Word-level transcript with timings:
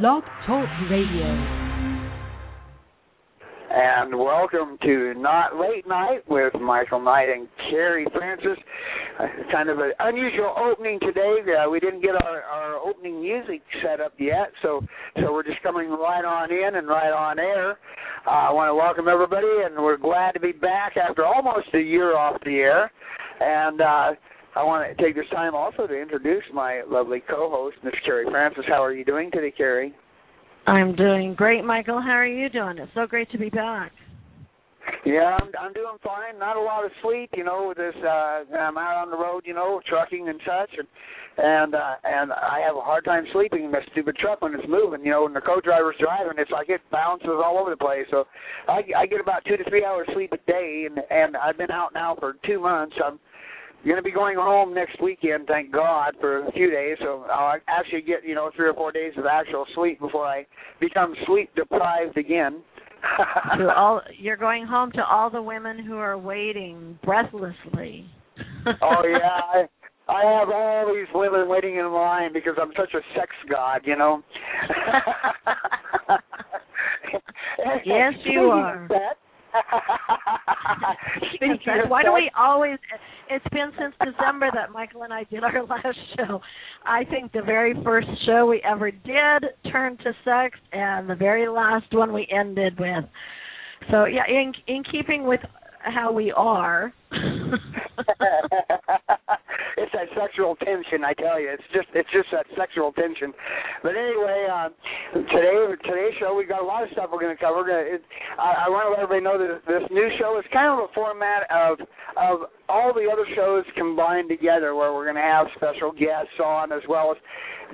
Blog 0.00 0.24
Talk 0.46 0.66
Radio. 0.90 1.26
And 3.70 4.18
welcome 4.18 4.78
to 4.84 5.12
Not 5.18 5.60
Late 5.60 5.86
Nayt 5.86 6.20
with 6.30 6.54
Michael 6.58 6.98
Nayt 6.98 7.30
and 7.30 7.46
Kerri 7.70 8.10
Francis. 8.10 8.56
Uh, 9.20 9.26
kind 9.52 9.68
of 9.68 9.80
an 9.80 9.92
unusual 9.98 10.54
opening 10.56 10.98
today. 11.00 11.40
Uh, 11.44 11.68
we 11.68 11.78
didn't 11.78 12.00
get 12.00 12.12
our, 12.24 12.40
our 12.40 12.76
opening 12.76 13.20
music 13.20 13.60
set 13.82 14.00
up 14.00 14.14
yet, 14.18 14.50
so 14.62 14.80
so 15.16 15.30
we're 15.30 15.42
just 15.42 15.62
coming 15.62 15.90
right 15.90 16.24
on 16.24 16.50
in 16.50 16.76
and 16.76 16.88
right 16.88 17.12
on 17.12 17.38
air. 17.38 17.72
Uh, 18.26 18.30
I 18.30 18.50
want 18.50 18.70
to 18.70 18.74
welcome 18.74 19.08
everybody, 19.08 19.62
and 19.66 19.76
we're 19.76 19.98
glad 19.98 20.32
to 20.32 20.40
be 20.40 20.52
back 20.52 20.96
after 20.96 21.26
almost 21.26 21.68
a 21.74 21.80
year 21.80 22.16
off 22.16 22.40
the 22.46 22.56
air. 22.56 22.90
And 23.40 23.82
uh, 23.82 24.12
I 24.54 24.62
want 24.64 24.86
to 24.86 25.02
take 25.02 25.14
this 25.14 25.28
time 25.32 25.54
also 25.54 25.86
to 25.86 25.94
introduce 25.98 26.44
my 26.52 26.82
lovely 26.88 27.22
co-host, 27.28 27.76
Miss 27.82 27.94
Kerri 28.06 28.30
Francis. 28.30 28.64
How 28.68 28.84
are 28.84 28.92
you 28.92 29.04
doing 29.04 29.30
today, 29.30 29.52
Kerri? 29.58 29.92
I'm 30.66 30.94
doing 30.94 31.34
great, 31.34 31.64
Michael. 31.64 32.00
How 32.00 32.12
are 32.12 32.26
you 32.26 32.48
doing? 32.50 32.78
It's 32.78 32.92
so 32.94 33.06
great 33.06 33.30
to 33.32 33.38
be 33.38 33.48
back. 33.48 33.92
Yeah, 35.04 35.38
I'm 35.40 35.50
I'm 35.58 35.72
doing 35.72 35.96
fine. 36.02 36.38
Not 36.38 36.56
a 36.56 36.60
lot 36.60 36.84
of 36.84 36.90
sleep, 37.02 37.30
you 37.36 37.44
know. 37.44 37.66
With 37.68 37.78
this, 37.78 37.94
uh, 38.04 38.44
I'm 38.54 38.78
out 38.78 39.02
on 39.02 39.10
the 39.10 39.16
road, 39.16 39.42
you 39.44 39.54
know, 39.54 39.80
trucking 39.88 40.28
and 40.28 40.40
such, 40.44 40.70
and 40.78 40.88
and 41.38 41.74
uh, 41.74 41.94
and 42.04 42.32
I 42.32 42.60
have 42.64 42.76
a 42.76 42.80
hard 42.80 43.04
time 43.04 43.24
sleeping 43.32 43.64
in 43.64 43.72
this 43.72 43.84
stupid 43.92 44.16
truck 44.16 44.42
when 44.42 44.54
it's 44.54 44.68
moving. 44.68 45.04
You 45.04 45.12
know, 45.12 45.22
when 45.24 45.34
the 45.34 45.40
co-driver's 45.40 45.96
driving, 45.98 46.38
it's 46.38 46.50
like 46.50 46.68
it 46.68 46.80
bounces 46.90 47.30
all 47.30 47.58
over 47.58 47.70
the 47.70 47.76
place. 47.76 48.06
So 48.10 48.26
I 48.68 48.82
I 48.96 49.06
get 49.06 49.20
about 49.20 49.44
two 49.46 49.56
to 49.56 49.64
three 49.68 49.84
hours 49.84 50.06
sleep 50.14 50.32
a 50.32 50.50
day, 50.50 50.86
and 50.86 50.98
and 51.10 51.36
I've 51.36 51.58
been 51.58 51.70
out 51.72 51.94
now 51.94 52.16
for 52.18 52.36
two 52.46 52.60
months. 52.60 52.94
I'm 53.04 53.18
going 53.84 53.96
to 53.96 54.02
be 54.02 54.12
going 54.12 54.36
home 54.36 54.74
next 54.74 55.00
weekend, 55.02 55.46
thank 55.46 55.72
God, 55.72 56.14
for 56.20 56.46
a 56.46 56.52
few 56.52 56.70
days. 56.70 56.96
So 57.00 57.24
I'll 57.30 57.58
actually 57.68 58.02
get 58.02 58.24
you 58.24 58.34
know 58.34 58.50
three 58.54 58.68
or 58.68 58.74
four 58.74 58.92
days 58.92 59.12
of 59.16 59.24
actual 59.26 59.66
sleep 59.74 60.00
before 60.00 60.26
I 60.26 60.46
become 60.80 61.14
sleep 61.26 61.50
deprived 61.54 62.16
again. 62.16 62.62
to 63.58 63.74
all, 63.74 64.00
you're 64.16 64.36
going 64.36 64.66
home 64.66 64.92
to 64.92 65.04
all 65.04 65.30
the 65.30 65.42
women 65.42 65.84
who 65.84 65.96
are 65.96 66.16
waiting 66.16 66.98
breathlessly. 67.04 68.06
oh 68.82 69.02
yeah, 69.04 69.40
I, 69.52 69.64
I 70.08 70.38
have 70.38 70.48
all 70.50 70.94
these 70.94 71.08
women 71.14 71.48
waiting 71.48 71.76
in 71.76 71.92
line 71.92 72.32
because 72.32 72.54
I'm 72.60 72.72
such 72.76 72.94
a 72.94 73.00
sex 73.18 73.30
god, 73.50 73.80
you 73.84 73.96
know. 73.96 74.22
yes, 77.84 78.14
you 78.24 78.42
are. 78.42 78.86
That, 78.88 79.16
Why 81.88 82.02
do 82.02 82.12
we 82.12 82.30
always? 82.38 82.78
It's 83.30 83.44
been 83.52 83.70
since 83.78 83.94
December 84.02 84.50
that 84.54 84.72
Michael 84.72 85.02
and 85.02 85.12
I 85.12 85.24
did 85.24 85.44
our 85.44 85.62
last 85.66 85.98
show. 86.16 86.40
I 86.84 87.04
think 87.04 87.32
the 87.32 87.42
very 87.42 87.74
first 87.84 88.08
show 88.26 88.46
we 88.46 88.60
ever 88.62 88.90
did 88.90 89.44
turned 89.70 89.98
to 90.00 90.12
sex, 90.24 90.58
and 90.72 91.08
the 91.08 91.14
very 91.14 91.48
last 91.48 91.86
one 91.92 92.12
we 92.12 92.26
ended 92.34 92.76
with. 92.78 93.04
So 93.90 94.06
yeah, 94.06 94.24
in 94.28 94.52
in 94.66 94.82
keeping 94.90 95.26
with 95.26 95.40
how 95.80 96.12
we 96.12 96.32
are. 96.32 96.92
It's 99.76 99.92
that 99.92 100.08
sexual 100.16 100.56
tension, 100.56 101.04
I 101.04 101.12
tell 101.14 101.40
you. 101.40 101.50
It's 101.50 101.62
just 101.72 101.88
it's 101.94 102.08
just 102.12 102.28
that 102.32 102.46
sexual 102.56 102.92
tension. 102.92 103.32
But 103.82 103.96
anyway, 103.96 104.46
uh, 104.50 104.68
today 105.32 105.76
today's 105.84 106.14
show 106.20 106.34
we 106.34 106.46
got 106.46 106.62
a 106.62 106.66
lot 106.66 106.82
of 106.82 106.90
stuff 106.92 107.10
we're 107.12 107.20
going 107.20 107.36
to 107.36 107.40
cover. 107.42 107.58
We're 107.58 107.68
gonna, 107.68 107.96
it, 107.96 108.02
I, 108.38 108.66
I 108.66 108.68
want 108.68 108.86
to 108.86 108.90
let 108.90 109.00
everybody 109.02 109.24
know 109.24 109.38
that 109.38 109.62
this 109.66 109.84
new 109.90 110.08
show 110.18 110.38
is 110.38 110.44
kind 110.52 110.72
of 110.72 110.90
a 110.90 110.92
format 110.94 111.44
of 111.50 111.80
of 112.16 112.48
all 112.68 112.92
the 112.94 113.08
other 113.12 113.26
shows 113.36 113.64
combined 113.76 114.28
together, 114.28 114.74
where 114.74 114.92
we're 114.92 115.04
going 115.04 115.20
to 115.20 115.22
have 115.22 115.46
special 115.56 115.92
guests 115.92 116.40
on 116.42 116.72
as 116.72 116.82
well 116.88 117.12
as 117.12 117.18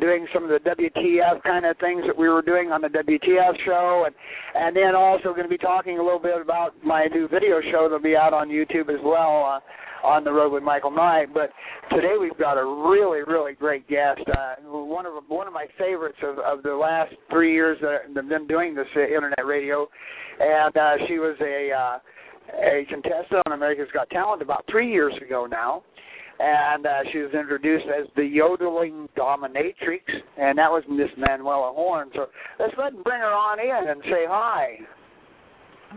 doing 0.00 0.26
some 0.32 0.44
of 0.44 0.50
the 0.50 0.62
WTF 0.62 1.42
kind 1.42 1.66
of 1.66 1.76
things 1.78 2.02
that 2.06 2.16
we 2.16 2.28
were 2.28 2.42
doing 2.42 2.70
on 2.70 2.80
the 2.80 2.88
WTF 2.88 3.54
show, 3.64 4.04
and 4.06 4.14
and 4.54 4.74
then 4.74 4.94
also 4.94 5.30
going 5.30 5.46
to 5.46 5.48
be 5.48 5.58
talking 5.58 5.98
a 5.98 6.02
little 6.02 6.18
bit 6.18 6.40
about 6.40 6.74
my 6.84 7.06
new 7.06 7.28
video 7.28 7.60
show 7.70 7.84
that'll 7.84 8.00
be 8.00 8.16
out 8.16 8.32
on 8.32 8.48
YouTube 8.48 8.88
as 8.90 9.00
well. 9.04 9.27
Uh, 9.28 9.60
on 10.04 10.24
the 10.24 10.30
road 10.30 10.52
with 10.52 10.62
Michael 10.62 10.90
Nayt. 10.90 11.26
But 11.34 11.50
today 11.90 12.14
we've 12.20 12.36
got 12.38 12.54
a 12.56 12.64
really, 12.64 13.20
really 13.26 13.54
great 13.54 13.88
guest. 13.88 14.20
Uh, 14.28 14.54
one 14.64 15.06
of 15.06 15.12
one 15.28 15.46
of 15.46 15.52
my 15.52 15.66
favorites 15.78 16.18
of, 16.22 16.38
of 16.38 16.62
the 16.62 16.74
last 16.74 17.14
three 17.30 17.52
years 17.52 17.78
that 17.80 17.98
I've 18.06 18.28
been 18.28 18.46
doing 18.46 18.74
this 18.74 18.86
uh, 18.96 19.00
internet 19.00 19.44
radio, 19.46 19.86
and 20.40 20.76
uh, 20.76 20.92
she 21.06 21.18
was 21.18 21.36
a 21.40 21.70
uh, 21.72 21.98
a 22.64 22.86
contestant 22.88 23.42
on 23.46 23.52
America's 23.52 23.88
Got 23.92 24.08
Talent 24.10 24.42
about 24.42 24.64
three 24.70 24.90
years 24.90 25.14
ago 25.24 25.46
now 25.50 25.82
and 26.40 26.86
uh, 26.86 26.98
she 27.12 27.18
was 27.18 27.32
introduced 27.34 27.86
as 27.86 28.06
the 28.14 28.22
yodeling 28.22 29.08
dominatrix, 29.18 30.02
and 30.36 30.56
that 30.56 30.70
was 30.70 30.84
Miss 30.88 31.08
Manuela 31.18 31.72
Horn. 31.74 32.10
So 32.14 32.26
let's 32.60 32.72
let 32.78 32.92
bring 33.02 33.18
her 33.18 33.26
on 33.26 33.58
in 33.58 33.90
and 33.90 34.00
say 34.04 34.24
hi. 34.28 34.78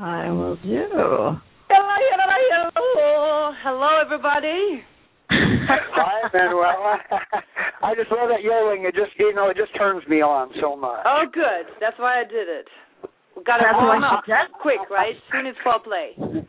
I 0.02 0.32
will 0.32 0.56
do. 0.64 1.38
Hello, 1.72 1.96
hello, 2.12 2.70
hello, 2.76 3.52
hello, 3.64 4.02
everybody. 4.04 4.84
hi, 5.32 6.28
Manuela. 6.34 7.00
I 7.82 7.96
just 7.96 8.12
love 8.12 8.28
that 8.28 8.44
yelling. 8.44 8.84
It 8.84 8.94
just, 8.94 9.16
you 9.18 9.34
know, 9.34 9.48
it 9.48 9.56
just 9.56 9.72
turns 9.78 10.06
me 10.10 10.20
on 10.22 10.52
so 10.60 10.76
much. 10.76 11.00
Oh, 11.06 11.24
good. 11.32 11.72
That's 11.80 11.98
why 11.98 12.20
I 12.20 12.24
did 12.26 12.50
it. 12.50 12.68
We 13.38 13.44
got 13.44 13.58
to 13.58 13.72
warm 13.74 14.04
up 14.04 14.24
quick, 14.62 14.90
right? 14.90 15.16
Soon 15.32 15.48
as 15.48 15.56
foreplay. 15.66 16.44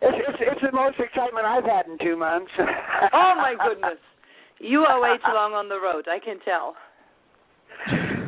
It's, 0.00 0.18
it's 0.28 0.38
it's 0.40 0.60
the 0.60 0.72
most 0.72 0.96
excitement 1.00 1.46
I've 1.46 1.64
had 1.64 1.86
in 1.86 1.96
two 1.98 2.16
months. 2.16 2.50
oh 3.12 3.32
my 3.36 3.54
goodness, 3.66 3.98
you 4.60 4.80
are 4.80 5.00
way 5.00 5.16
too 5.16 5.32
long 5.32 5.54
on 5.54 5.68
the 5.68 5.80
road. 5.80 6.06
I 6.08 6.18
can 6.22 6.38
tell. 6.44 6.76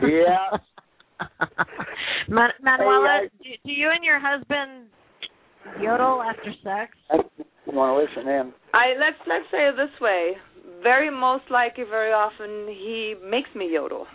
Yeah. 0.02 0.56
Man- 2.28 2.58
Manuela, 2.62 3.20
hey, 3.22 3.28
do, 3.38 3.50
do 3.66 3.72
you 3.72 3.90
and 3.94 4.04
your 4.04 4.18
husband 4.18 4.88
yodel 5.80 6.22
after 6.22 6.52
sex? 6.62 6.96
You 7.66 7.72
want 7.72 7.96
to 7.96 8.02
listen 8.04 8.30
in? 8.30 8.52
I 8.72 8.94
let's 8.98 9.18
let's 9.26 9.46
say 9.50 9.68
it 9.68 9.76
this 9.76 10.00
way. 10.00 10.32
Very 10.82 11.10
most 11.10 11.44
likely, 11.50 11.84
very 11.84 12.12
often 12.12 12.66
he 12.68 13.14
makes 13.24 13.48
me 13.54 13.72
yodel. 13.72 14.06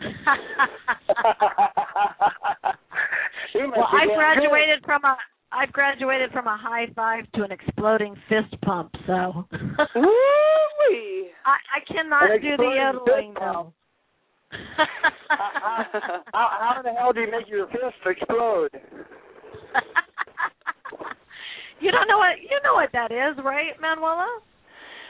well, 0.00 0.14
I 3.92 4.06
graduated 4.14 4.84
from 4.84 5.04
a 5.04 5.16
I've 5.50 5.72
graduated 5.72 6.30
from 6.32 6.46
a 6.46 6.56
high 6.56 6.86
five 6.94 7.24
to 7.34 7.42
an 7.42 7.52
exploding 7.52 8.14
fist 8.28 8.54
pump, 8.62 8.92
so 9.06 9.46
Woo-wee. 9.94 11.30
I, 11.44 11.56
I 11.76 11.80
cannot 11.92 12.28
do 12.40 12.56
the 12.56 12.70
yodeling 12.76 13.34
though. 13.34 13.72
Uh-uh. 14.52 14.88
how, 15.28 16.24
how, 16.32 16.48
how 16.60 16.74
in 16.78 16.84
the 16.84 16.92
hell 16.98 17.12
do 17.12 17.20
you 17.20 17.30
make 17.30 17.48
your 17.48 17.66
fist 17.68 17.96
explode? 18.06 18.70
you 21.80 21.90
don't 21.90 22.08
know 22.08 22.18
what 22.18 22.40
you 22.40 22.58
know 22.64 22.74
what 22.74 22.90
that 22.92 23.10
is, 23.10 23.36
right, 23.44 23.74
Manuela? 23.80 24.28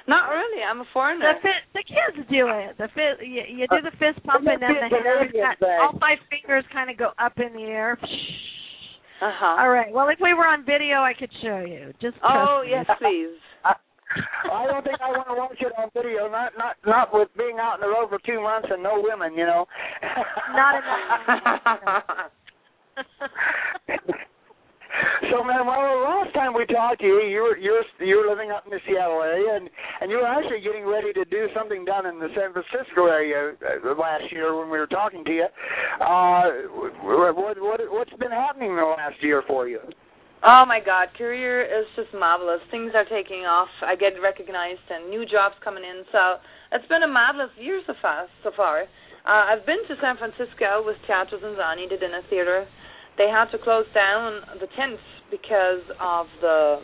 Not 0.08 0.30
really. 0.32 0.64
I'm 0.64 0.80
a 0.80 0.88
foreigner. 0.92 1.36
The, 1.36 1.40
fi- 1.44 1.68
the 1.76 1.84
kids 1.84 2.26
do 2.32 2.48
it. 2.48 2.78
The 2.78 2.88
fist, 2.96 3.20
you, 3.20 3.44
you 3.44 3.66
do 3.68 3.84
the 3.84 3.92
fist 4.00 4.24
pump, 4.24 4.48
and 4.48 4.56
then 4.56 4.72
the 4.80 4.88
hands, 4.88 5.60
all 5.60 5.92
five 6.00 6.16
fingers 6.32 6.64
kind 6.72 6.88
of 6.88 6.96
go 6.96 7.12
up 7.18 7.36
in 7.36 7.52
the 7.52 7.68
air. 7.68 7.98
Uh-huh. 8.00 9.60
All 9.60 9.68
right. 9.68 9.92
Well, 9.92 10.08
if 10.08 10.18
we 10.22 10.32
were 10.32 10.46
on 10.46 10.64
video, 10.64 11.04
I 11.04 11.12
could 11.12 11.30
show 11.42 11.60
you. 11.60 11.92
Just 12.00 12.16
oh 12.24 12.62
me. 12.64 12.70
yes, 12.70 12.86
please. 12.98 13.36
I 14.50 14.64
don't 14.64 14.82
think 14.82 14.96
I 15.02 15.10
want 15.10 15.28
to 15.28 15.34
watch 15.34 15.60
it 15.60 15.72
on 15.76 15.90
video. 15.92 16.30
Not 16.30 16.52
not 16.56 16.76
not 16.86 17.12
with 17.12 17.28
being 17.36 17.58
out 17.60 17.74
in 17.74 17.80
the 17.82 17.88
road 17.88 18.08
for 18.08 18.18
two 18.24 18.40
months 18.40 18.68
and 18.70 18.82
no 18.82 19.04
women, 19.04 19.34
you 19.36 19.44
know. 19.44 19.66
not 20.56 20.74
enough. 20.80 22.30
So, 25.30 25.44
man, 25.44 25.66
well, 25.66 26.00
last 26.02 26.32
time 26.32 26.54
we 26.54 26.64
talked 26.66 27.00
to 27.00 27.06
you, 27.06 27.20
you 27.28 27.42
were 27.42 27.56
you're 27.56 27.84
you're 28.00 28.28
living 28.28 28.50
up 28.50 28.64
in 28.64 28.70
the 28.70 28.80
Seattle 28.86 29.22
area, 29.22 29.56
and 29.56 29.68
and 30.00 30.10
you 30.10 30.18
were 30.18 30.26
actually 30.26 30.60
getting 30.60 30.86
ready 30.86 31.12
to 31.12 31.24
do 31.26 31.48
something 31.54 31.84
down 31.84 32.06
in 32.06 32.18
the 32.18 32.28
San 32.34 32.52
Francisco 32.52 33.06
area 33.06 33.52
uh, 33.60 33.94
last 33.94 34.32
year 34.32 34.56
when 34.56 34.70
we 34.70 34.78
were 34.78 34.86
talking 34.86 35.24
to 35.24 35.32
you. 35.32 35.46
Uh, 36.00 36.42
what 37.02 37.36
what 37.36 37.80
what's 37.92 38.14
been 38.18 38.32
happening 38.32 38.76
the 38.76 38.82
last 38.82 39.22
year 39.22 39.42
for 39.46 39.68
you? 39.68 39.80
Oh 40.42 40.64
my 40.64 40.78
God, 40.78 41.08
career 41.18 41.66
is 41.66 41.84
just 41.96 42.14
marvelous. 42.14 42.62
Things 42.70 42.92
are 42.94 43.04
taking 43.04 43.42
off. 43.42 43.68
I 43.82 43.96
get 43.96 44.14
recognized 44.22 44.86
and 44.88 45.10
new 45.10 45.26
jobs 45.26 45.56
coming 45.64 45.82
in. 45.82 46.04
So 46.12 46.38
it's 46.70 46.86
been 46.86 47.02
a 47.02 47.10
marvelous 47.10 47.50
year 47.58 47.82
so 47.86 47.94
far. 48.00 48.26
So 48.44 48.52
far, 48.56 48.86
uh, 49.26 49.50
I've 49.50 49.66
been 49.66 49.82
to 49.90 49.94
San 50.00 50.16
Francisco 50.16 50.86
with 50.86 50.96
Teatro 51.10 51.42
ZinZanni, 51.42 51.90
the 51.90 51.98
dinner 51.98 52.22
theater 52.30 52.66
they 53.18 53.28
had 53.28 53.50
to 53.50 53.58
close 53.58 53.86
down 53.92 54.40
the 54.60 54.70
tents 54.78 55.02
because 55.30 55.82
of 56.00 56.26
the 56.40 56.80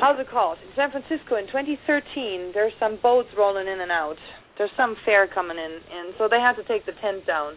how's 0.00 0.18
it 0.18 0.30
called 0.30 0.56
in 0.64 0.70
San 0.74 0.90
Francisco 0.90 1.36
in 1.36 1.46
2013. 1.46 2.52
There's 2.54 2.72
some 2.80 2.98
boats 3.02 3.28
rolling 3.36 3.66
in 3.66 3.80
and 3.82 3.92
out. 3.92 4.16
There's 4.56 4.70
some 4.76 4.96
fair 5.04 5.26
coming 5.26 5.58
in, 5.58 5.74
and 5.90 6.14
so 6.16 6.28
they 6.30 6.40
had 6.40 6.54
to 6.56 6.64
take 6.64 6.86
the 6.86 6.96
tent 7.02 7.26
down. 7.26 7.54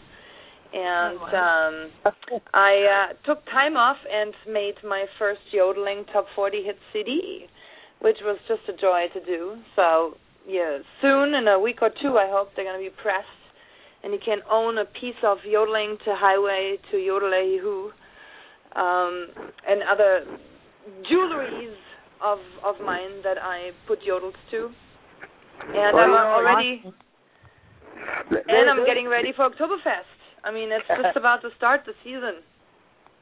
And 0.73 1.19
oh, 1.21 1.37
um 1.37 1.75
I 2.53 2.73
uh, 2.83 3.13
took 3.23 3.45
time 3.45 3.77
off 3.77 3.97
and 4.11 4.33
made 4.51 4.75
my 4.83 5.05
first 5.17 5.41
yodeling 5.53 6.03
top 6.11 6.25
40 6.35 6.63
hit 6.65 6.77
CD, 6.91 7.45
which 8.01 8.17
was 8.23 8.37
just 8.47 8.67
a 8.67 8.73
joy 8.73 9.07
to 9.13 9.23
do. 9.23 9.55
So 9.75 10.17
yeah, 10.47 10.79
soon 11.01 11.33
in 11.33 11.47
a 11.47 11.59
week 11.59 11.79
or 11.81 11.89
two, 12.01 12.17
I 12.17 12.27
hope 12.29 12.49
they're 12.55 12.65
going 12.65 12.83
to 12.83 12.89
be 12.89 12.95
pressed 13.01 13.44
and 14.05 14.13
you 14.13 14.19
can 14.23 14.37
own 14.49 14.77
a 14.77 14.85
piece 14.85 15.17
of 15.23 15.39
yodeling 15.43 15.97
to 16.05 16.13
highway 16.15 16.77
to 16.91 16.97
yodelay 16.97 17.59
who 17.59 17.89
um, 18.79 19.27
and 19.67 19.81
other 19.91 20.23
jewelries 21.11 21.73
of 22.23 22.37
of 22.63 22.75
mine 22.85 23.23
that 23.23 23.37
I 23.41 23.71
put 23.87 23.99
yodels 24.07 24.37
to. 24.51 24.69
And 25.73 25.97
I'm 25.97 26.11
already 26.11 26.83
and 28.29 28.69
I'm 28.69 28.85
getting 28.85 29.07
ready 29.07 29.33
for 29.35 29.49
Oktoberfest. 29.49 30.13
I 30.43 30.51
mean, 30.51 30.69
it's 30.71 30.87
just 30.87 31.15
about 31.17 31.41
to 31.41 31.49
start 31.57 31.81
the 31.87 31.93
season. 32.03 32.45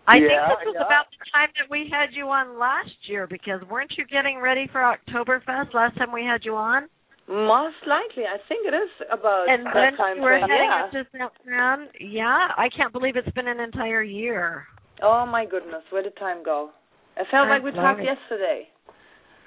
I 0.06 0.18
Yeah, 0.18 0.50
think 0.50 0.60
this 0.60 0.68
was 0.68 0.76
yeah. 0.80 0.86
about 0.86 1.06
the 1.16 1.24
time 1.32 1.50
that 1.58 1.72
we 1.72 1.88
had 1.90 2.10
you 2.12 2.28
on 2.28 2.60
last 2.60 2.92
year 3.08 3.26
because 3.26 3.62
weren't 3.72 3.94
you 3.98 4.06
getting 4.06 4.42
ready 4.42 4.68
for 4.70 4.82
Oktoberfest 4.82 5.74
last 5.74 5.98
time 5.98 6.12
we 6.12 6.26
had 6.26 6.44
you 6.44 6.58
on? 6.58 6.90
Most 7.28 7.80
likely, 7.88 8.26
I 8.28 8.38
think 8.50 8.68
it 8.68 8.74
is 8.76 8.90
about 9.10 9.48
and 9.48 9.66
that 9.68 9.74
then 9.74 9.96
time 9.98 10.18
you 10.18 10.24
were 10.24 10.36
frame. 10.38 10.50
heading 10.50 10.70
Yeah. 10.70 10.86
into 10.86 11.08
San 11.46 11.88
Yeah, 12.00 12.50
I 12.58 12.68
can't 12.76 12.92
believe 12.92 13.16
it's 13.16 13.32
been 13.32 13.48
an 13.48 13.60
entire 13.62 14.04
year. 14.04 14.68
Oh 15.02 15.26
my 15.26 15.46
goodness, 15.46 15.84
where 15.90 16.04
did 16.04 16.16
time 16.18 16.44
go? 16.44 16.72
It 17.16 17.28
felt 17.32 17.48
like 17.48 17.64
we 17.64 17.72
talked 17.72 18.00
flies. 18.00 18.18
yesterday. 18.18 18.68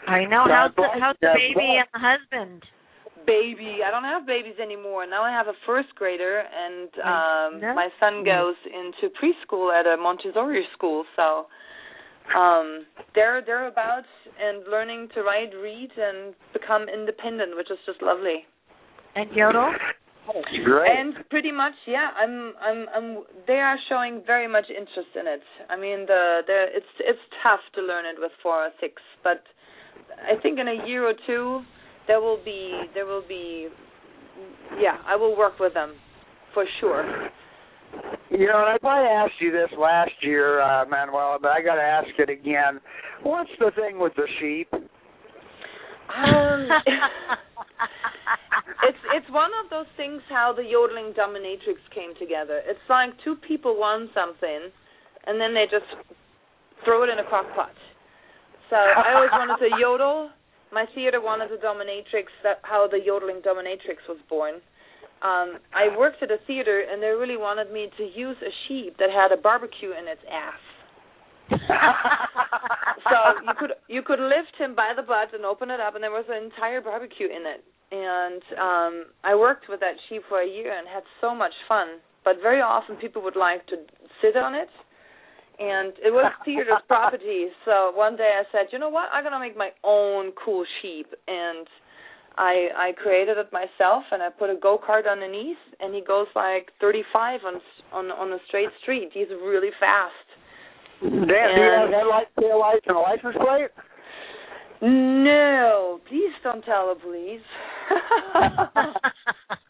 I 0.07 0.25
know. 0.25 0.45
God 0.47 0.73
How's 0.73 0.75
the, 0.77 0.89
how's 1.01 1.17
the 1.21 1.33
baby 1.35 1.55
bless. 1.55 1.85
and 1.85 1.89
the 1.93 1.99
husband? 2.01 2.63
Baby, 3.27 3.81
I 3.85 3.91
don't 3.91 4.05
have 4.05 4.25
babies 4.27 4.55
anymore. 4.63 5.05
Now 5.07 5.23
I 5.25 5.31
have 5.31 5.49
a 5.49 5.55
first 5.67 5.89
grader, 5.97 6.45
and 6.47 6.89
um 7.03 7.61
Yeah. 7.61 7.75
my 7.75 7.89
son 8.01 8.25
goes 8.25 8.55
into 8.67 9.11
preschool 9.21 9.73
at 9.75 9.87
a 9.87 9.97
Montessori 9.97 10.67
school. 10.73 11.05
So 11.17 11.47
um 12.35 12.87
they're 13.15 13.43
they're 13.45 13.69
about 13.69 14.05
and 14.41 14.65
learning 14.71 15.09
to 15.15 15.23
write, 15.23 15.51
read, 15.63 15.91
and 15.97 16.35
become 16.53 16.87
independent, 16.89 17.57
which 17.57 17.71
is 17.71 17.79
just 17.87 18.03
lovely. 18.03 18.45
And 19.15 19.31
Yodel? 19.35 19.73
Great. 20.65 20.91
And 20.91 21.15
pretty 21.31 21.53
much, 21.53 21.75
yeah, 21.87 22.09
I'm, 22.21 22.53
I'm, 22.61 22.87
I'm. 22.95 23.25
They 23.47 23.61
are 23.61 23.77
showing 23.89 24.23
very 24.27 24.49
much 24.49 24.65
interest 24.69 25.15
in 25.15 25.27
it. 25.27 25.41
I 25.71 25.77
mean, 25.77 26.05
the, 26.07 26.41
the, 26.47 26.65
it's, 26.75 26.87
it's 26.99 27.19
tough 27.43 27.61
to 27.77 27.81
learn 27.81 28.05
it 28.05 28.17
with 28.19 28.33
four 28.43 28.65
or 28.65 28.71
six, 28.81 29.01
but 29.23 29.43
I 30.21 30.41
think 30.43 30.59
in 30.59 30.67
a 30.67 30.87
year 30.87 31.09
or 31.09 31.15
two, 31.27 31.61
there 32.09 32.21
will 32.21 32.41
be, 32.45 32.83
there 32.93 33.07
will 33.07 33.23
be, 33.27 33.69
yeah, 34.81 34.99
I 35.07 35.15
will 35.15 35.37
work 35.37 35.61
with 35.61 35.75
them, 35.75 35.95
for 36.53 36.65
sure. 36.81 37.31
You 38.37 38.49
know, 38.49 38.61
and 38.61 38.69
I 38.69 38.77
probably 38.77 39.09
asked 39.09 39.41
you 39.41 39.51
this 39.51 39.73
last 39.81 40.13
year, 40.21 40.61
uh, 40.61 40.85
Manuela, 40.85 41.39
but 41.41 41.53
I 41.53 41.63
got 41.63 41.77
to 41.77 41.83
ask 41.83 42.09
it 42.19 42.29
again. 42.29 42.81
What's 43.23 43.49
the 43.59 43.71
thing 43.73 43.99
with 43.99 44.13
the 44.15 44.29
sheep? 44.39 44.69
Um, 44.75 46.69
it's, 48.85 48.99
it's 49.17 49.31
one 49.33 49.51
of 49.65 49.71
those 49.71 49.89
things 49.97 50.21
how 50.29 50.53
the 50.55 50.63
yodeling 50.63 51.15
dominatrix 51.17 51.81
came 51.95 52.13
together. 52.21 52.61
It's 52.67 52.85
like 52.91 53.17
two 53.25 53.37
people 53.49 53.81
want 53.81 54.11
something, 54.13 54.69
and 55.25 55.41
then 55.41 55.55
they 55.55 55.65
just 55.65 55.89
throw 56.85 57.05
it 57.05 57.09
in 57.09 57.19
a 57.19 57.25
crock 57.25 57.47
pot. 57.57 57.73
So 58.69 58.77
I 58.77 59.17
always 59.17 59.33
wanted 59.33 59.57
to 59.65 59.77
yodel. 59.81 60.29
My 60.73 60.85
theater 60.95 61.23
wanted 61.23 61.53
a 61.53 61.57
dominatrix. 61.57 62.29
That 62.43 62.61
how 62.69 62.87
the 62.87 63.01
yodeling 63.01 63.41
dominatrix 63.41 64.05
was 64.07 64.19
born. 64.29 64.61
Um, 65.23 65.59
I 65.73 65.89
worked 65.97 66.23
at 66.23 66.31
a 66.31 66.37
theater, 66.47 66.85
and 66.91 67.03
they 67.03 67.09
really 67.09 67.37
wanted 67.39 67.73
me 67.73 67.89
to 67.97 68.05
use 68.05 68.37
a 68.43 68.53
sheep 68.69 68.97
that 68.99 69.09
had 69.11 69.33
a 69.33 69.41
barbecue 69.41 69.91
in 69.91 70.09
its 70.09 70.21
ass. 70.29 70.61
so 73.07 73.17
you 73.47 73.55
could 73.57 73.71
you 73.89 74.03
could 74.03 74.19
lift 74.19 74.51
him 74.59 74.75
by 74.75 74.93
the 74.97 75.03
butt 75.03 75.33
and 75.33 75.45
open 75.45 75.71
it 75.71 75.81
up, 75.81 75.95
and 75.95 76.03
there 76.03 76.11
was 76.11 76.27
an 76.29 76.43
entire 76.43 76.81
barbecue 76.81 77.27
in 77.27 77.47
it. 77.47 77.63
And 77.93 78.43
um, 78.59 78.95
I 79.23 79.37
worked 79.37 79.67
with 79.69 79.79
that 79.81 79.95
sheep 80.09 80.23
for 80.29 80.43
a 80.43 80.47
year 80.47 80.77
and 80.77 80.89
had 80.89 81.05
so 81.21 81.35
much 81.35 81.53
fun. 81.69 82.03
But 82.25 82.43
very 82.43 82.61
often 82.61 82.97
people 82.97 83.23
would 83.23 83.37
like 83.37 83.65
to 83.69 83.77
sit 84.21 84.37
on 84.37 84.55
it, 84.57 84.69
and 85.61 85.95
it 86.05 86.11
was 86.11 86.33
theater's 86.45 86.83
property. 86.89 87.47
So 87.65 87.93
one 87.95 88.17
day 88.17 88.33
I 88.35 88.43
said, 88.51 88.73
you 88.73 88.79
know 88.79 88.91
what, 88.91 89.09
I'm 89.13 89.23
gonna 89.23 89.41
make 89.41 89.57
my 89.57 89.71
own 89.85 90.33
cool 90.45 90.65
sheep, 90.83 91.07
and 91.29 91.67
I 92.39 92.69
I 92.77 92.93
created 92.93 93.39
it 93.39 93.53
myself, 93.53 94.05
and 94.13 94.23
I 94.23 94.29
put 94.31 94.51
a 94.51 94.57
go 94.57 94.79
kart 94.79 95.11
underneath, 95.11 95.57
and 95.81 95.95
he 95.95 96.03
goes 96.07 96.27
like 96.35 96.71
35 96.81 97.41
on 97.47 97.55
on 97.93 98.11
on 98.11 98.33
a 98.33 98.39
straight 98.49 98.69
street. 98.83 99.11
He's 99.13 99.29
really 99.31 99.71
fast. 99.81 100.13
Dan, 101.01 101.11
do 101.11 101.17
you 101.19 101.27
have 101.29 101.87
And- 101.87 101.95
headlights, 101.95 102.31
taillights, 102.39 102.87
and 102.87 102.97
a 102.97 103.01
license 103.01 103.37
plate? 103.37 103.71
No, 104.83 106.01
please 106.09 106.33
don't 106.43 106.63
tell 106.65 106.89
her, 106.89 106.95
please. 106.95 107.41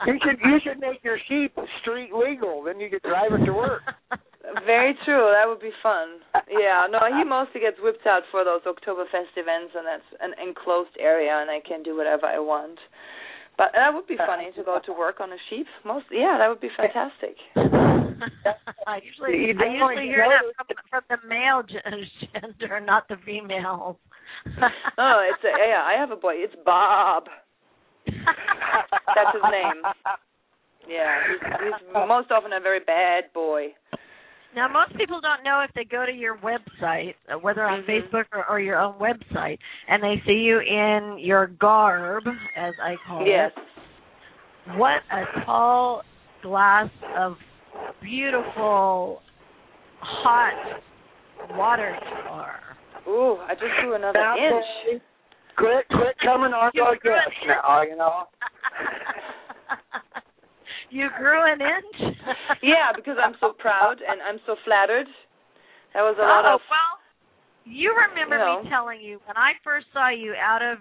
You 0.07 0.19
should 0.23 0.39
you 0.45 0.59
should 0.63 0.79
make 0.79 1.03
your 1.03 1.19
sheep 1.29 1.57
street 1.81 2.11
legal. 2.15 2.63
Then 2.63 2.79
you 2.79 2.89
could 2.89 3.03
drive 3.03 3.33
it 3.33 3.45
to 3.45 3.53
work. 3.53 3.83
Very 4.64 4.94
true. 5.04 5.32
That 5.34 5.48
would 5.48 5.60
be 5.60 5.75
fun. 5.82 6.22
Yeah. 6.48 6.87
No, 6.90 7.00
he 7.16 7.25
mostly 7.25 7.60
gets 7.60 7.76
whipped 7.81 8.06
out 8.06 8.22
for 8.31 8.44
those 8.44 8.62
Oktoberfest 8.62 9.34
events, 9.37 9.75
and 9.75 9.87
that's 9.87 10.06
an 10.20 10.34
enclosed 10.38 10.94
area, 11.00 11.34
and 11.40 11.50
I 11.50 11.60
can 11.66 11.82
do 11.82 11.96
whatever 11.96 12.26
I 12.26 12.38
want. 12.38 12.78
But 13.58 13.72
that 13.75 13.94
would 13.94 14.06
be 14.06 14.16
funny 14.16 14.50
to 14.56 14.62
go 14.62 14.78
to 14.84 14.93
work 14.93 15.20
on 15.20 15.32
a 15.32 15.40
sheep. 15.48 15.66
Most, 15.84 16.04
yeah, 16.12 16.37
that 16.38 16.48
would 16.48 16.60
be 16.60 16.69
fantastic. 16.76 17.37
I 18.87 19.00
usually, 19.02 19.48
You 19.48 19.56
I 19.56 19.64
definitely 19.64 20.04
usually 20.04 20.08
hear 20.08 20.28
that 20.28 20.44
from, 20.56 20.76
from 20.90 21.04
the 21.08 21.28
male 21.28 21.62
gender, 22.60 22.81
not 22.81 23.08
the 23.08 23.16
female. 23.25 23.98
oh, 24.98 25.28
it's 25.32 25.44
a, 25.44 25.52
yeah. 25.56 25.82
I 25.84 25.98
have 25.98 26.10
a 26.10 26.16
boy. 26.16 26.34
It's 26.37 26.54
Bob. 26.64 27.25
That's 28.06 29.32
his 29.32 29.43
name. 29.50 29.82
Yeah, 30.88 31.19
he's, 31.26 31.40
he's 31.43 31.94
most 32.06 32.31
often 32.31 32.52
a 32.52 32.60
very 32.60 32.81
bad 32.81 33.32
boy. 33.34 33.75
Now, 34.56 34.69
most 34.69 34.97
people 34.97 35.20
don't 35.20 35.44
know 35.44 35.61
if 35.61 35.70
they 35.75 35.85
go 35.85 36.06
to 36.06 36.12
your 36.12 36.38
website, 36.38 37.14
uh, 37.31 37.38
whether 37.38 37.62
on 37.62 37.82
Mhm. 37.82 37.87
Facebook 37.87 38.25
or, 38.32 38.49
or 38.49 38.58
your 38.58 38.79
own 38.79 38.94
website, 38.94 39.58
and 39.87 40.03
they 40.03 40.19
see 40.20 40.32
you 40.32 40.61
in 40.61 41.19
your 41.19 41.47
garb, 41.47 42.26
as 42.56 42.75
I 42.81 42.97
call 43.06 43.26
Yes. 43.26 43.53
it. 43.55 43.62
What 44.76 45.03
a 45.11 45.26
tall 45.44 46.03
glass 46.41 46.88
of 47.14 47.38
beautiful, 48.00 49.23
hot 50.00 50.81
water 51.50 51.99
you 52.08 52.31
are. 52.31 52.61
Ooh, 53.06 53.38
I 53.47 53.55
just 53.55 53.75
grew 53.76 53.94
another 53.94 54.19
Now, 54.19 54.37
inch. 54.37 55.03
Quit 55.56 55.87
quit 55.88 56.19
coming 56.19 56.55
on 56.55 56.70
You 56.75 56.82
like 56.82 57.03
this 57.03 57.44
now. 57.47 57.82
You 57.82 57.97
know. 57.97 58.26
you 60.96 61.08
grew 61.19 61.40
an 61.44 61.60
inch. 61.60 62.16
Yeah, 62.62 62.90
because 62.96 63.16
I'm 63.22 63.34
so 63.40 63.52
proud 63.52 63.96
and 64.00 64.20
I'm 64.22 64.40
so 64.46 64.56
flattered. 64.65 65.06
That 65.94 66.03
was 66.03 66.17
a 66.19 66.22
lot 66.24 66.44
of 66.44 66.53
oh, 66.53 66.55
of 66.56 66.60
well, 66.69 66.93
you 67.65 67.94
remember 68.10 68.36
you 68.36 68.43
know. 68.43 68.62
me 68.62 68.70
telling 68.70 69.00
you 69.00 69.20
when 69.26 69.36
I 69.36 69.53
first 69.62 69.86
saw 69.93 70.08
you 70.08 70.34
out 70.34 70.62
of 70.62 70.79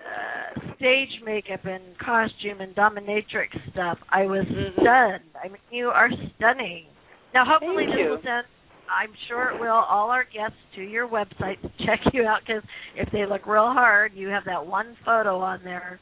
uh, 0.00 0.74
stage 0.76 1.08
makeup 1.24 1.64
and 1.64 1.82
costume 1.98 2.60
and 2.60 2.74
dominatrix 2.74 3.50
stuff, 3.72 3.98
I 4.10 4.26
was 4.26 4.46
Mhm. 4.46 4.72
stunned. 4.80 5.30
I 5.42 5.48
mean, 5.48 5.62
you 5.70 5.88
are 5.88 6.10
stunning. 6.36 6.86
Now, 7.32 7.44
hopefully, 7.44 7.86
Thank 7.86 7.96
this 7.96 7.98
you. 8.04 8.10
will 8.10 8.22
send. 8.22 8.46
I'm 8.90 9.14
sure 9.28 9.50
it 9.50 9.60
will. 9.60 9.70
All 9.88 10.10
our 10.10 10.24
guests 10.24 10.58
to 10.74 10.82
your 10.82 11.06
website 11.06 11.60
to 11.62 11.70
check 11.86 12.00
you 12.12 12.26
out 12.26 12.40
because 12.46 12.62
if 12.96 13.08
they 13.12 13.24
look 13.26 13.46
real 13.46 13.72
hard, 13.72 14.12
you 14.14 14.28
have 14.28 14.44
that 14.46 14.64
one 14.66 14.96
photo 15.04 15.38
on 15.38 15.60
there 15.64 16.00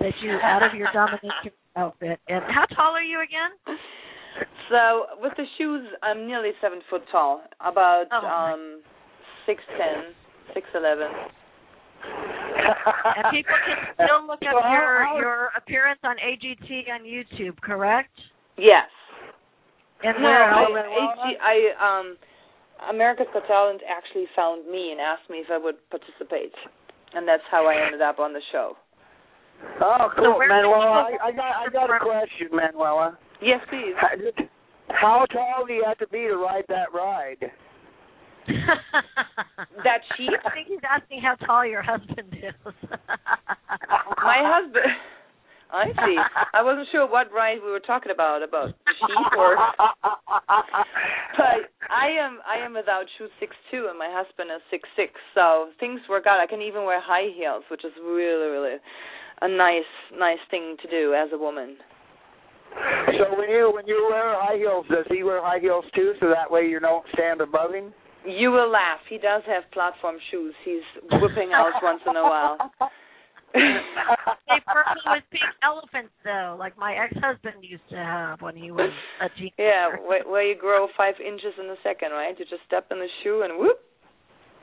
that 0.00 0.12
you 0.22 0.38
out 0.42 0.62
of 0.62 0.74
your 0.74 0.88
dominatrix 0.96 1.52
outfit. 1.76 2.20
And 2.28 2.42
how 2.48 2.64
tall 2.74 2.92
are 2.92 3.02
you 3.02 3.20
again? 3.20 3.78
So 4.70 5.06
with 5.20 5.32
the 5.36 5.44
shoes, 5.58 5.86
I'm 6.02 6.26
nearly 6.26 6.50
seven 6.60 6.80
foot 6.88 7.02
tall, 7.10 7.42
about 7.60 8.06
Oh, 8.12 8.26
um 8.26 8.80
six 9.46 9.62
ten, 9.76 10.14
six 10.54 10.66
eleven. 10.74 11.08
And 12.02 13.30
people 13.30 13.54
can 13.66 13.94
still 13.94 14.26
look 14.26 14.40
up 14.42 14.64
your 14.72 15.06
your 15.20 15.50
appearance 15.56 16.00
on 16.04 16.16
AGT 16.16 16.90
on 16.90 17.04
YouTube, 17.04 17.60
correct? 17.60 18.14
Yes. 18.56 18.88
And 20.02 20.16
No, 20.16 20.66
where 20.72 20.88
I? 20.88 21.30
AG, 21.30 21.38
I 21.40 21.56
um 21.78 22.16
America's 22.90 23.26
Got 23.32 23.46
Talent 23.46 23.82
actually 23.88 24.26
found 24.34 24.66
me 24.66 24.90
and 24.90 25.00
asked 25.00 25.30
me 25.30 25.38
if 25.38 25.46
I 25.52 25.58
would 25.58 25.76
participate, 25.90 26.54
and 27.14 27.28
that's 27.28 27.44
how 27.50 27.66
I 27.66 27.76
ended 27.86 28.02
up 28.02 28.18
on 28.18 28.32
the 28.32 28.42
show. 28.50 28.76
Oh, 29.80 30.08
cool, 30.16 30.36
where 30.38 30.48
Manuela. 30.48 31.08
I, 31.10 31.28
I 31.28 31.32
got 31.32 31.52
I 31.56 31.70
got 31.72 31.90
a 31.90 31.98
question, 31.98 32.48
Manuela. 32.52 33.18
Yes, 33.40 33.60
please. 33.68 33.94
How 34.88 35.24
tall 35.32 35.66
do 35.66 35.72
you 35.72 35.84
have 35.86 35.98
to 35.98 36.06
be 36.08 36.18
to 36.22 36.36
ride 36.36 36.64
that 36.68 36.92
ride? 36.94 37.50
That 39.84 39.98
sheep? 40.16 40.30
I 40.44 40.50
think 40.50 40.68
he's 40.68 40.84
asking 40.88 41.22
how 41.22 41.34
tall 41.46 41.66
your 41.66 41.82
husband 41.82 42.30
is. 42.32 42.54
My 44.22 44.38
husband. 44.42 44.94
I 45.72 45.88
see. 46.04 46.16
I 46.52 46.62
wasn't 46.62 46.86
sure 46.92 47.08
what 47.08 47.32
ride 47.32 47.58
we 47.64 47.70
were 47.70 47.80
talking 47.80 48.12
about, 48.12 48.42
about 48.42 48.68
the 48.68 48.92
sheep 49.00 49.38
or. 49.38 49.56
But 51.32 51.72
I 51.88 52.12
am 52.20 52.38
I 52.44 52.62
am 52.62 52.74
without 52.74 53.06
shoes 53.16 53.30
six 53.40 53.56
two, 53.70 53.86
and 53.88 53.98
my 53.98 54.12
husband 54.12 54.50
is 54.54 54.60
six 54.70 54.86
six. 54.94 55.12
So 55.34 55.72
things 55.80 56.00
work 56.08 56.26
out. 56.26 56.38
I 56.38 56.46
can 56.46 56.60
even 56.60 56.84
wear 56.84 57.00
high 57.00 57.32
heels, 57.34 57.64
which 57.70 57.84
is 57.84 57.92
really 58.04 58.52
really 58.52 58.76
a 59.42 59.48
nice 59.48 59.90
nice 60.16 60.42
thing 60.50 60.76
to 60.82 60.88
do 60.88 61.14
as 61.14 61.28
a 61.32 61.38
woman. 61.38 61.76
So 63.18 63.36
when 63.36 63.50
you 63.50 63.70
when 63.74 63.86
you 63.86 64.06
wear 64.08 64.38
high 64.38 64.56
heels, 64.56 64.86
does 64.88 65.04
he 65.10 65.22
wear 65.22 65.42
high 65.42 65.58
heels 65.58 65.84
too? 65.94 66.14
So 66.20 66.28
that 66.28 66.50
way 66.50 66.66
you 66.68 66.80
don't 66.80 67.04
stand 67.12 67.40
above 67.40 67.74
him. 67.74 67.92
You 68.24 68.52
will 68.52 68.70
laugh. 68.70 69.00
He 69.10 69.18
does 69.18 69.42
have 69.46 69.64
platform 69.72 70.16
shoes. 70.30 70.54
He's 70.64 70.86
whipping 71.20 71.50
out 71.52 71.72
once 71.82 72.00
in 72.06 72.16
a 72.16 72.22
while. 72.22 72.56
they 73.52 74.62
purple 74.64 75.02
with 75.10 75.24
pink 75.30 75.42
elephants 75.62 76.14
though, 76.24 76.56
like 76.58 76.78
my 76.78 76.94
ex-husband 76.94 77.60
used 77.60 77.84
to 77.90 77.96
have 77.96 78.40
when 78.40 78.56
he 78.56 78.70
was 78.70 78.94
a 79.20 79.28
teenager. 79.36 79.52
Yeah, 79.58 80.00
where, 80.06 80.24
where 80.24 80.46
you 80.46 80.56
grow 80.56 80.86
five 80.96 81.14
inches 81.20 81.52
in 81.58 81.66
a 81.66 81.76
second, 81.82 82.12
right? 82.12 82.38
You 82.38 82.46
just 82.46 82.64
step 82.66 82.86
in 82.90 82.98
the 82.98 83.08
shoe 83.22 83.42
and 83.44 83.58
whoop. 83.58 83.76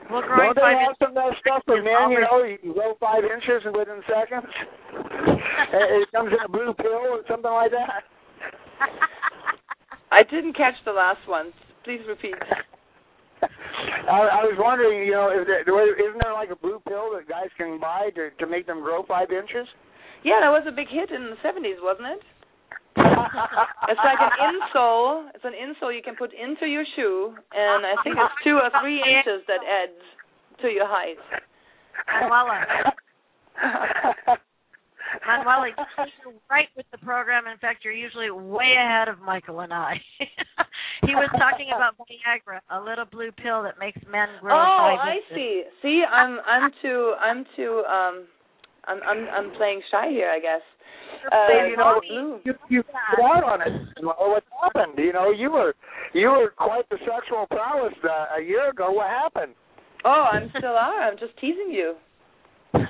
Well, 0.08 0.22
Don't 0.22 0.56
they 0.56 0.62
five 0.62 0.80
have 0.86 0.96
some 0.98 1.12
of 1.12 1.18
that 1.20 1.34
stuff 1.40 1.62
for 1.66 1.78
is 1.78 1.84
men? 1.84 2.10
You 2.10 2.20
know, 2.24 2.42
you 2.42 2.58
can 2.58 2.72
grow 2.72 2.96
five 2.98 3.22
inches 3.22 3.62
within 3.68 4.00
seconds. 4.08 4.48
it 5.74 6.08
comes 6.10 6.32
in 6.32 6.40
a 6.44 6.48
blue 6.48 6.74
pill 6.74 7.20
or 7.20 7.22
something 7.28 7.50
like 7.50 7.70
that. 7.70 8.08
I 10.12 10.22
didn't 10.24 10.56
catch 10.56 10.74
the 10.84 10.92
last 10.92 11.22
one. 11.28 11.52
Please 11.84 12.00
repeat. 12.08 12.34
I, 14.10 14.42
I 14.42 14.42
was 14.44 14.56
wondering, 14.58 15.06
you 15.06 15.12
know, 15.12 15.30
if 15.30 15.46
there, 15.46 15.62
isn't 15.62 16.20
there 16.22 16.32
like 16.32 16.50
a 16.50 16.56
blue 16.56 16.80
pill 16.88 17.12
that 17.14 17.28
guys 17.28 17.48
can 17.56 17.78
buy 17.78 18.10
to 18.16 18.30
to 18.38 18.46
make 18.46 18.66
them 18.66 18.80
grow 18.80 19.04
five 19.06 19.30
inches? 19.30 19.66
Yeah, 20.24 20.40
that 20.42 20.52
was 20.52 20.64
a 20.68 20.72
big 20.74 20.88
hit 20.88 21.10
in 21.10 21.32
the 21.32 21.40
70s, 21.40 21.80
wasn't 21.80 22.08
it? 22.08 22.20
It's 22.96 24.00
like 24.04 24.20
an 24.20 24.32
insole. 24.38 25.28
It's 25.34 25.44
an 25.44 25.54
insole 25.54 25.94
you 25.94 26.02
can 26.02 26.16
put 26.16 26.32
into 26.32 26.66
your 26.66 26.84
shoe, 26.96 27.34
and 27.52 27.86
I 27.86 27.94
think 28.02 28.16
it's 28.18 28.34
two 28.44 28.58
or 28.58 28.70
three 28.80 28.98
inches 28.98 29.46
that 29.46 29.60
adds 29.62 30.00
to 30.62 30.68
your 30.68 30.86
height. 30.86 31.18
Manuela. 32.06 32.64
Manuela, 35.26 35.68
you're 35.68 36.34
right 36.50 36.68
with 36.76 36.86
the 36.92 36.98
program. 36.98 37.46
In 37.50 37.58
fact, 37.58 37.84
you're 37.84 37.94
usually 37.94 38.30
way 38.30 38.74
ahead 38.78 39.08
of 39.08 39.20
Michael 39.20 39.60
and 39.60 39.72
I. 39.72 39.94
he 41.06 41.14
was 41.14 41.30
talking 41.38 41.70
about 41.74 41.96
Viagra, 41.98 42.60
a 42.70 42.80
little 42.82 43.06
blue 43.06 43.32
pill 43.32 43.62
that 43.64 43.78
makes 43.78 43.98
men 44.10 44.28
grow 44.40 44.54
oh, 44.54 44.96
five 44.96 44.98
I 45.00 45.34
see. 45.34 45.62
See, 45.82 46.02
I'm 46.04 46.38
I'm 46.46 46.70
too 46.82 47.14
I'm 47.20 47.44
too 47.56 47.82
um 47.90 48.26
I'm 48.90 49.00
I'm 49.06 49.28
I'm 49.28 49.50
playing 49.56 49.80
shy 49.90 50.10
here, 50.10 50.30
I 50.30 50.40
guess. 50.40 50.62
Uh, 51.30 51.68
you 51.68 51.76
know, 51.76 52.00
you 52.02 52.54
you 52.68 52.82
put 52.82 53.24
out 53.24 53.44
on 53.44 53.62
it. 53.62 53.72
What 54.02 54.42
happened? 54.62 54.98
You 54.98 55.12
know, 55.12 55.30
you 55.30 55.50
were 55.50 55.74
you 56.12 56.28
were 56.28 56.52
quite 56.56 56.88
the 56.90 56.98
sexual 56.98 57.46
prowess 57.46 57.94
uh, 58.04 58.38
a 58.38 58.42
year 58.42 58.70
ago. 58.70 58.90
What 58.90 59.08
happened? 59.08 59.54
Oh, 60.04 60.26
I'm 60.32 60.50
still 60.56 60.70
are. 60.70 61.02
I'm 61.02 61.18
just 61.18 61.36
teasing 61.38 61.70
you. 61.70 61.94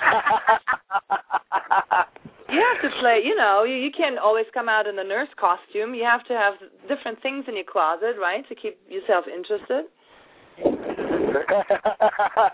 You 2.50 2.58
have 2.58 2.82
to 2.82 2.90
play, 3.00 3.20
you 3.24 3.36
know, 3.36 3.62
you, 3.62 3.76
you 3.76 3.90
can't 3.96 4.18
always 4.18 4.46
come 4.52 4.68
out 4.68 4.88
in 4.88 4.96
the 4.96 5.04
nurse 5.04 5.28
costume. 5.38 5.94
You 5.94 6.02
have 6.02 6.24
to 6.26 6.34
have 6.34 6.54
different 6.88 7.22
things 7.22 7.44
in 7.46 7.54
your 7.54 7.64
closet, 7.70 8.14
right, 8.20 8.42
to 8.48 8.54
keep 8.56 8.76
yourself 8.88 9.26
interested. 9.30 9.84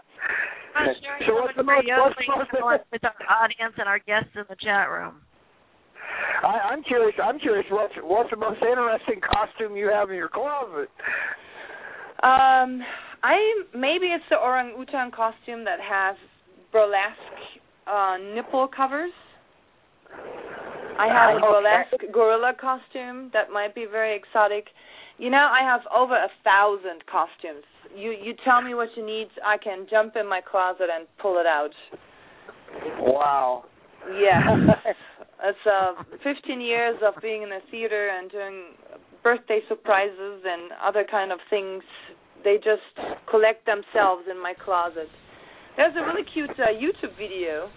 I'm 0.77 0.93
sharing 1.01 1.23
so 1.25 1.33
so 1.33 1.41
what's 1.41 1.57
the 1.57 1.65
most 1.65 1.89
what's 1.89 2.53
the 2.53 2.61
most 2.61 2.85
with 2.93 3.05
our 3.05 3.17
audience 3.33 3.75
and 3.79 3.89
our 3.89 3.99
guests 3.99 4.31
in 4.37 4.45
the 4.49 4.57
chat 4.61 4.89
room. 4.93 5.23
I, 6.45 6.71
I'm 6.73 6.83
curious. 6.85 7.17
I'm 7.23 7.39
curious. 7.39 7.67
What's 7.71 7.95
what's 8.03 8.31
the 8.31 8.37
most 8.37 8.61
interesting 8.61 9.21
costume 9.25 9.77
you 9.77 9.89
have 9.89 10.11
in 10.11 10.17
your 10.17 10.29
closet? 10.29 10.93
Um, 12.23 12.85
I 13.25 13.37
maybe 13.75 14.07
it's 14.13 14.25
the 14.31 14.37
orangutan 14.37 15.11
costume 15.11 15.65
that 15.65 15.81
has 15.81 16.17
burlesque 16.73 17.41
uh 17.87 18.17
nipple 18.35 18.69
covers. 18.69 19.13
I 20.99 21.09
have 21.09 21.37
a 21.37 21.45
Okay. 21.45 21.47
burlesque 21.47 22.13
gorilla 22.13 22.53
costume 22.59 23.31
that 23.33 23.51
might 23.51 23.75
be 23.75 23.85
very 23.85 24.17
exotic. 24.17 24.69
You 25.19 25.31
know, 25.31 25.49
I 25.51 25.65
have 25.65 25.81
over 25.95 26.15
a 26.15 26.29
thousand 26.45 27.05
costumes. 27.11 27.65
You 27.95 28.11
you 28.11 28.35
tell 28.45 28.61
me 28.61 28.75
what 28.75 28.89
you 28.97 29.05
need, 29.05 29.29
I 29.45 29.57
can 29.57 29.87
jump 29.91 30.17
in 30.17 30.29
my 30.29 30.41
closet 30.41 30.89
and 30.93 31.07
pull 31.21 31.39
it 31.39 31.47
out. 31.47 31.73
Wow. 33.01 33.65
Yeah. 34.21 34.41
It's 35.45 35.67
uh 35.69 36.03
15 36.25 36.63
years 36.63 36.97
of 37.07 37.21
being 37.21 37.43
in 37.43 37.51
the 37.51 37.61
theater 37.71 38.09
and 38.09 38.31
doing 38.31 38.73
birthday 39.23 39.61
surprises 39.69 40.41
and 40.45 40.73
other 40.83 41.05
kind 41.09 41.31
of 41.31 41.39
things. 41.51 41.83
They 42.43 42.57
just 42.57 42.89
collect 43.29 43.67
themselves 43.67 44.25
in 44.31 44.41
my 44.41 44.55
closet. 44.55 45.09
There's 45.77 45.95
a 45.95 46.07
really 46.07 46.25
cute 46.33 46.57
uh, 46.57 46.73
YouTube 46.73 47.19
video 47.19 47.69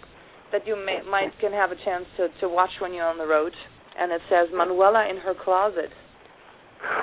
that 0.52 0.66
you 0.66 0.74
may, 0.74 1.00
might 1.08 1.38
can 1.38 1.52
have 1.52 1.70
a 1.70 1.76
chance 1.84 2.06
to 2.16 2.28
to 2.40 2.48
watch 2.48 2.72
when 2.80 2.94
you're 2.94 3.06
on 3.06 3.18
the 3.18 3.26
road, 3.26 3.52
and 3.98 4.10
it 4.10 4.22
says 4.30 4.48
Manuela 4.54 5.06
in 5.10 5.18
her 5.18 5.34
closet. 5.34 5.92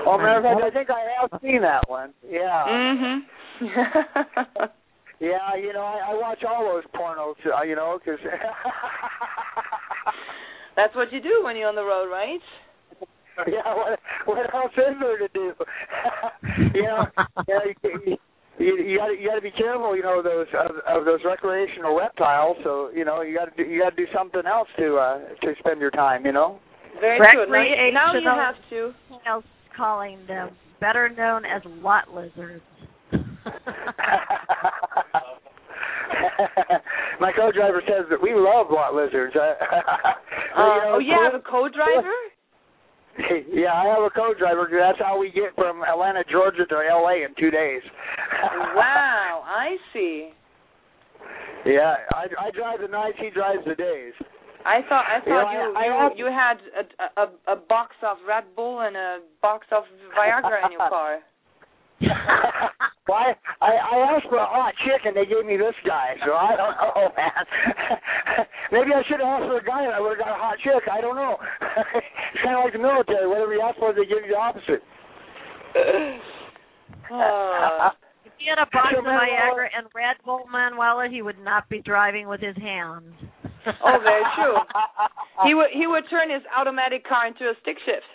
Oh, 0.05 0.17
matter 0.17 0.37
of 0.37 0.43
fact, 0.43 0.61
I 0.63 0.69
think 0.71 0.89
I 0.89 1.05
have 1.21 1.41
seen 1.41 1.61
that 1.61 1.87
one. 1.89 2.13
Yeah. 2.29 3.21
Mhm. 3.61 4.69
Yeah, 5.19 5.55
you 5.55 5.73
know, 5.73 5.81
I, 5.81 6.11
I 6.11 6.13
watch 6.13 6.43
all 6.47 6.63
those 6.63 6.83
pornos, 6.93 7.33
uh, 7.45 7.63
you 7.63 7.75
know, 7.75 7.97
because. 7.97 8.19
That's 10.75 10.95
what 10.95 11.11
you 11.11 11.19
do 11.19 11.41
when 11.43 11.57
you're 11.57 11.69
on 11.69 11.75
the 11.75 11.83
road, 11.83 12.07
right? 12.11 12.39
yeah, 13.47 13.73
what, 13.73 13.99
what 14.25 14.53
else 14.53 14.71
is 14.77 14.95
there 14.99 15.17
to 15.17 15.27
do? 15.33 15.53
you 16.75 16.83
know, 16.83 17.07
you, 17.47 17.53
know, 17.53 17.61
you, 18.05 18.17
you, 18.59 18.77
you 18.85 18.97
got 18.97 19.07
you 19.07 19.27
got 19.27 19.35
to 19.35 19.41
be 19.41 19.51
careful, 19.51 19.95
you 19.95 20.03
know, 20.03 20.21
those 20.21 20.47
of, 20.53 20.75
of 20.87 21.05
those 21.05 21.19
recreational 21.25 21.97
reptiles. 21.97 22.57
So 22.63 22.91
you 22.93 23.05
know, 23.05 23.21
you 23.21 23.35
got 23.37 23.55
to 23.57 23.63
you 23.63 23.81
got 23.81 23.91
to 23.91 23.95
do 23.95 24.05
something 24.15 24.41
else 24.45 24.67
to 24.77 24.97
uh 24.97 25.19
to 25.41 25.53
spend 25.59 25.79
your 25.79 25.91
time, 25.91 26.25
you 26.25 26.31
know. 26.31 26.59
Very 26.99 27.19
true. 27.31 27.45
Now, 27.45 28.13
now 28.13 28.13
you 28.13 28.29
have 28.29 28.55
to. 28.69 28.93
Something 29.77 29.85
else 29.85 30.17
calling 30.17 30.19
them 30.27 30.49
better 30.79 31.09
known 31.09 31.45
as 31.45 31.61
lot 31.81 32.13
lizards. 32.13 32.63
My 37.19 37.31
co-driver 37.35 37.81
says 37.87 38.05
that 38.09 38.21
we 38.21 38.33
love 38.33 38.67
lot 38.71 38.93
lizards. 38.93 39.35
Uh, 40.57 40.59
Uh, 40.59 40.95
oh, 40.95 40.99
you 40.99 41.13
have 41.13 41.35
a 41.35 41.43
co-driver? 41.43 42.09
yeah, 43.53 43.73
I 43.73 43.85
have 43.85 44.01
a 44.01 44.09
co-driver. 44.09 44.67
That's 44.71 44.97
how 44.97 45.19
we 45.19 45.29
get 45.29 45.53
from 45.55 45.83
Atlanta, 45.83 46.23
Georgia 46.31 46.65
to 46.65 46.75
L.A. 46.89 47.23
in 47.25 47.35
two 47.37 47.51
days. 47.51 47.83
wow, 48.73 49.43
I 49.45 49.77
see. 49.93 50.31
Yeah, 51.63 51.93
I 52.11 52.25
I 52.39 52.49
drive 52.51 52.79
the 52.81 52.87
nights. 52.87 53.17
He 53.21 53.29
drives 53.29 53.63
the 53.67 53.75
days. 53.75 54.13
I 54.67 54.81
thought 54.89 55.05
I 55.07 55.23
You 55.23 55.31
know, 55.31 55.41
thought 55.41 55.53
you 55.53 55.59
I- 55.59 55.79
I 55.79 55.85
you, 55.85 55.93
have- 55.95 56.17
you 56.17 56.25
had 56.27 56.57
a, 56.75 57.21
a 57.23 57.53
a 57.53 57.55
box 57.55 57.95
of 58.03 58.17
Red 58.27 58.43
Bull 58.55 58.81
and 58.81 58.95
a 58.97 59.19
box 59.41 59.65
of 59.71 59.83
Viagra 60.11 60.65
in 60.65 60.71
your 60.75 60.89
car. 60.91 61.19
well, 63.07 63.17
I, 63.17 63.33
I 63.61 63.71
I 63.73 63.97
asked 64.13 64.27
for 64.29 64.37
a 64.37 64.45
hot 64.45 64.73
chick 64.85 65.01
and 65.05 65.15
they 65.17 65.25
gave 65.25 65.45
me 65.47 65.57
this 65.57 65.73
guy, 65.85 66.13
so 66.25 66.33
I 66.35 66.53
don't 66.55 66.75
know, 66.77 67.09
man. 67.17 68.45
Maybe 68.71 68.93
I 68.93 69.01
should 69.07 69.17
have 69.23 69.41
asked 69.41 69.47
for 69.49 69.57
a 69.57 69.63
guy 69.65 69.81
and 69.83 69.93
I 69.95 69.99
would 69.99 70.13
have 70.17 70.19
got 70.27 70.35
a 70.35 70.39
hot 70.39 70.57
chick. 70.61 70.83
I 70.91 71.01
don't 71.01 71.15
know. 71.15 71.37
it's 71.95 72.43
kind 72.43 72.55
of 72.57 72.65
like 72.65 72.73
the 72.73 72.79
military. 72.79 73.25
Whatever 73.27 73.53
you 73.55 73.61
ask 73.61 73.79
for, 73.79 73.93
they 73.93 74.05
give 74.05 74.21
you 74.25 74.29
the 74.29 74.37
opposite. 74.37 74.83
Oh. 77.09 77.89
if 78.25 78.33
he 78.37 78.47
had 78.49 78.59
a 78.59 78.67
box 78.71 78.89
So 78.91 78.99
of 78.99 79.05
Viagra 79.05 79.67
and 79.75 79.87
Red 79.95 80.17
Bull 80.25 80.43
Manuela, 80.51 81.07
he 81.09 81.21
would 81.21 81.39
not 81.39 81.67
be 81.69 81.81
driving 81.81 82.27
with 82.27 82.41
his 82.41 82.55
hands. 82.57 83.13
Oh, 83.83 83.97
very 84.03 84.23
true. 84.35 84.55
He 85.45 85.53
would 85.53 85.69
he 85.73 85.87
would 85.87 86.03
turn 86.09 86.29
his 86.29 86.41
automatic 86.55 87.07
car 87.07 87.27
into 87.27 87.45
a 87.45 87.53
stick 87.61 87.77
shift. 87.85 88.05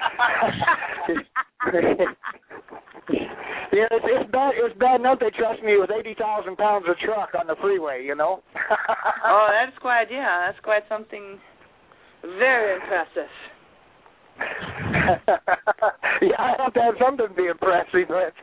yeah, 3.72 3.86
it's, 3.90 4.04
it's 4.04 4.30
bad. 4.30 4.52
It's 4.56 4.78
bad 4.78 5.00
enough 5.00 5.18
they 5.20 5.30
trust 5.30 5.62
me 5.62 5.76
with 5.78 5.90
eighty 5.90 6.14
thousand 6.14 6.56
pounds 6.56 6.86
of 6.88 6.96
truck 6.98 7.30
on 7.38 7.46
the 7.46 7.56
freeway. 7.60 8.04
You 8.04 8.14
know. 8.14 8.42
Oh, 9.22 9.48
that's 9.52 9.76
quite 9.80 10.06
yeah, 10.10 10.46
that's 10.46 10.58
quite 10.64 10.82
something 10.88 11.38
very 12.22 12.74
impressive. 12.74 13.30
yeah, 16.22 16.38
I 16.38 16.54
have 16.58 16.72
to 16.74 16.80
have 16.80 16.94
something 17.00 17.28
to 17.28 17.34
be 17.34 17.46
impressive 17.46 18.08
with. 18.08 18.34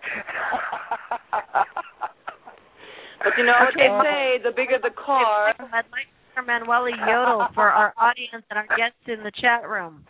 But 3.23 3.33
you 3.37 3.45
know 3.45 3.53
what 3.59 3.73
they 3.73 3.89
say, 4.03 4.43
the 4.43 4.51
bigger 4.55 4.77
the 4.81 4.93
car. 4.93 5.53
I'd 5.57 5.89
like 5.89 6.05
to 6.05 6.23
hear 6.35 6.43
Manuela 6.45 6.91
yodel 6.91 7.47
for 7.55 7.69
our 7.69 7.93
audience 7.97 8.45
and 8.49 8.57
our 8.57 8.67
guests 8.77 9.01
in 9.07 9.23
the 9.23 9.31
chat 9.41 9.67
room. 9.67 10.05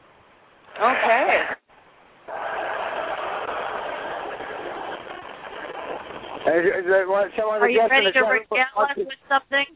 Okay. 0.76 1.58
Is, 6.48 6.64
is 6.64 6.86
there 6.88 7.08
what, 7.08 7.28
someone 7.36 7.60
Are 7.60 7.70
you 7.70 7.82
ready 7.90 8.12
to 8.12 8.24
regale 8.24 8.80
us 8.80 8.96
with 8.96 9.20
something? 9.28 9.68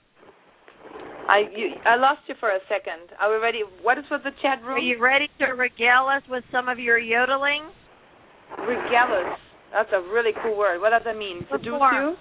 I 1.27 1.47
you, 1.55 1.75
I 1.85 1.95
lost 1.95 2.21
you 2.27 2.35
for 2.39 2.49
a 2.49 2.59
second. 2.67 3.15
Are 3.19 3.31
we 3.31 3.37
ready? 3.41 3.61
What 3.81 3.97
is 3.97 4.05
with 4.11 4.23
the 4.23 4.31
chat 4.41 4.63
room? 4.63 4.77
Are 4.77 4.79
you 4.79 5.01
ready 5.01 5.29
to 5.39 5.53
regale 5.53 6.07
us 6.07 6.23
with 6.29 6.43
some 6.51 6.67
of 6.67 6.79
your 6.79 6.97
yodeling? 6.97 7.71
Regalus. 8.59 9.35
That's 9.71 9.89
a 9.93 10.01
really 10.11 10.31
cool 10.43 10.57
word. 10.57 10.81
What 10.81 10.89
does 10.91 11.03
that 11.05 11.17
mean? 11.17 11.45
Seduce 11.51 11.79
you? 11.93 12.15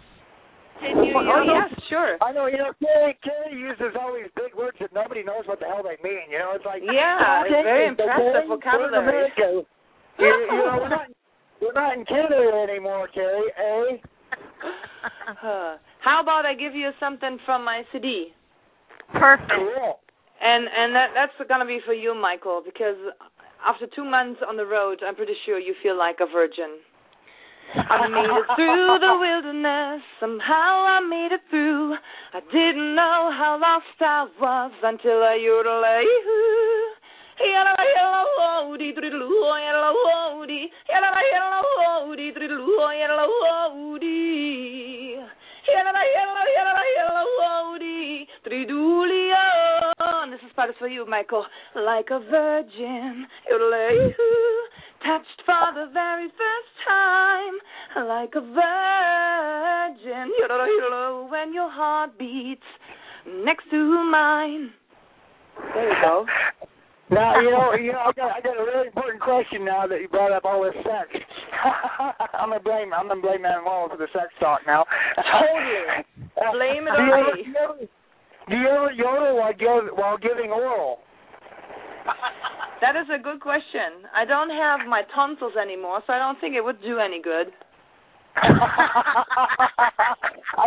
Continue? 0.80 1.12
Oh 1.16 1.42
you? 1.44 1.52
yes, 1.52 1.70
sure. 1.88 2.16
I 2.20 2.32
know, 2.32 2.46
you 2.46 2.56
know, 2.58 2.72
Kerri, 2.82 3.14
Kerri 3.22 3.52
uses 3.54 3.92
all 4.00 4.14
these 4.16 4.30
big 4.36 4.54
words 4.56 4.76
that 4.80 4.92
nobody 4.92 5.22
knows 5.22 5.44
what 5.46 5.60
the 5.60 5.66
hell 5.66 5.84
they 5.84 6.00
mean. 6.02 6.32
You 6.32 6.38
know, 6.40 6.52
it's 6.56 6.64
like 6.64 6.82
Yeah, 6.82 7.44
it's 7.44 7.52
very 7.52 7.88
okay, 7.88 7.94
impressive 7.94 8.48
okay, 8.48 8.48
vocabulary. 8.48 8.90
we're 8.90 8.98
in 8.98 9.08
America. 9.08 9.46
you, 10.18 10.26
you 10.26 10.62
know, 10.64 10.76
we're 10.80 10.88
not 10.88 11.06
we're 11.60 11.76
not 11.76 11.92
in 11.96 12.04
Canada 12.04 12.48
anymore, 12.68 13.08
Carrie. 13.12 13.52
Eh? 13.52 13.96
Uh, 15.42 15.76
How 16.00 16.20
about 16.22 16.44
I 16.46 16.54
give 16.54 16.74
you 16.74 16.90
something 16.98 17.38
from 17.44 17.64
my 17.64 17.82
CD? 17.92 18.32
Perfect. 19.12 19.50
Cool. 19.52 20.00
And 20.40 20.64
and 20.64 20.94
that 20.94 21.08
that's 21.14 21.48
gonna 21.48 21.66
be 21.66 21.80
for 21.84 21.92
you, 21.94 22.14
Michael, 22.14 22.62
because 22.64 22.96
after 23.66 23.86
two 23.94 24.04
months 24.04 24.40
on 24.46 24.56
the 24.56 24.64
road, 24.64 25.02
I'm 25.06 25.14
pretty 25.14 25.34
sure 25.44 25.58
you 25.58 25.74
feel 25.82 25.98
like 25.98 26.16
a 26.20 26.26
virgin. 26.32 26.80
I 27.74 28.08
made 28.08 28.30
it 28.30 28.46
through 28.56 28.98
the 28.98 29.14
wilderness. 29.18 30.02
Somehow 30.18 30.86
I 30.86 31.00
made 31.08 31.32
it 31.32 31.40
through. 31.50 31.94
I 32.34 32.40
didn't 32.50 32.94
know 32.94 33.30
how 33.30 33.58
lost 33.60 34.00
I 34.00 34.26
was 34.40 34.72
until 34.82 35.22
I 35.22 35.36
and 50.30 50.32
this 50.32 50.40
is 50.46 50.52
part 50.54 50.70
for 50.78 50.88
you, 50.88 51.06
Michael. 51.06 51.44
Like 51.74 52.06
a 52.10 52.20
virgin, 52.20 53.26
yodelay, 53.50 54.12
touched 55.02 55.40
for 55.44 55.74
the 55.74 55.90
very 55.92 56.28
first 56.28 56.72
time. 56.86 57.54
Like 58.06 58.32
a 58.36 58.40
virgin, 58.40 60.30
yodelay, 60.40 61.30
when 61.30 61.52
your 61.52 61.70
heart 61.70 62.18
beats 62.18 62.62
next 63.44 63.64
to 63.70 63.76
mine. 64.10 64.70
There 65.74 65.88
you 65.88 65.96
go. 66.02 66.26
Now 67.10 67.40
you 67.40 67.50
know, 67.50 67.74
you 67.74 67.92
know, 67.92 68.06
I 68.06 68.12
got 68.12 68.30
I 68.36 68.40
got 68.40 68.56
a 68.56 68.62
really 68.62 68.86
important 68.86 69.20
question 69.20 69.64
now 69.64 69.86
that 69.86 70.00
you 70.00 70.08
brought 70.08 70.32
up 70.32 70.44
all 70.44 70.62
this 70.62 70.78
sex. 70.84 71.10
I'm 72.38 72.50
gonna 72.50 72.62
blame 72.62 72.94
I'm 72.94 73.08
gonna 73.08 73.20
blame 73.20 73.42
Matt 73.42 73.64
Wall 73.64 73.88
for 73.90 73.96
the 73.96 74.06
sex 74.12 74.30
talk 74.38 74.60
now. 74.66 74.84
Totally. 75.16 76.06
Blame 76.54 76.86
it 76.86 76.94
on 76.94 77.36
me. 77.36 77.42
do 77.42 77.50
you 77.50 77.88
do 78.48 78.56
you 78.56 78.68
ever 78.68 78.92
yodel 78.92 79.36
while 79.36 79.52
give, 79.52 79.96
while 79.96 80.18
giving 80.18 80.50
oral? 80.50 80.98
That 82.80 82.96
is 82.96 83.06
a 83.14 83.18
good 83.22 83.40
question. 83.40 84.08
I 84.14 84.24
don't 84.24 84.48
have 84.48 84.88
my 84.88 85.02
tonsils 85.14 85.52
anymore, 85.60 86.00
so 86.06 86.14
I 86.14 86.18
don't 86.18 86.40
think 86.40 86.54
it 86.54 86.64
would 86.64 86.80
do 86.80 86.98
any 86.98 87.20
good. 87.20 87.48
I 88.36 88.46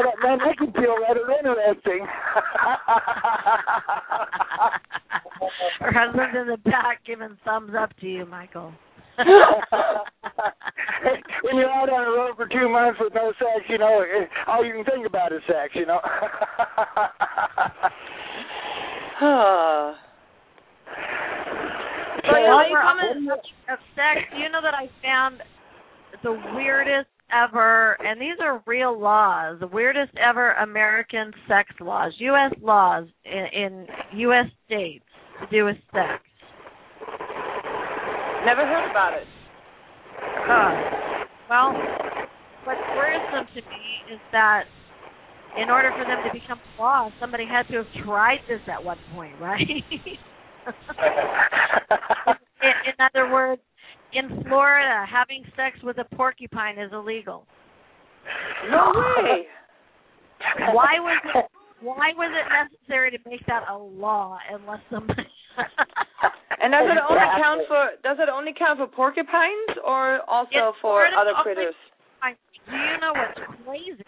don't 0.01 0.22
man, 0.22 0.38
that 0.39 0.58
could 0.58 0.74
feel 0.74 0.98
rather 1.01 1.32
interesting. 1.32 2.05
Her 5.79 5.91
husband's 5.91 6.36
in 6.39 6.48
the 6.48 6.58
back 6.70 7.03
giving 7.05 7.38
thumbs 7.43 7.72
up 7.79 7.91
to 8.01 8.08
you, 8.08 8.25
Michael. 8.25 8.74
when 9.17 9.27
you're 11.55 11.70
out 11.70 11.89
on 11.89 12.05
the 12.05 12.12
road 12.17 12.36
for 12.36 12.48
two 12.48 12.67
months 12.70 13.00
with 13.00 13.13
no 13.13 13.32
sex, 13.39 13.65
you 13.70 13.77
know, 13.77 14.01
eh, 14.01 14.25
all 14.48 14.65
you 14.65 14.74
can 14.74 14.84
think 14.86 15.05
about 15.08 15.32
is 15.32 15.41
sex, 15.48 15.74
you 15.74 15.86
know. 15.86 16.00
While 22.24 22.68
you 22.68 22.72
we're 22.72 22.82
coming- 22.82 23.30
of 23.70 23.80
sex, 23.96 24.22
you 24.38 24.50
know 24.50 24.62
that 24.62 24.74
I 24.74 24.89
found 25.01 25.42
the 26.24 26.32
weirdest 26.56 27.10
ever, 27.32 27.94
and 28.01 28.22
these 28.22 28.38
are 28.42 28.62
real 28.65 28.98
laws, 28.98 29.60
the 29.60 29.68
weirdest 29.68 30.13
ever 30.18 30.53
American 30.53 31.32
sex 31.48 31.70
laws, 31.80 32.13
U.S. 32.20 32.53
laws 32.62 33.08
in, 33.25 33.46
in 33.53 33.88
U.S. 34.20 34.46
states 34.65 35.03
to 35.42 35.48
do 35.48 35.65
with 35.65 35.77
sex. 35.92 36.24
Never 38.46 38.65
heard 38.65 38.89
about 38.92 39.13
it. 39.13 39.27
Uh, 40.48 41.25
well, 41.50 41.74
what's 42.65 42.82
worrisome 42.96 43.48
to 43.55 43.62
me 43.62 44.14
is 44.14 44.20
that 44.31 44.64
in 45.62 45.70
order 45.70 45.92
for 45.98 46.05
them 46.05 46.20
to 46.25 46.33
become 46.33 46.59
law, 46.79 47.09
somebody 47.20 47.46
had 47.46 47.64
to 47.72 47.83
have 47.83 48.05
tried 48.05 48.40
this 48.48 48.59
at 48.72 48.83
one 48.83 48.98
point, 49.14 49.33
right? 49.42 49.64
in, 52.62 52.74
in 52.88 52.94
other 53.00 53.32
words, 53.32 53.62
in 54.14 54.44
Florida, 54.44 55.06
having 55.10 55.44
sex 55.56 55.78
with 55.84 55.98
a 55.98 56.16
porcupine 56.16 56.78
is 56.78 56.92
illegal. 56.94 57.46
No 58.70 58.92
way. 58.96 59.44
Why 60.74 61.00
was 61.00 61.22
it? 61.36 61.46
Why 61.82 62.14
was 62.16 62.32
it 62.32 62.48
necessary 62.50 63.12
to 63.12 63.18
make 63.30 63.46
that 63.48 63.64
a 63.70 63.78
law 63.78 64.38
unless 64.52 64.80
somebody? 64.90 65.28
And 66.64 66.72
does 66.72 66.88
it 66.88 66.96
only 66.96 67.28
count 67.44 67.62
for 67.68 67.84
does 68.08 68.18
it 68.24 68.30
only 68.32 68.54
count 68.58 68.80
for 68.80 68.88
porcupines 68.88 69.76
or 69.86 70.24
also 70.32 70.72
It's 70.72 70.78
for 70.80 71.04
other 71.12 71.36
critters? 71.44 71.76
Do 72.24 72.72
you 72.72 72.98
know 73.04 73.12
what's 73.12 73.36
crazy? 73.68 74.08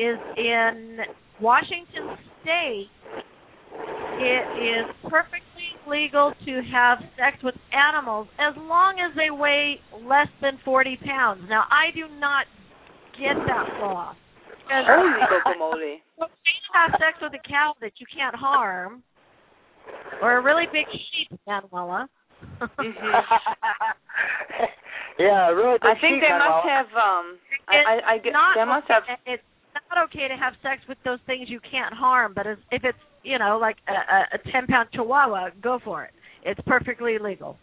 Is 0.00 0.16
in 0.38 0.98
Washington 1.40 2.16
State, 2.40 2.88
it 4.16 4.46
is 4.64 4.86
perfectly 5.10 5.44
legal 5.88 6.32
to 6.44 6.62
have 6.72 6.98
sex 7.16 7.36
with 7.42 7.54
animals 7.72 8.28
as 8.38 8.54
long 8.56 8.96
as 9.00 9.14
they 9.16 9.30
weigh 9.30 9.80
less 10.04 10.28
than 10.40 10.58
40 10.64 10.98
pounds. 11.04 11.42
Now, 11.48 11.64
I 11.70 11.90
do 11.94 12.06
not 12.18 12.46
get 13.18 13.36
that 13.46 13.80
law. 13.80 14.14
Because 14.64 14.84
Holy 14.88 15.12
guacamole. 15.28 16.00
it's 16.18 16.68
have 16.72 16.90
sex 16.98 17.20
with 17.20 17.32
a 17.34 17.48
cow 17.48 17.74
that 17.80 17.92
you 17.98 18.06
can't 18.08 18.34
harm, 18.34 19.02
or 20.22 20.38
a 20.38 20.42
really 20.42 20.64
big 20.72 20.86
sheep, 20.90 21.38
Manuela. 21.46 22.08
yeah, 25.18 25.48
really. 25.52 25.78
I 25.82 25.94
think 26.00 26.16
sheep, 26.16 26.24
they 26.24 26.32
Manuel. 26.32 26.48
must 26.50 26.68
have 26.68 26.86
um 26.96 27.38
I, 27.68 27.76
I, 27.76 28.14
I 28.14 28.18
get 28.18 28.32
not 28.32 28.56
they 28.56 28.64
must 28.64 28.88
have 28.88 29.04
It's 29.26 29.42
not 29.90 30.04
okay 30.08 30.28
to 30.28 30.36
have 30.36 30.54
sex 30.62 30.82
with 30.88 30.98
those 31.04 31.20
things 31.26 31.48
you 31.48 31.60
can't 31.60 31.94
harm, 31.94 32.32
but 32.34 32.46
as, 32.46 32.58
if 32.70 32.84
it's 32.84 32.98
you 33.24 33.38
know 33.38 33.58
like 33.60 33.76
a, 33.88 33.92
a, 33.92 34.20
a 34.34 34.52
ten 34.52 34.66
pound 34.66 34.88
chihuahua, 34.92 35.50
go 35.62 35.78
for 35.84 36.04
it. 36.04 36.10
It's 36.44 36.60
perfectly 36.66 37.18
legal. 37.18 37.56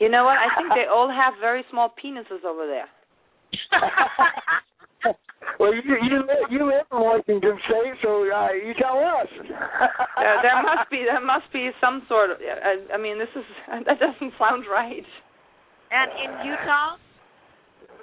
you 0.00 0.08
know 0.08 0.24
what, 0.24 0.38
I 0.38 0.48
think 0.56 0.70
they 0.74 0.86
all 0.92 1.08
have 1.08 1.34
very 1.40 1.64
small 1.70 1.92
penises 2.02 2.44
over 2.44 2.66
there. 2.66 2.88
well, 5.60 5.74
you 5.74 5.82
you 5.84 6.18
live, 6.20 6.50
you 6.50 6.66
live 6.66 6.86
in 6.90 6.98
Washington 6.98 7.58
State, 7.68 7.94
so 8.02 8.24
uh, 8.30 8.52
you 8.52 8.74
tell 8.80 8.98
us. 8.98 9.28
There, 10.14 10.38
there 10.42 10.62
must 10.62 10.88
be 10.90 11.04
there 11.04 11.20
must 11.20 11.52
be 11.52 11.70
some 11.80 12.02
sort 12.08 12.30
of 12.30 12.38
I, 12.40 12.94
I 12.94 12.96
mean 12.96 13.18
this 13.18 13.28
is 13.34 13.44
that 13.68 13.98
doesn't 13.98 14.32
sound 14.38 14.64
right. 14.70 15.04
and 15.90 16.10
in 16.22 16.46
Utah, 16.46 16.96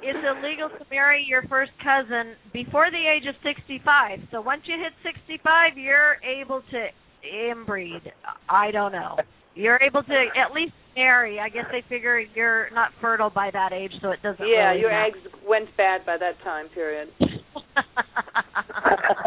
it's 0.02 0.20
illegal 0.26 0.70
to 0.70 0.86
marry 0.90 1.26
your 1.28 1.44
first 1.48 1.72
cousin 1.84 2.36
before 2.54 2.90
the 2.92 2.98
age 2.98 3.28
of 3.28 3.36
65. 3.44 4.20
So 4.32 4.42
once 4.42 4.62
you 4.66 4.76
hit 4.82 4.94
65, 5.04 5.78
you're 5.78 6.18
able 6.24 6.62
to 6.72 6.88
inbreed. 7.26 8.12
I 8.50 8.72
don't 8.72 8.92
know. 8.92 9.18
You're 9.54 9.80
able 9.82 10.04
to 10.04 10.14
at 10.36 10.54
least 10.54 10.74
marry. 10.96 11.40
I 11.40 11.50
guess 11.50 11.66
they 11.72 11.84
figure 11.90 12.20
you're 12.20 12.70
not 12.74 12.92
fertile 13.00 13.30
by 13.30 13.50
that 13.54 13.74
age, 13.74 13.92
so 14.02 14.10
it 14.12 14.22
doesn't. 14.24 14.46
Yeah, 14.48 14.70
really 14.70 14.82
your 14.82 14.90
matter. 14.92 15.18
eggs 15.18 15.20
went 15.48 15.70
bad 15.78 16.06
by 16.06 16.18
that 16.18 16.42
time 16.44 16.68
period. 16.74 17.10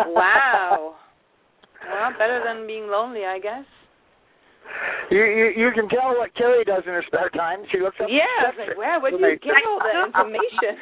Wow. 0.06 0.94
Well, 1.86 2.10
better 2.18 2.42
than 2.44 2.66
being 2.66 2.88
lonely, 2.88 3.24
I 3.24 3.38
guess. 3.38 3.64
You, 5.10 5.24
you 5.24 5.46
you 5.56 5.70
can 5.74 5.88
tell 5.88 6.16
what 6.16 6.34
Kerri 6.34 6.64
does 6.64 6.82
in 6.86 6.92
her 6.92 7.04
spare 7.06 7.28
time. 7.30 7.60
She 7.70 7.78
looks 7.78 7.96
up. 8.00 8.08
Yeah, 8.08 8.24
sex 8.50 8.56
it's 8.58 8.68
like, 8.70 8.78
where 8.78 9.00
would 9.00 9.12
you 9.12 9.18
information. 9.18 9.40
get 9.44 9.68
all 9.68 9.78
that 9.78 10.06
information? 10.08 10.80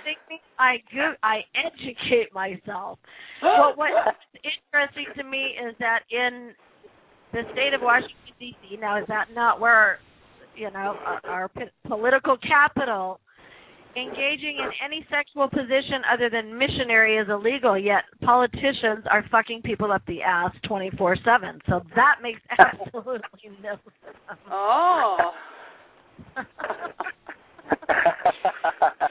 I 0.59 0.77
go, 0.95 1.13
I 1.23 1.43
educate 1.59 2.33
myself. 2.33 2.99
but 3.43 3.77
what's 3.77 4.17
interesting 4.43 5.07
to 5.17 5.25
me 5.25 5.59
is 5.59 5.75
that 5.81 6.01
in 6.11 6.55
the 7.33 7.43
state 7.53 7.75
of 7.75 7.83
Washington 7.83 8.17
D.C. 8.39 8.79
Now, 8.81 8.99
is 8.99 9.07
that 9.09 9.29
not 9.35 9.61
where 9.61 9.99
you 10.55 10.71
know 10.71 10.97
our, 11.05 11.21
our 11.25 11.51
political 11.87 12.37
capital? 12.39 13.21
Engaging 13.95 14.57
in 14.59 14.71
any 14.85 15.07
sexual 15.11 15.49
position 15.49 16.03
other 16.13 16.31
than 16.31 16.57
missionary 16.57 17.19
is 17.19 17.29
illegal. 17.29 17.79
Yet 17.79 18.05
politicians 18.23 19.05
are 19.11 19.25
fucking 19.31 19.63
people 19.63 19.93
up 19.93 20.03
the 20.07 20.23
ass 20.23 20.53
twenty 20.67 20.91
four 20.97 21.17
seven. 21.25 21.61
So 21.69 21.83
that 21.95 22.17
makes 22.23 22.41
absolutely 22.59 23.51
no 23.63 23.77
sense. 24.03 24.39
Oh. 24.51 25.33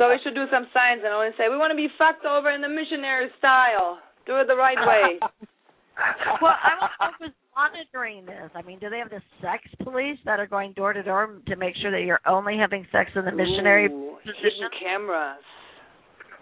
So 0.02 0.10
we 0.10 0.18
should 0.24 0.34
do 0.34 0.50
some 0.50 0.66
signs 0.74 1.06
and 1.06 1.14
only 1.14 1.30
say 1.38 1.46
we 1.46 1.62
want 1.62 1.70
to 1.70 1.78
be 1.78 1.86
fucked 1.94 2.26
over 2.26 2.50
in 2.50 2.62
the 2.62 2.70
missionary 2.70 3.30
style. 3.38 4.00
Do 4.26 4.42
it 4.42 4.48
the 4.48 4.58
right 4.58 4.80
way. 4.82 5.22
well, 6.42 6.58
I 6.58 6.74
want 6.82 6.90
to 6.90 7.06
know 7.06 7.30
who's 7.30 7.38
monitoring 7.56 8.26
this. 8.26 8.50
I 8.56 8.62
mean, 8.62 8.80
do 8.80 8.90
they 8.90 8.98
have 9.00 9.10
the 9.10 9.22
sex 9.42 9.64
police 9.84 10.18
that 10.26 10.40
are 10.40 10.48
going 10.48 10.74
door 10.74 10.94
to 10.94 11.04
door 11.04 11.40
to 11.48 11.56
make 11.56 11.76
sure 11.82 11.92
that 11.92 12.02
you're 12.04 12.22
only 12.26 12.58
having 12.58 12.86
sex 12.92 13.12
in 13.16 13.26
the 13.26 13.32
missionary 13.32 13.88
Ooh, 13.88 14.18
position? 14.24 14.70
cameras. 14.82 15.44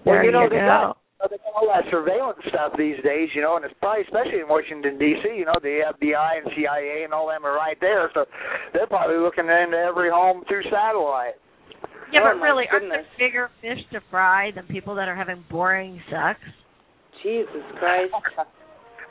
There 0.06 0.16
well, 0.16 0.24
you 0.24 0.32
know 0.32 0.44
you 0.44 0.50
they 0.50 0.56
go. 0.58 0.66
got 0.66 0.98
all 1.56 1.68
that 1.68 1.84
surveillance 1.92 2.40
stuff 2.48 2.72
these 2.78 2.96
days, 3.04 3.28
you 3.36 3.42
know, 3.42 3.58
and 3.58 3.66
it's 3.66 3.74
probably 3.82 4.04
especially 4.04 4.40
in 4.40 4.48
Washington 4.48 4.98
D.C. 4.98 5.36
You 5.36 5.46
know, 5.46 5.60
the 5.62 5.92
FBI 6.00 6.38
and 6.40 6.48
CIA 6.56 7.04
and 7.04 7.14
all 7.14 7.28
them 7.28 7.46
are 7.46 7.54
right 7.56 7.78
there, 7.82 8.10
so 8.14 8.26
they're 8.74 8.88
probably 8.88 9.18
looking 9.18 9.46
into 9.46 9.76
every 9.78 10.10
home 10.10 10.44
through 10.48 10.64
satellite. 10.72 11.36
Yeah, 12.14 12.22
Oh, 12.24 12.34
but 12.34 12.42
really, 12.42 12.66
aren't 12.72 12.90
there 12.90 13.06
bigger 13.20 13.50
fish 13.62 13.80
to 13.92 14.00
fry 14.10 14.52
than 14.56 14.66
people 14.68 14.96
that 14.96 15.08
are 15.08 15.16
having 15.16 15.44
boring 15.52 16.02
sex? 16.10 16.40
Jesus 17.22 17.62
Christ. 17.78 18.14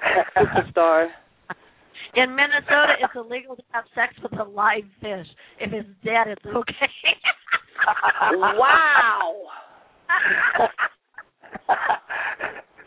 Superstar. 0.37 1.08
In 2.14 2.34
Minnesota, 2.34 2.94
it's 3.00 3.12
illegal 3.14 3.56
to 3.56 3.62
have 3.72 3.84
sex 3.94 4.14
with 4.22 4.38
a 4.40 4.44
live 4.44 4.84
fish. 5.00 5.26
If 5.60 5.72
it's 5.72 5.88
dead, 6.04 6.26
it's 6.28 6.46
okay. 6.46 6.90
wow. 8.32 9.32
Uh, 10.08 10.66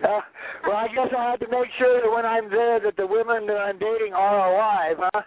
well, 0.67 0.75
I 0.75 0.87
guess 0.87 1.07
I 1.17 1.31
have 1.31 1.39
to 1.39 1.47
make 1.49 1.69
sure 1.77 2.01
that 2.01 2.11
when 2.13 2.25
I'm 2.25 2.49
there, 2.49 2.79
that 2.79 2.97
the 2.97 3.05
women 3.07 3.45
that 3.47 3.57
I'm 3.57 3.77
dating 3.79 4.13
are 4.13 4.53
alive. 4.53 4.97
Huh? 5.13 5.21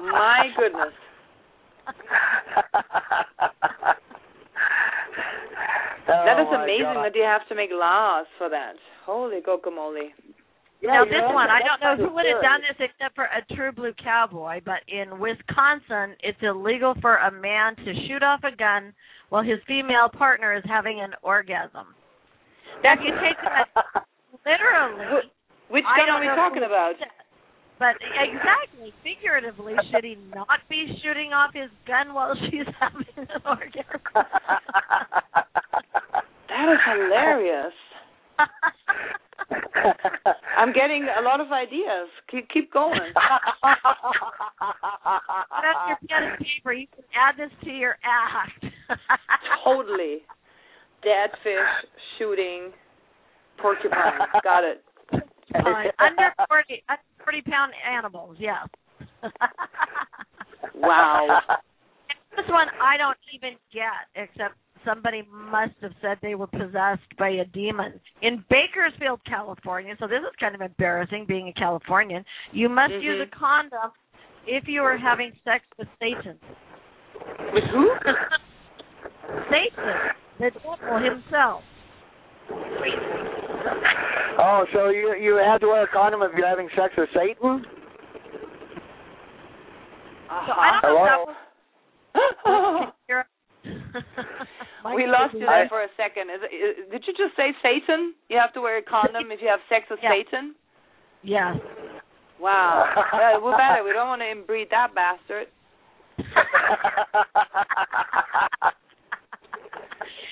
My 0.00 0.46
goodness. 0.56 0.94
That 6.06 6.38
is 6.40 6.46
Oh, 6.48 6.52
my 6.52 6.64
amazing 6.64 6.84
God. 6.94 7.04
that 7.04 7.14
you 7.16 7.22
have 7.24 7.46
to 7.48 7.54
make 7.54 7.70
laws 7.72 8.26
for 8.38 8.48
that. 8.48 8.74
Holy 9.04 9.40
guacamole. 9.40 10.10
Yeah, 10.84 11.00
now 11.00 11.04
this 11.04 11.24
one, 11.32 11.48
I 11.48 11.60
don't 11.64 11.80
know 11.80 11.96
who 11.96 12.14
would 12.14 12.26
have 12.28 12.42
done 12.42 12.60
this 12.60 12.76
except 12.76 13.14
for 13.14 13.24
a 13.24 13.40
true 13.56 13.72
blue 13.72 13.94
cowboy, 13.96 14.60
but 14.64 14.84
in 14.86 15.18
Wisconsin, 15.18 16.12
it's 16.20 16.38
illegal 16.42 16.94
for 17.00 17.16
a 17.16 17.32
man 17.32 17.74
to 17.76 17.90
shoot 18.06 18.22
off 18.22 18.40
a 18.44 18.54
gun 18.54 18.92
while 19.30 19.42
his 19.42 19.58
female 19.66 20.10
partner 20.12 20.54
is 20.54 20.62
having 20.68 21.00
an 21.00 21.12
orgasm. 21.22 21.96
Now, 22.82 22.92
if 22.94 23.00
you 23.00 23.16
take 23.16 23.40
that 23.40 23.72
literally, 24.44 25.24
Which 25.70 25.84
gun 25.84 26.10
are 26.10 26.20
we 26.20 26.26
talking 26.36 26.64
about? 26.64 26.94
But 27.78 27.96
exactly, 28.20 28.92
figuratively, 29.02 29.74
should 29.90 30.04
he 30.04 30.16
not 30.34 30.60
be 30.68 30.86
shooting 31.02 31.32
off 31.32 31.50
his 31.54 31.70
gun 31.86 32.12
while 32.12 32.34
she's 32.50 32.68
having 32.78 33.08
an 33.16 33.28
orgasm? 33.44 34.00
That 36.54 36.70
is 36.70 36.78
hilarious. 36.86 37.74
I'm 40.58 40.72
getting 40.72 41.06
a 41.18 41.22
lot 41.22 41.40
of 41.40 41.52
ideas. 41.52 42.08
Keep 42.30 42.48
keep 42.50 42.72
going. 42.72 43.00
Put 43.14 43.26
up 45.64 45.88
your 45.88 45.98
pen 46.08 46.22
and 46.22 46.38
paper. 46.38 46.72
You 46.72 46.86
can 46.94 47.04
add 47.14 47.36
this 47.36 47.50
to 47.64 47.70
your 47.70 47.96
act. 48.04 48.64
totally. 49.64 50.18
Dead 51.02 51.30
fish 51.42 51.90
shooting 52.18 52.72
porcupine. 53.60 54.18
Got 54.42 54.64
it. 54.64 54.84
Fine. 55.52 55.90
Under 55.98 56.32
forty, 56.48 56.82
under 56.88 57.02
forty 57.22 57.42
pound 57.42 57.72
animals. 57.86 58.36
Yes. 58.38 58.68
Wow. 60.74 61.40
This 62.36 62.46
one 62.48 62.66
I 62.82 62.96
don't 62.96 63.16
even 63.32 63.56
get, 63.72 64.10
except 64.16 64.54
somebody 64.84 65.22
must 65.30 65.74
have 65.82 65.92
said 66.00 66.18
they 66.22 66.34
were 66.34 66.46
possessed 66.46 67.02
by 67.18 67.30
a 67.30 67.44
demon 67.46 68.00
in 68.22 68.44
Bakersfield, 68.50 69.20
California. 69.26 69.94
So 69.98 70.06
this 70.06 70.20
is 70.20 70.34
kind 70.38 70.54
of 70.54 70.60
embarrassing, 70.60 71.26
being 71.26 71.48
a 71.48 71.52
Californian. 71.52 72.24
You 72.52 72.68
must 72.68 72.92
use 72.92 73.20
Mhm. 73.20 73.22
a 73.22 73.26
condom 73.36 73.92
if 74.46 74.68
you 74.68 74.82
are 74.84 74.96
having 74.96 75.32
sex 75.44 75.64
with 75.78 75.88
Satan. 75.98 76.38
With 77.52 77.64
who? 77.64 77.94
Satan, 79.50 80.12
the 80.38 80.50
devil 80.50 80.98
himself. 80.98 81.64
oh, 84.38 84.66
so 84.72 84.88
you 84.88 85.14
you 85.14 85.36
have 85.36 85.60
to 85.60 85.68
wear 85.68 85.84
a 85.84 85.88
condom 85.88 86.22
if 86.22 86.32
you're 86.36 86.46
having 86.46 86.68
sex 86.76 86.94
with 86.96 87.08
Satan? 87.14 87.64
So 90.28 90.52
I 90.52 90.70
don't 90.72 90.82
know 90.82 91.04
if 91.04 91.08
Hello? 91.08 91.34
that 92.14 92.48
was. 92.76 92.92
Mike 94.84 94.96
we 94.96 95.06
lost 95.06 95.34
you 95.34 95.40
there 95.46 95.68
for 95.68 95.82
a 95.82 95.88
second. 95.96 96.30
Is, 96.30 96.40
is, 96.50 96.90
did 96.90 97.04
you 97.06 97.14
just 97.14 97.36
say 97.36 97.52
Satan? 97.62 98.14
You 98.28 98.38
have 98.38 98.52
to 98.54 98.60
wear 98.60 98.78
a 98.78 98.82
condom 98.82 99.30
if 99.30 99.40
you 99.40 99.48
have 99.48 99.60
sex 99.68 99.86
with 99.90 100.00
Yeah. 100.02 100.10
Satan? 100.12 100.54
Yes. 101.22 101.56
Wow. 102.40 102.84
We're 103.42 103.56
better. 103.56 103.84
We 103.84 103.92
don't 103.92 104.08
want 104.08 104.20
to 104.22 104.28
inbreed 104.28 104.68
that 104.70 104.94
bastard. 104.94 105.46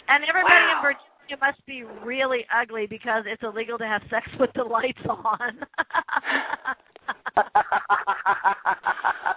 And 0.08 0.24
everybody 0.28 0.52
Wow. 0.52 0.76
in 0.76 0.82
Virginia 0.82 1.38
must 1.40 1.64
be 1.66 1.84
really 2.04 2.44
ugly 2.52 2.86
because 2.86 3.24
it's 3.26 3.42
illegal 3.42 3.78
to 3.78 3.86
have 3.86 4.02
sex 4.10 4.26
with 4.38 4.50
the 4.54 4.64
lights 4.64 5.00
on. 5.08 5.64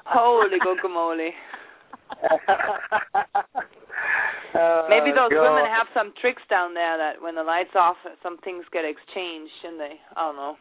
Holy 0.05 0.59
guacamole. 0.59 1.29
Oh, 4.55 4.87
Maybe 4.89 5.11
those 5.11 5.29
God. 5.31 5.43
women 5.43 5.65
have 5.67 5.87
some 5.93 6.13
tricks 6.21 6.41
down 6.49 6.73
there 6.73 6.97
that 6.97 7.21
when 7.21 7.35
the 7.35 7.43
lights 7.43 7.75
off, 7.75 7.97
some 8.23 8.37
things 8.39 8.63
get 8.71 8.85
exchanged, 8.87 9.51
and 9.67 9.77
they, 9.79 9.99
I 10.15 10.21
don't 10.21 10.35
know. 10.39 10.55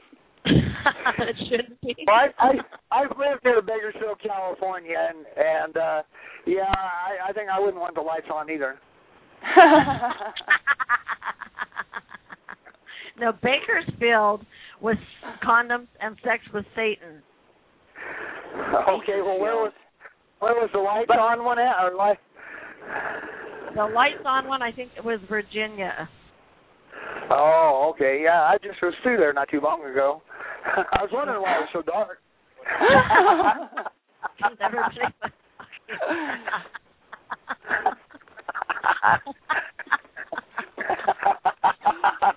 it 1.30 1.36
shouldn't 1.48 1.80
be. 1.80 1.94
Well, 2.06 2.16
I, 2.16 2.28
I 2.38 2.50
I've 2.90 3.16
lived 3.16 3.46
in 3.46 3.64
Bakersfield, 3.64 4.20
California, 4.22 4.96
and 4.98 5.24
and 5.36 5.76
uh 5.76 6.02
yeah, 6.46 6.68
I 6.68 7.30
I 7.30 7.32
think 7.32 7.48
I 7.48 7.58
wouldn't 7.58 7.80
want 7.80 7.94
the 7.94 8.02
lights 8.02 8.28
on 8.32 8.50
either. 8.50 8.78
no, 13.20 13.32
Bakersfield 13.42 14.44
was 14.80 14.96
condoms 15.42 15.88
and 16.00 16.16
sex 16.22 16.44
with 16.52 16.66
Satan. 16.76 17.22
Okay, 18.88 19.20
well 19.24 19.38
where 19.40 19.56
was 19.56 19.72
where 20.40 20.52
was 20.54 20.68
the 20.74 20.80
lights 20.80 21.10
on 21.10 21.42
one 21.44 21.58
at 21.58 21.82
or 21.82 21.94
light? 21.96 22.18
The 23.74 23.84
lights 23.84 24.22
on 24.24 24.46
one, 24.46 24.62
I 24.62 24.70
think 24.70 24.92
it 24.96 25.04
was 25.04 25.18
Virginia. 25.28 26.08
Oh, 27.30 27.92
okay, 27.94 28.20
yeah, 28.22 28.42
I 28.42 28.58
just 28.62 28.80
was 28.82 28.94
through 29.02 29.16
there 29.16 29.32
not 29.32 29.48
too 29.50 29.60
long 29.60 29.84
ago. 29.84 30.22
I 30.66 31.02
was 31.02 31.10
wondering 31.12 31.42
why 31.42 31.56
it 31.56 31.60
was 31.60 31.68
so 31.72 31.82
dark. 31.82 32.18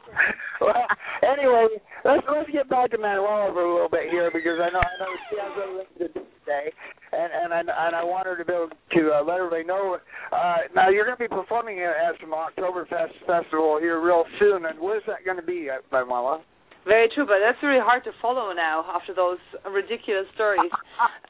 Because 0.59 0.73
everybody 1.21 1.45
was 1.45 1.71
well, 1.77 1.77
anyway, 1.77 1.81
let's 2.05 2.25
let's 2.25 2.49
get 2.51 2.69
back 2.69 2.91
to 2.91 2.97
Manuela 2.97 3.53
for 3.53 3.61
a 3.61 3.73
little 3.73 3.89
bit 3.89 4.09
here 4.09 4.31
because 4.33 4.57
I 4.61 4.69
know 4.73 4.81
I 4.81 4.95
know 4.99 5.11
she 5.29 5.35
has 5.37 5.51
other 5.53 5.77
things 5.77 5.97
to 5.99 6.07
do 6.07 6.25
today, 6.41 6.67
and 7.13 7.29
and 7.29 7.53
I 7.53 7.59
and 7.61 7.95
I 7.95 8.03
want 8.03 8.25
her 8.25 8.37
to 8.37 8.45
be 8.45 8.53
able 8.53 8.69
to 8.69 9.01
uh, 9.13 9.23
let 9.23 9.37
everybody 9.37 9.63
know. 9.63 9.97
Uh, 10.31 10.57
now 10.75 10.89
you're 10.89 11.05
going 11.05 11.17
to 11.17 11.23
be 11.23 11.29
performing 11.29 11.79
at, 11.79 11.93
at 11.93 12.17
some 12.21 12.33
Oktoberfest 12.33 13.13
festival 13.25 13.77
here 13.79 14.01
real 14.01 14.25
soon, 14.39 14.65
and 14.65 14.79
where's 14.79 15.03
that 15.07 15.25
going 15.25 15.37
to 15.37 15.45
be, 15.45 15.69
at, 15.69 15.85
Manuela? 15.91 16.41
Very 16.85 17.09
true, 17.13 17.25
but 17.25 17.43
that's 17.43 17.61
really 17.61 17.83
hard 17.83 18.03
to 18.05 18.11
follow 18.21 18.53
now 18.53 18.85
after 18.95 19.13
those 19.13 19.39
ridiculous 19.67 20.25
stories. 20.35 20.71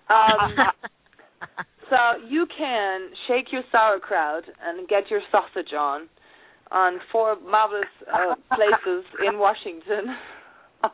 Um, 0.06 0.54
so 1.90 1.98
you 2.30 2.46
can 2.56 3.10
shake 3.28 3.52
your 3.52 3.64
sauerkraut 3.72 4.44
and 4.62 4.88
get 4.88 5.10
your 5.10 5.22
sausage 5.32 5.74
on 5.74 6.08
on 6.72 7.00
four 7.12 7.38
marvelous 7.42 7.86
uh, 8.12 8.36
places 8.56 9.06
in 9.26 9.40
Washington. 9.40 10.16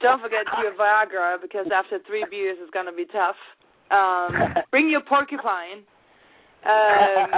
Don't 0.00 0.22
forget 0.22 0.46
your 0.62 0.72
Viagra 0.72 1.40
because 1.40 1.66
after 1.74 1.98
three 2.06 2.24
beers 2.30 2.56
it's 2.60 2.70
gonna 2.72 2.92
be 2.92 3.04
tough. 3.06 3.36
Um, 3.90 4.62
bring 4.70 4.88
your 4.88 5.02
porcupine. 5.02 5.84
Um, 6.60 7.32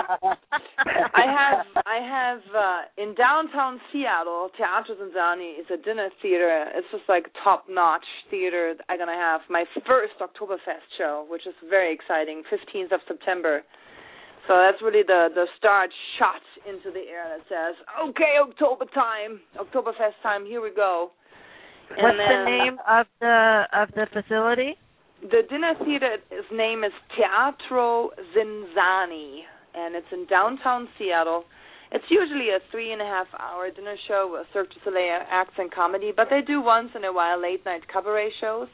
I 1.15 1.27
have 1.31 1.67
I 1.87 1.99
have 2.03 2.43
uh 2.51 3.03
in 3.03 3.15
downtown 3.15 3.81
Seattle, 3.93 4.51
Teatro 4.59 4.97
ZinZanni 4.97 5.61
is 5.61 5.67
a 5.73 5.77
dinner 5.77 6.11
theater. 6.21 6.67
It's 6.75 6.87
just 6.91 7.05
like 7.09 7.27
top 7.45 7.67
notch 7.69 8.05
theater. 8.31 8.75
I'm 8.89 8.99
gonna 8.99 9.15
have 9.15 9.43
my 9.49 9.65
first 9.87 10.15
Oktoberfest 10.21 10.91
show, 10.99 11.25
which 11.29 11.47
is 11.47 11.55
very 11.71 11.95
exciting, 11.95 12.43
fifteenth 12.51 12.91
of 12.91 13.01
September. 13.07 13.63
So 14.49 14.59
that's 14.59 14.83
really 14.83 15.03
the 15.07 15.29
the 15.35 15.47
start 15.59 15.91
shot 16.19 16.43
into 16.67 16.91
the 16.91 17.07
air 17.09 17.27
that 17.31 17.47
says, 17.49 17.75
Okay, 18.11 18.35
October 18.43 18.87
time, 18.95 19.41
Oktoberfest 19.59 20.19
time, 20.23 20.45
here 20.45 20.61
we 20.61 20.71
go. 20.75 21.11
And 21.91 22.03
What's 22.03 22.17
the 22.19 22.45
name 22.47 22.77
of 22.89 23.07
the 23.21 23.63
of 23.73 23.89
the 23.95 24.07
facility? 24.13 24.77
the 25.23 25.43
dinner 25.49 25.75
theater 25.85 26.17
its 26.31 26.49
name 26.53 26.83
is 26.83 26.91
Teatro 27.15 28.11
ZinZanni, 28.35 29.43
and 29.75 29.95
it's 29.95 30.11
in 30.13 30.27
downtown 30.27 30.89
Seattle. 30.99 31.45
It's 31.93 32.05
usually 32.11 32.49
a 32.51 32.59
three 32.73 32.93
and 32.93 33.01
a 33.01 33.05
half 33.05 33.29
hour 33.39 33.71
dinner 33.71 33.95
show 34.09 34.31
with 34.33 34.47
Cirque 34.53 34.71
du 34.71 34.81
Soleil 34.83 35.21
acts 35.31 35.55
and 35.59 35.71
comedy, 35.71 36.11
but 36.15 36.27
they 36.31 36.41
do 36.41 36.61
once 36.61 36.91
in 36.97 37.05
a 37.05 37.13
while 37.13 37.41
late 37.41 37.65
night 37.65 37.83
cabaret 37.93 38.31
shows. 38.41 38.69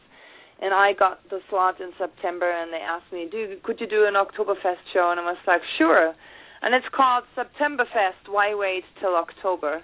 And 0.61 0.75
I 0.75 0.93
got 0.93 1.21
the 1.31 1.39
slot 1.51 1.81
in 1.81 1.93
September, 1.99 2.51
and 2.51 2.73
they 2.73 2.79
asked 2.83 3.13
me, 3.13 3.29
"Do 3.31 3.57
could 3.63 3.81
you 3.81 3.87
do 3.87 4.07
an 4.07 4.15
Oktoberfest 4.15 4.83
show?" 4.93 5.11
And 5.11 5.21
I 5.21 5.25
was 5.25 5.37
like, 5.47 5.63
"Sure." 5.79 6.15
and 6.61 6.75
it's 6.75 6.87
called 6.93 7.23
Septemberfest. 7.37 8.27
Why 8.29 8.53
wait 8.55 8.83
till 9.01 9.15
October? 9.15 9.81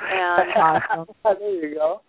And 0.00 0.52
Awesome. 0.56 1.06
there 1.38 1.50
you 1.68 1.74
go. 1.74 2.00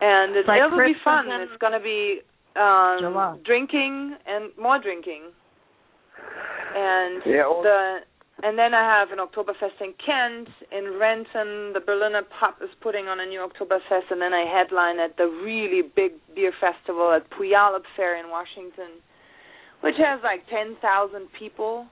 and 0.00 0.34
it, 0.34 0.40
It's 0.40 0.48
like 0.48 0.60
it 0.60 0.70
will 0.72 0.84
be 0.84 0.94
fun. 1.04 1.30
in 1.30 1.40
It's 1.42 1.56
gonna 1.60 1.78
be 1.78 2.20
um 2.56 2.98
July. 3.00 3.36
drinking 3.44 4.16
and 4.26 4.50
more 4.60 4.80
drinking. 4.82 5.30
And 6.74 7.22
Yeah, 7.24 7.46
well- 7.46 7.62
the 7.62 7.98
and 8.42 8.58
then 8.58 8.72
I 8.72 8.84
have 8.86 9.10
an 9.10 9.18
Oktoberfest 9.18 9.80
in 9.80 9.94
Kent, 9.98 10.48
in 10.70 10.98
Renton. 10.98 11.72
The 11.72 11.80
Berliner 11.84 12.22
Pub 12.38 12.54
is 12.62 12.70
putting 12.80 13.06
on 13.06 13.18
a 13.18 13.26
new 13.26 13.40
Oktoberfest, 13.40 14.10
and 14.10 14.22
then 14.22 14.32
I 14.32 14.46
headline 14.46 15.00
at 15.00 15.16
the 15.16 15.26
really 15.26 15.82
big 15.82 16.12
beer 16.34 16.52
festival 16.60 17.12
at 17.12 17.28
Puyallup 17.30 17.82
Fair 17.96 18.18
in 18.18 18.30
Washington, 18.30 19.02
which 19.80 19.96
has 19.98 20.20
like 20.22 20.46
ten 20.48 20.76
thousand 20.80 21.28
people 21.38 21.86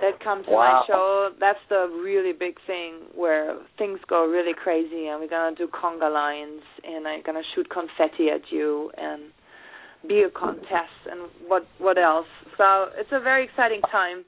that 0.00 0.22
come 0.22 0.44
to 0.44 0.50
my 0.50 0.82
show. 0.86 1.30
That's 1.40 1.58
the 1.68 1.90
really 1.90 2.32
big 2.32 2.56
thing 2.66 3.10
where 3.14 3.58
things 3.78 3.98
go 4.08 4.26
really 4.26 4.54
crazy, 4.54 5.08
and 5.08 5.20
we're 5.20 5.28
gonna 5.28 5.56
do 5.56 5.66
conga 5.66 6.12
lines, 6.12 6.62
and 6.84 7.06
I'm 7.08 7.22
gonna 7.22 7.42
shoot 7.54 7.68
confetti 7.68 8.30
at 8.30 8.42
you, 8.50 8.92
and 8.96 9.32
beer 10.08 10.30
contests, 10.30 11.02
and 11.10 11.28
what 11.48 11.66
what 11.78 11.98
else. 11.98 12.26
So 12.56 12.90
it's 12.96 13.10
a 13.10 13.20
very 13.20 13.44
exciting 13.44 13.80
time. 13.90 14.24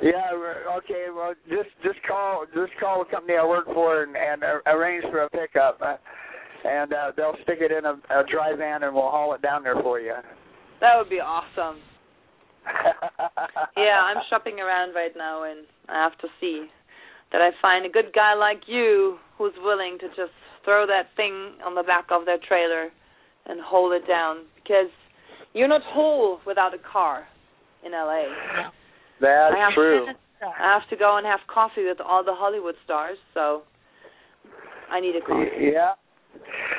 yeah. 0.02 0.32
Okay. 0.78 1.06
Well, 1.14 1.34
just 1.50 1.70
just 1.84 2.00
call 2.08 2.46
just 2.54 2.72
call 2.80 3.04
the 3.04 3.10
company 3.10 3.38
I 3.38 3.46
work 3.46 3.66
for 3.66 4.04
and, 4.04 4.16
and 4.16 4.44
uh, 4.44 4.60
arrange 4.68 5.04
for 5.12 5.24
a 5.24 5.30
pickup, 5.30 5.80
uh, 5.82 5.96
and 6.64 6.94
uh, 6.94 7.12
they'll 7.16 7.36
stick 7.44 7.60
it 7.62 7.72
in 7.72 7.86
a, 7.86 7.94
a 8.10 8.24
dry 8.30 8.56
van 8.56 8.84
and 8.84 8.94
we'll 8.94 9.10
haul 9.10 9.34
it 9.34 9.42
down 9.42 9.64
there 9.64 9.80
for 9.82 10.00
you. 10.00 10.14
That 10.80 10.98
would 10.98 11.10
be 11.10 11.20
awesome. 11.20 11.80
Yeah, 13.78 14.02
I'm 14.04 14.22
shopping 14.30 14.60
around 14.60 14.94
right 14.94 15.14
now, 15.18 15.44
and 15.44 15.66
I 15.90 16.04
have 16.04 16.18
to 16.20 16.28
see 16.40 16.68
that 17.32 17.42
I 17.42 17.50
find 17.62 17.86
a 17.86 17.90
good 17.90 18.14
guy 18.14 18.36
like 18.36 18.64
you 18.68 19.18
who's 19.38 19.54
willing 19.64 19.98
to 20.02 20.08
just 20.10 20.36
throw 20.66 20.86
that 20.86 21.08
thing 21.16 21.56
on 21.66 21.74
the 21.74 21.84
back 21.84 22.08
of 22.12 22.26
their 22.26 22.38
trailer 22.48 22.90
and 23.48 23.60
hold 23.64 23.94
it 23.94 24.08
down 24.08 24.46
because 24.56 24.92
you're 25.54 25.68
not 25.68 25.82
whole 25.84 26.40
without 26.46 26.74
a 26.74 26.78
car 26.92 27.26
in 27.86 27.94
LA. 27.94 28.26
That's 29.20 29.56
I 29.56 29.60
have 29.60 29.74
true. 29.74 30.08
I 30.42 30.80
have 30.80 30.90
to 30.90 30.98
go 30.98 31.18
and 31.18 31.26
have 31.26 31.40
coffee 31.52 31.86
with 31.86 32.00
all 32.02 32.24
the 32.24 32.34
Hollywood 32.34 32.76
stars, 32.84 33.18
so 33.34 33.64
I 34.92 35.00
need 35.00 35.16
a 35.16 35.26
car. 35.26 35.44
Yeah. 35.44 35.94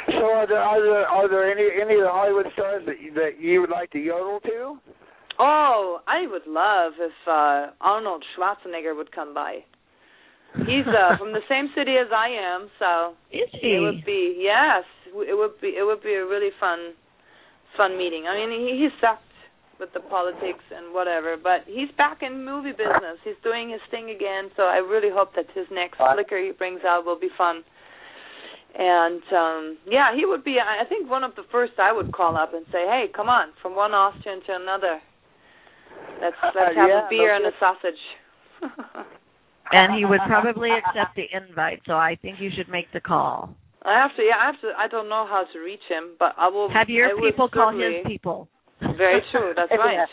So 0.09 0.25
are 0.35 0.47
there 0.47 0.59
are 0.59 0.81
there 0.83 1.07
are 1.07 1.29
there 1.29 1.51
any 1.51 1.69
any 1.81 1.95
of 1.95 2.05
the 2.07 2.11
Hollywood 2.11 2.47
stars 2.55 2.83
that 2.87 3.01
you, 3.01 3.13
that 3.15 3.41
you 3.41 3.61
would 3.61 3.71
like 3.71 3.91
to 3.93 3.99
yodel 3.99 4.41
to? 4.41 4.77
Oh, 5.39 6.01
I 6.07 6.27
would 6.27 6.47
love 6.47 6.93
if 6.99 7.13
uh 7.27 7.73
Arnold 7.81 8.25
Schwarzenegger 8.35 8.97
would 8.97 9.13
come 9.13 9.33
by. 9.35 9.65
He's 10.67 10.87
uh 10.87 11.17
from 11.19 11.33
the 11.33 11.45
same 11.49 11.69
city 11.77 11.97
as 11.97 12.09
I 12.15 12.29
am, 12.29 12.69
so 12.79 13.15
Is 13.31 13.49
he? 13.53 13.77
it 13.77 13.81
would 13.81 14.05
be 14.05 14.37
yes, 14.39 14.85
it 15.15 15.37
would 15.37 15.61
be 15.61 15.69
it 15.79 15.85
would 15.87 16.03
be 16.03 16.15
a 16.15 16.27
really 16.27 16.51
fun 16.59 16.95
fun 17.77 17.97
meeting. 17.97 18.25
I 18.27 18.35
mean, 18.37 18.51
he 18.51 18.77
he 18.77 18.89
sucked 19.01 19.23
with 19.81 19.93
the 19.95 20.01
politics 20.01 20.63
and 20.71 20.95
whatever, 20.95 21.37
but 21.43 21.65
he's 21.67 21.91
back 21.97 22.23
in 22.23 22.45
movie 22.45 22.71
business. 22.71 23.19
He's 23.25 23.39
doing 23.43 23.71
his 23.71 23.81
thing 23.91 24.11
again, 24.11 24.51
so 24.57 24.65
I 24.65 24.77
really 24.77 25.11
hope 25.11 25.35
that 25.35 25.47
his 25.55 25.67
next 25.73 25.97
flicker 25.99 26.39
he 26.39 26.53
brings 26.53 26.81
out 26.87 27.05
will 27.05 27.19
be 27.19 27.31
fun. 27.39 27.65
And 28.79 29.23
um 29.33 29.79
yeah, 29.87 30.15
he 30.17 30.25
would 30.25 30.45
be 30.45 30.57
I 30.59 30.83
I 30.83 30.89
think 30.89 31.11
one 31.11 31.25
of 31.25 31.35
the 31.37 31.43
first 31.53 31.73
I 31.79 31.93
would 31.93 32.13
call 32.13 32.37
up 32.37 32.55
and 32.55 32.65
say, 32.73 32.87
"Hey, 32.87 33.07
come 33.15 33.29
on, 33.29 33.49
from 33.61 33.77
one 33.77 33.93
Austrian 33.93 34.41
to 34.47 34.53
another. 34.57 35.01
Let's 36.21 36.37
let's 36.55 36.77
have 36.77 36.89
Yeah, 36.89 37.07
a 37.07 37.09
beer 37.11 37.35
and 37.35 37.45
a 37.47 37.53
sausage." 37.61 38.03
And 39.75 39.95
he 39.97 40.05
would 40.05 40.21
probably 40.27 40.69
accept 40.71 41.17
the 41.17 41.25
invite, 41.33 41.81
so 41.87 41.95
I 41.95 42.19
think 42.21 42.37
you 42.41 42.51
should 42.55 42.69
make 42.69 42.93
the 42.93 43.01
call. 43.01 43.55
I 43.85 43.95
have 43.99 44.15
to. 44.17 44.23
Yeah, 44.23 44.37
I 44.37 44.47
have 44.53 44.61
to. 44.61 44.69
I 44.77 44.87
don't 44.89 45.09
know 45.09 45.25
how 45.27 45.45
to 45.51 45.59
reach 45.61 45.81
him, 45.89 46.13
but 46.19 46.35
I 46.37 46.49
will. 46.49 46.69
Have 46.71 46.91
your 46.91 47.09
I 47.17 47.21
people 47.31 47.49
call 47.49 47.73
his 47.73 48.05
people. 48.07 48.49
Very 48.99 49.23
true. 49.33 49.53
That's 49.57 49.71
right. 49.71 50.07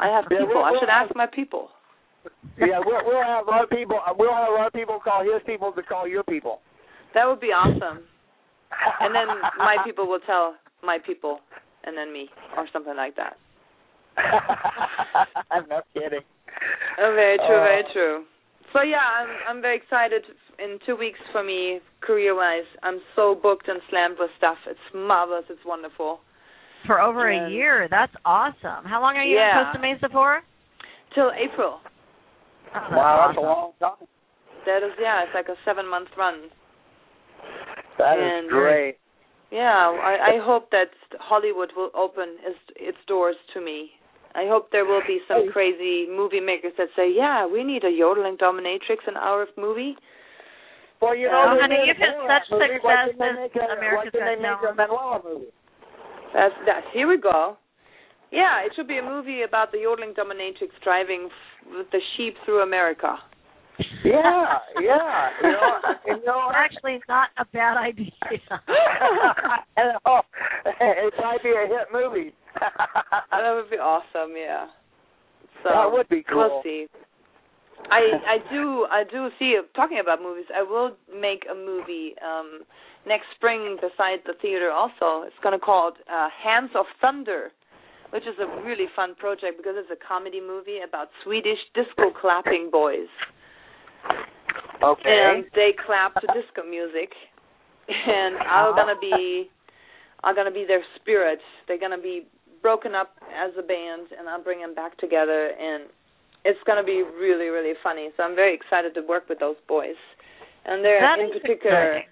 I 0.00 0.06
have 0.08 0.24
Yeah, 0.30 0.38
people. 0.40 0.54
we'll- 0.56 0.64
I 0.64 0.72
should 0.72 0.88
we'll- 0.88 0.90
ask 0.90 1.14
my 1.14 1.26
people. 1.26 1.70
yeah, 2.58 2.80
we'll, 2.84 3.04
we'll 3.06 3.22
have 3.22 3.48
our 3.48 3.66
people. 3.68 4.00
We'll 4.18 4.34
have 4.34 4.48
our 4.58 4.70
people 4.70 4.98
call 4.98 5.22
his 5.22 5.42
people 5.46 5.70
to 5.72 5.82
call 5.82 6.08
your 6.08 6.24
people. 6.24 6.60
That 7.14 7.26
would 7.26 7.40
be 7.40 7.48
awesome. 7.48 8.04
And 9.00 9.14
then 9.14 9.26
my 9.58 9.76
people 9.84 10.06
will 10.06 10.20
tell 10.26 10.54
my 10.84 10.98
people, 11.04 11.40
and 11.84 11.96
then 11.96 12.12
me, 12.12 12.28
or 12.56 12.66
something 12.72 12.96
like 12.96 13.16
that. 13.16 13.36
I'm 15.50 15.68
not 15.68 15.84
kidding. 15.94 16.20
Oh, 17.00 17.12
very 17.14 17.38
true. 17.38 17.46
very 17.62 17.84
Uh, 17.84 17.92
true. 17.92 18.24
So 18.72 18.82
yeah, 18.82 18.98
I'm 19.00 19.28
I'm 19.48 19.62
very 19.62 19.76
excited. 19.76 20.22
In 20.58 20.78
two 20.84 20.96
weeks 20.96 21.18
for 21.32 21.42
me, 21.42 21.80
career-wise, 22.00 22.66
I'm 22.82 22.98
so 23.16 23.34
booked 23.40 23.68
and 23.68 23.80
slammed 23.88 24.16
with 24.18 24.30
stuff. 24.36 24.58
It's 24.66 24.78
marvelous. 24.92 25.44
It's 25.48 25.64
wonderful. 25.64 26.20
For 26.86 27.00
over 27.00 27.28
And- 27.30 27.46
a 27.46 27.50
year. 27.54 27.86
That's 27.90 28.12
awesome. 28.24 28.84
How 28.84 29.00
long 29.00 29.16
are 29.16 29.22
you 29.24 29.36
Yeah. 29.36 29.60
in 29.60 29.64
Costa 29.66 29.78
Mesa 29.80 30.08
for? 30.12 30.42
Till 31.14 31.30
April. 31.32 31.80
Oh, 31.80 32.70
that's 32.74 32.92
Wow, 32.92 33.24
that's 33.28 33.38
a 33.38 33.40
long 33.40 33.72
time. 33.80 34.06
That 34.66 34.82
is 34.82 34.92
yeah. 35.00 35.22
It's 35.24 35.34
like 35.34 35.48
a 35.48 35.56
seven-month 35.64 36.08
run. 36.16 36.50
That 37.98 38.18
is 38.18 38.24
And- 38.24 38.46
uh, 38.46 38.54
great. 38.54 38.96
Yeah, 39.50 39.72
I, 39.88 40.36
I 40.36 40.44
hope 40.44 40.70
that 40.72 40.90
Hollywood 41.20 41.72
will 41.74 41.90
open 41.96 42.36
its, 42.44 42.58
its 42.76 42.98
doors 43.06 43.36
to 43.54 43.60
me. 43.62 43.90
I 44.34 44.44
hope 44.46 44.70
there 44.70 44.84
will 44.84 45.00
be 45.06 45.20
some 45.26 45.48
crazy 45.50 46.06
movie 46.06 46.38
makers 46.40 46.74
that 46.76 46.88
say, 46.94 47.08
"Yeah, 47.10 47.46
we 47.46 47.64
need 47.64 47.82
a 47.82 47.90
yodeling 47.90 48.36
dominatrix 48.36 49.08
in 49.08 49.16
our 49.16 49.46
movie." 49.56 49.96
Well, 51.00 51.16
you 51.16 51.28
Oh, 51.28 51.32
know, 51.32 51.54
they 51.56 51.60
honey, 51.62 51.80
you've 51.88 51.96
had 51.96 52.12
a 52.12 52.26
such 52.28 52.50
movie. 52.52 52.76
Why 52.82 53.06
success 53.08 53.16
didn't 53.16 53.18
they 53.18 53.40
make 53.40 53.56
a, 53.56 53.96
why 53.96 54.04
they 54.04 54.20
Got 54.20 54.42
make 54.42 54.68
a 54.68 54.86
Talent. 54.86 55.24
Movie? 55.24 55.46
That's 56.34 56.54
that. 56.66 56.82
Here 56.92 57.08
we 57.08 57.16
go. 57.16 57.56
Yeah, 58.30 58.60
it 58.66 58.72
should 58.76 58.86
be 58.86 58.98
a 58.98 59.02
movie 59.02 59.42
about 59.48 59.72
the 59.72 59.78
yodeling 59.78 60.12
dominatrix 60.12 60.76
driving 60.84 61.30
f- 61.32 61.72
with 61.78 61.90
the 61.90 62.00
sheep 62.16 62.36
through 62.44 62.60
America. 62.60 63.16
Yeah, 64.04 64.58
yeah. 64.80 65.28
You 65.42 65.48
know, 65.48 65.70
and, 65.84 66.20
you 66.20 66.26
know, 66.26 66.50
Actually, 66.54 67.00
not 67.08 67.28
a 67.38 67.44
bad 67.46 67.76
idea. 67.76 68.10
I 68.68 69.92
know. 70.04 70.22
it 70.64 71.14
might 71.18 71.42
be 71.42 71.50
a 71.50 71.66
hit 71.66 71.88
movie. 71.92 72.32
that 72.60 73.54
would 73.54 73.70
be 73.70 73.76
awesome. 73.76 74.34
Yeah. 74.36 74.66
So 75.62 75.70
that 75.72 75.90
would 75.92 76.08
be 76.08 76.24
cool. 76.28 76.50
We'll 76.50 76.62
see. 76.62 76.86
I 77.90 78.00
I 78.26 78.52
do 78.52 78.86
I 78.90 79.04
do 79.04 79.28
see 79.38 79.58
talking 79.74 80.00
about 80.00 80.20
movies. 80.20 80.46
I 80.54 80.62
will 80.62 80.96
make 81.08 81.46
a 81.50 81.54
movie 81.54 82.14
um 82.24 82.62
next 83.06 83.26
spring 83.36 83.76
beside 83.80 84.20
the 84.26 84.34
theater. 84.42 84.70
Also, 84.70 85.26
it's 85.26 85.38
gonna 85.42 85.58
called 85.58 85.94
uh, 86.12 86.28
Hands 86.42 86.70
of 86.74 86.86
Thunder, 87.00 87.52
which 88.10 88.24
is 88.24 88.34
a 88.40 88.62
really 88.62 88.86
fun 88.94 89.14
project 89.14 89.56
because 89.56 89.74
it's 89.76 89.90
a 89.90 90.06
comedy 90.06 90.40
movie 90.40 90.80
about 90.86 91.08
Swedish 91.24 91.58
disco 91.74 92.10
clapping 92.20 92.68
boys. 92.70 93.08
Okay. 94.82 95.34
And 95.34 95.44
they 95.54 95.74
clap 95.86 96.14
to 96.14 96.26
disco 96.28 96.62
music, 96.68 97.10
and 97.88 98.36
I'm 98.36 98.72
uh-huh. 98.72 98.76
gonna 98.76 99.00
be 99.00 99.50
I'm 100.22 100.34
gonna 100.34 100.52
be 100.52 100.64
their 100.66 100.82
spirit. 100.96 101.40
They're 101.66 101.80
gonna 101.80 102.00
be 102.00 102.26
broken 102.62 102.94
up 102.94 103.14
as 103.34 103.52
a 103.58 103.62
band, 103.62 104.08
and 104.18 104.28
I'll 104.28 104.42
bring 104.42 104.60
them 104.60 104.74
back 104.74 104.96
together 104.98 105.50
and 105.58 105.84
it's 106.44 106.58
going 106.66 106.78
to 106.78 106.86
be 106.86 107.02
really 107.02 107.48
really 107.48 107.74
funny. 107.82 108.08
So 108.16 108.22
I'm 108.22 108.34
very 108.34 108.54
excited 108.54 108.94
to 108.94 109.02
work 109.02 109.28
with 109.28 109.38
those 109.38 109.56
boys. 109.66 109.98
And 110.64 110.84
they're 110.84 111.00
That 111.00 111.18
in 111.18 111.30
particular 111.30 111.98
exciting. 111.98 112.08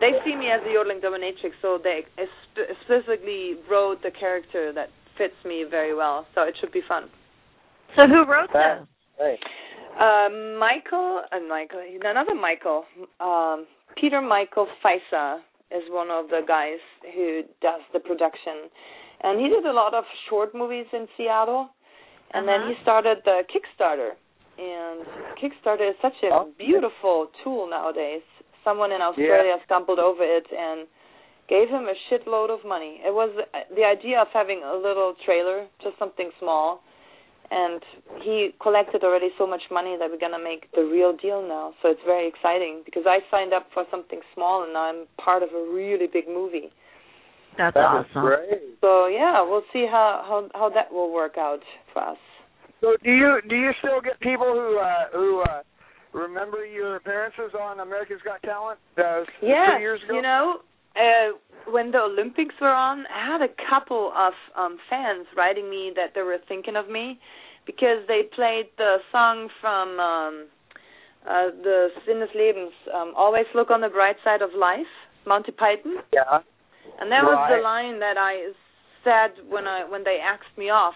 they 0.00 0.12
see 0.24 0.36
me 0.36 0.50
as 0.50 0.60
the 0.64 0.72
yodeling 0.72 1.00
dominatrix, 1.00 1.52
so 1.60 1.78
they 1.82 2.04
sp- 2.16 2.70
specifically 2.84 3.56
wrote 3.70 4.02
the 4.02 4.10
character 4.10 4.72
that 4.72 4.90
fits 5.16 5.34
me 5.44 5.64
very 5.68 5.94
well. 5.94 6.26
So 6.34 6.42
it 6.42 6.54
should 6.60 6.72
be 6.72 6.82
fun. 6.86 7.10
So 7.96 8.06
who 8.06 8.24
wrote 8.24 8.52
That- 8.52 8.86
this? 9.18 9.38
Uh, 9.96 10.28
Michael, 10.58 11.22
uh, 11.32 11.40
Michael, 11.48 11.80
another 12.02 12.34
Michael, 12.34 12.84
um, 13.20 13.66
Peter 13.96 14.20
Michael 14.20 14.66
Feisa 14.84 15.38
is 15.70 15.82
one 15.90 16.10
of 16.10 16.28
the 16.28 16.40
guys 16.46 16.78
who 17.14 17.42
does 17.60 17.80
the 17.92 18.00
production, 18.00 18.68
and 19.22 19.40
he 19.40 19.48
did 19.48 19.64
a 19.66 19.72
lot 19.72 19.94
of 19.94 20.04
short 20.28 20.54
movies 20.54 20.86
in 20.92 21.06
Seattle, 21.16 21.68
and 22.32 22.46
then 22.46 22.60
Uh-huh. 22.60 22.74
he 22.74 22.82
started 22.82 23.18
the 23.24 23.44
Kickstarter, 23.48 24.14
and 24.58 25.06
Kickstarter 25.36 25.88
is 25.90 25.96
such 26.00 26.22
a 26.22 26.30
Oh. 26.32 26.44
beautiful 26.58 27.26
tool 27.42 27.66
nowadays. 27.66 28.22
Someone 28.64 28.92
in 28.92 29.00
Australia 29.02 29.58
stumbled 29.64 29.98
over 29.98 30.22
it 30.22 30.46
and 30.52 30.86
gave 31.48 31.68
him 31.70 31.88
a 31.88 31.94
shitload 32.08 32.50
of 32.50 32.64
money. 32.64 33.00
It 33.04 33.12
was 33.14 33.30
uh, 33.38 33.60
the 33.74 33.84
idea 33.84 34.20
of 34.20 34.28
having 34.32 34.62
a 34.62 34.74
little 34.74 35.14
trailer, 35.24 35.66
just 35.80 35.96
something 35.98 36.30
small, 36.38 36.82
and 37.50 37.80
he 38.22 38.50
collected 38.60 39.02
already 39.02 39.30
so 39.38 39.46
much 39.46 39.62
money 39.70 39.96
that 39.98 40.10
we're 40.10 40.18
gonna 40.20 40.42
make 40.42 40.70
the 40.72 40.82
real 40.82 41.16
deal 41.16 41.40
now. 41.46 41.74
So 41.82 41.90
it's 41.90 42.00
very 42.04 42.28
exciting 42.28 42.82
because 42.84 43.04
I 43.06 43.20
signed 43.30 43.52
up 43.52 43.66
for 43.72 43.84
something 43.90 44.20
small 44.34 44.64
and 44.64 44.72
now 44.72 44.84
I'm 44.90 45.06
part 45.22 45.42
of 45.42 45.50
a 45.50 45.72
really 45.72 46.06
big 46.12 46.28
movie. 46.28 46.70
That's 47.56 47.74
That 47.74 48.00
is 48.00 48.06
awesome. 48.10 48.22
great. 48.22 48.62
So 48.80 49.06
yeah, 49.06 49.42
we'll 49.42 49.64
see 49.72 49.86
how 49.90 50.22
how 50.28 50.48
how 50.54 50.68
that 50.70 50.92
will 50.92 51.12
work 51.12 51.36
out 51.38 51.60
for 51.92 52.02
us. 52.02 52.18
So 52.80 52.96
do 53.02 53.10
you 53.10 53.40
do 53.48 53.56
you 53.56 53.72
still 53.78 54.00
get 54.00 54.20
people 54.20 54.52
who 54.52 54.78
uh 54.78 55.08
who 55.12 55.40
uh 55.40 55.62
remember 56.12 56.64
your 56.64 56.96
appearances 56.96 57.52
on 57.58 57.80
America's 57.80 58.20
Got 58.24 58.42
Talent 58.42 58.78
uh 58.98 59.24
Yeah, 59.42 59.76
two 59.76 59.80
years 59.80 60.00
ago? 60.04 60.14
you 60.14 60.22
know, 60.22 60.60
uh, 60.96 61.36
when 61.70 61.90
the 61.90 61.98
Olympics 61.98 62.54
were 62.60 62.72
on, 62.72 63.04
I 63.06 63.32
had 63.32 63.42
a 63.42 63.52
couple 63.68 64.12
of 64.16 64.32
um 64.56 64.78
fans 64.88 65.26
writing 65.36 65.68
me 65.70 65.92
that 65.96 66.14
they 66.14 66.22
were 66.22 66.38
thinking 66.48 66.76
of 66.76 66.88
me 66.88 67.18
because 67.66 68.06
they 68.08 68.22
played 68.34 68.66
the 68.78 68.98
song 69.12 69.48
from 69.60 70.00
um 70.00 70.46
uh 71.28 71.50
the 71.62 71.88
Sinn 72.06 72.20
des 72.20 72.32
Lebens, 72.36 72.72
um, 72.94 73.12
Always 73.16 73.46
Look 73.54 73.70
on 73.70 73.80
the 73.80 73.88
Bright 73.88 74.16
Side 74.24 74.42
of 74.42 74.50
Life, 74.58 74.92
Monty 75.26 75.52
Python. 75.52 75.96
Yeah. 76.12 76.40
And 77.00 77.12
that 77.12 77.22
was 77.22 77.38
the 77.50 77.62
line 77.62 78.00
that 78.00 78.16
I 78.18 78.52
said 79.04 79.44
when 79.48 79.66
I 79.66 79.84
when 79.88 80.04
they 80.04 80.18
asked 80.22 80.56
me 80.56 80.70
off. 80.70 80.94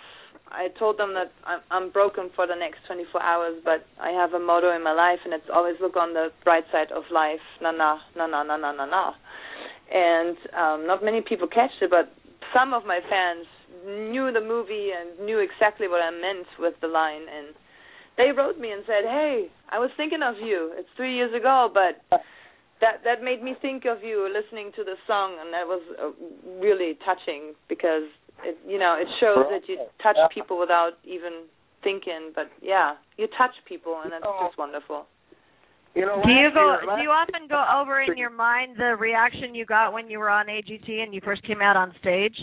I 0.53 0.69
told 0.79 0.99
them 0.99 1.15
that 1.15 1.33
I'm, 1.47 1.61
I'm 1.71 1.91
broken 1.91 2.29
for 2.37 2.47
the 2.47 2.55
next 2.55 2.85
24 2.87 3.23
hours, 3.23 3.55
but 3.65 3.87
I 3.99 4.11
have 4.11 4.35
a 4.35 4.39
motto 4.39 4.75
in 4.77 4.85
my 4.85 4.93
life, 4.93 5.21
and 5.25 5.33
it's 5.33 5.49
always 5.49 5.77
look 5.81 5.97
on 5.97 6.13
the 6.13 6.29
bright 6.45 6.65
side 6.71 6.93
of 6.93 7.05
life. 7.11 7.41
Na 7.63 7.71
na 7.71 7.99
na 8.15 8.27
na 8.27 8.43
na 8.43 8.57
na 8.57 8.73
na 8.73 8.85
na. 8.85 9.13
And 9.93 10.37
um, 10.57 10.87
not 10.87 11.05
many 11.05 11.21
people 11.21 11.47
catched 11.47 11.83
it, 11.83 11.91
but 11.91 12.11
some 12.55 12.73
of 12.73 12.85
my 12.87 13.01
fans 13.11 13.47
knew 13.85 14.33
the 14.33 14.41
movie 14.41 14.91
and 14.97 15.19
knew 15.27 15.39
exactly 15.39 15.89
what 15.89 16.01
I 16.01 16.11
meant 16.11 16.47
with 16.59 16.75
the 16.81 16.89
line, 16.89 17.23
and 17.29 17.55
they 18.17 18.31
wrote 18.37 18.59
me 18.59 18.71
and 18.71 18.83
said, 18.87 19.05
"Hey, 19.05 19.49
I 19.71 19.79
was 19.79 19.91
thinking 19.97 20.23
of 20.23 20.37
you. 20.41 20.73
It's 20.77 20.89
three 20.97 21.15
years 21.15 21.35
ago, 21.35 21.71
but." 21.73 22.23
that 22.83 22.99
that 23.05 23.23
made 23.23 23.41
me 23.45 23.55
think 23.63 23.85
of 23.87 24.03
you 24.03 24.27
listening 24.27 24.73
to 24.75 24.83
the 24.83 24.97
song 25.07 25.39
and 25.41 25.55
that 25.55 25.67
was 25.71 25.81
uh, 26.03 26.11
really 26.61 26.99
touching 27.07 27.55
because 27.69 28.11
it 28.43 28.59
you 28.67 28.77
know 28.77 28.99
it 28.99 29.07
shows 29.21 29.47
that 29.55 29.63
you 29.69 29.79
touch 30.03 30.17
people 30.35 30.59
without 30.59 30.99
even 31.05 31.47
thinking 31.85 32.33
but 32.35 32.51
yeah 32.61 32.97
you 33.17 33.29
touch 33.39 33.55
people 33.69 34.01
and 34.03 34.11
that's 34.11 34.25
Oh. 34.27 34.47
just 34.49 34.59
wonderful 34.59 35.07
You 35.95 36.07
know, 36.07 36.23
Do 36.25 36.31
you 36.33 36.51
go? 36.55 36.73
year- 36.73 36.97
Do 36.97 37.03
you 37.03 37.11
often 37.11 37.47
go 37.49 37.63
over 37.81 38.01
in 38.01 38.17
your 38.17 38.31
mind 38.31 38.77
the 38.79 38.97
reaction 38.97 39.55
you 39.55 39.67
got 39.67 39.93
when 39.93 40.09
you 40.09 40.19
were 40.19 40.31
on 40.31 40.47
AGT 40.47 40.89
and 41.03 41.13
you 41.13 41.21
first 41.23 41.43
came 41.45 41.61
out 41.61 41.77
on 41.77 41.95
stage? 42.01 42.37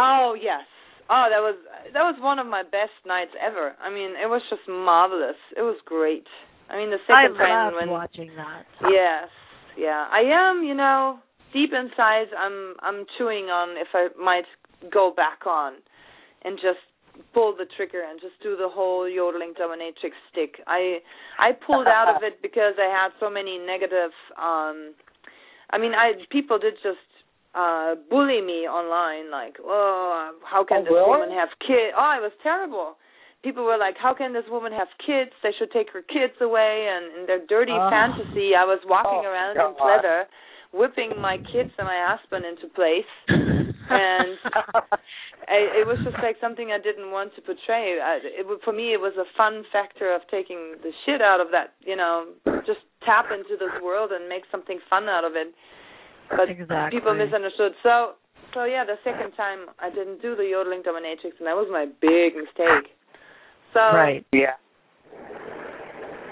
oh 0.00 0.36
yes 0.40 0.62
oh 1.10 1.26
that 1.28 1.40
was 1.42 1.56
that 1.92 2.02
was 2.02 2.14
one 2.20 2.38
of 2.38 2.46
my 2.46 2.62
best 2.62 2.94
nights 3.04 3.32
ever 3.44 3.74
i 3.82 3.90
mean 3.90 4.10
it 4.22 4.28
was 4.28 4.40
just 4.48 4.62
marvelous 4.68 5.34
it 5.56 5.62
was 5.62 5.76
great 5.84 6.22
i 6.70 6.76
mean 6.76 6.90
the 6.90 6.98
I 7.08 7.24
second 7.24 7.36
time 7.36 7.64
loved 7.72 7.76
when 7.76 7.90
watching 7.90 8.30
that. 8.36 8.62
Yes, 8.82 9.28
yeah. 9.76 10.06
I 10.10 10.22
am, 10.22 10.62
you 10.62 10.74
know, 10.74 11.18
deep 11.52 11.70
inside 11.72 12.26
I'm 12.38 12.74
I'm 12.80 13.06
chewing 13.16 13.46
on 13.46 13.76
if 13.76 13.88
I 13.94 14.08
might 14.22 14.46
go 14.92 15.12
back 15.14 15.46
on 15.46 15.74
and 16.44 16.56
just 16.58 16.78
pull 17.34 17.54
the 17.56 17.66
trigger 17.76 18.02
and 18.08 18.20
just 18.20 18.34
do 18.42 18.56
the 18.56 18.68
whole 18.68 19.08
yodeling 19.08 19.54
dominatrix 19.54 20.12
stick. 20.30 20.60
I 20.66 20.98
I 21.38 21.52
pulled 21.52 21.86
out 21.98 22.14
of 22.14 22.22
it 22.22 22.40
because 22.42 22.74
I 22.78 22.88
had 22.90 23.10
so 23.20 23.30
many 23.30 23.58
negative 23.58 24.12
um 24.36 24.94
I 25.70 25.78
mean 25.78 25.92
I 25.94 26.12
people 26.30 26.58
did 26.58 26.74
just 26.82 27.04
uh 27.54 27.94
bully 28.10 28.40
me 28.42 28.68
online 28.68 29.30
like, 29.30 29.56
"Oh, 29.62 30.32
how 30.44 30.64
can 30.64 30.78
Oh, 30.78 30.84
this 30.84 30.92
really? 30.92 31.10
woman 31.10 31.30
have 31.30 31.50
kids?" 31.60 31.94
Oh, 31.96 32.12
it 32.16 32.22
was 32.22 32.32
terrible 32.42 32.96
people 33.42 33.64
were 33.64 33.78
like, 33.78 33.96
"How 33.96 34.14
can 34.14 34.32
this 34.32 34.44
woman 34.50 34.72
have 34.72 34.88
kids? 35.04 35.30
They 35.42 35.52
should 35.58 35.70
take 35.70 35.90
her 35.92 36.02
kids 36.02 36.34
away." 36.40 36.88
And 36.90 37.20
in 37.20 37.26
their 37.26 37.40
dirty 37.46 37.72
Oh. 37.72 37.90
fantasy, 37.90 38.54
I 38.54 38.64
was 38.64 38.80
walking 38.84 39.22
Oh, 39.24 39.30
around 39.30 39.56
in 39.56 39.74
God. 39.74 39.76
pleather, 39.78 40.26
whipping 40.72 41.20
my 41.20 41.38
kids 41.38 41.70
and 41.78 41.86
my 41.86 42.16
husband 42.16 42.44
into 42.44 42.66
place, 42.74 43.06
and 43.90 44.38
I, 45.48 45.80
it 45.80 45.86
was 45.86 45.98
just 46.04 46.16
like 46.22 46.36
something 46.40 46.70
I 46.72 46.78
didn't 46.80 47.10
want 47.10 47.34
to 47.36 47.40
portray. 47.42 47.98
I, 48.00 48.20
it 48.22 48.46
for 48.64 48.72
me, 48.72 48.92
it 48.92 49.00
was 49.00 49.14
a 49.16 49.24
fun 49.36 49.64
factor 49.72 50.14
of 50.14 50.22
taking 50.30 50.76
the 50.82 50.92
shit 51.04 51.20
out 51.20 51.40
of 51.40 51.48
that. 51.52 51.74
You 51.80 51.96
know, 51.96 52.32
just 52.66 52.84
tap 53.04 53.32
into 53.32 53.56
this 53.56 53.72
world 53.82 54.10
and 54.12 54.28
make 54.28 54.44
something 54.50 54.78
fun 54.90 55.08
out 55.08 55.24
of 55.24 55.32
it. 55.34 55.54
But 56.28 56.50
exactly. 56.50 56.98
people 57.00 57.14
misunderstood. 57.14 57.72
So, 57.82 58.20
so 58.52 58.64
yeah, 58.64 58.84
the 58.84 59.00
second 59.04 59.32
time 59.32 59.72
I 59.80 59.88
didn't 59.88 60.20
do 60.20 60.36
the 60.36 60.44
yodeling 60.44 60.82
dominatrix, 60.84 61.40
and 61.40 61.48
that 61.48 61.56
was 61.56 61.68
my 61.72 61.86
big 62.00 62.36
mistake. 62.36 62.92
So, 63.72 63.80
Right. 63.80 64.24
yeah. 64.32 64.56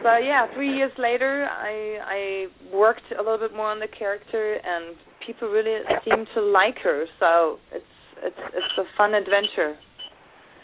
so 0.02 0.16
yeah, 0.20 0.52
three 0.54 0.76
years 0.76 0.92
later, 0.98 1.48
I 1.48 1.98
I 2.04 2.76
worked 2.76 3.08
a 3.12 3.22
little 3.22 3.38
bit 3.38 3.54
more 3.54 3.70
on 3.70 3.80
the 3.80 3.88
character, 3.88 4.60
and 4.60 4.96
people 5.26 5.48
really 5.48 5.80
seem 6.04 6.24
to 6.34 6.40
like 6.40 6.76
her. 6.82 7.04
So 7.20 7.58
it's 7.72 7.84
it's 8.22 8.36
it's 8.54 8.78
a 8.78 8.84
fun 8.96 9.14
adventure. 9.14 9.76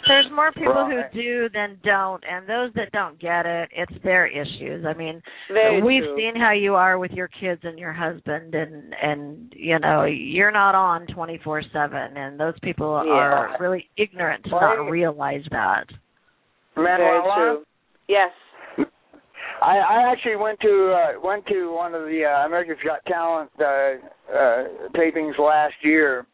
There's 0.09 0.27
more 0.35 0.51
people 0.51 0.73
Right. 0.75 1.07
who 1.13 1.21
do 1.23 1.49
than 1.51 1.79
don't, 1.85 2.25
and 2.29 2.49
those 2.49 2.73
that 2.75 2.91
don't 2.91 3.21
get 3.21 3.47
it, 3.47 3.69
it's 3.73 4.03
their 4.03 4.27
issues. 4.27 4.85
I 4.85 4.95
mean, 4.95 5.23
Very 5.49 5.81
we've 5.81 6.03
true. 6.03 6.17
seen 6.17 6.35
how 6.35 6.51
you 6.51 6.75
are 6.75 6.99
with 6.99 7.13
your 7.13 7.29
kids 7.29 7.61
and 7.63 7.79
your 7.79 7.93
husband, 7.93 8.55
and 8.55 8.95
and 9.01 9.53
you 9.57 9.79
know 9.79 10.05
you're 10.05 10.51
not 10.51 10.75
on 10.75 11.07
24/7, 11.07 12.17
and 12.17 12.39
those 12.41 12.59
people 12.61 13.01
Yeah. 13.07 13.13
are 13.13 13.57
really 13.61 13.89
ignorant 13.97 14.45
to 14.47 14.51
Right. 14.57 14.77
not 14.79 14.91
realize 14.91 15.45
that. 15.53 15.87
Manuela, 16.75 17.23
Very 17.23 17.35
true. 17.35 17.67
Yes. 18.09 18.33
I, 19.63 19.79
I 19.79 20.13
actually 20.13 20.37
went 20.37 20.59
to 20.61 20.93
uh, 20.93 21.21
went 21.23 21.47
to 21.47 21.73
one 21.73 21.95
of 21.95 22.03
the 22.03 22.25
uh, 22.27 22.47
America's 22.47 22.83
Got 22.85 23.05
Talent 23.07 23.51
uh, 23.61 23.65
uh, 23.65 24.65
tapings 24.95 25.39
last 25.39 25.75
year, 25.83 26.27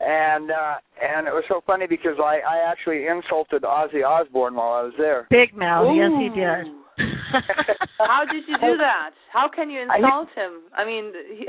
and 0.00 0.50
uh, 0.50 0.74
and 1.02 1.26
it 1.26 1.32
was 1.32 1.44
so 1.48 1.62
funny 1.66 1.86
because 1.88 2.18
I, 2.20 2.40
I 2.44 2.70
actually 2.70 3.06
insulted 3.06 3.62
Ozzy 3.62 4.04
Osbourne 4.04 4.54
while 4.54 4.72
I 4.72 4.82
was 4.82 4.94
there. 4.98 5.26
Big 5.30 5.56
mouth, 5.56 5.96
yes 5.96 6.12
he 6.20 6.28
did. 6.28 6.74
How 7.98 8.24
did 8.30 8.44
you 8.48 8.56
do 8.58 8.76
that? 8.76 9.10
How 9.32 9.48
can 9.48 9.70
you 9.70 9.86
I- 9.90 9.96
insult 9.96 10.28
him? 10.34 10.68
I 10.76 10.84
mean, 10.84 11.12
he, 11.36 11.46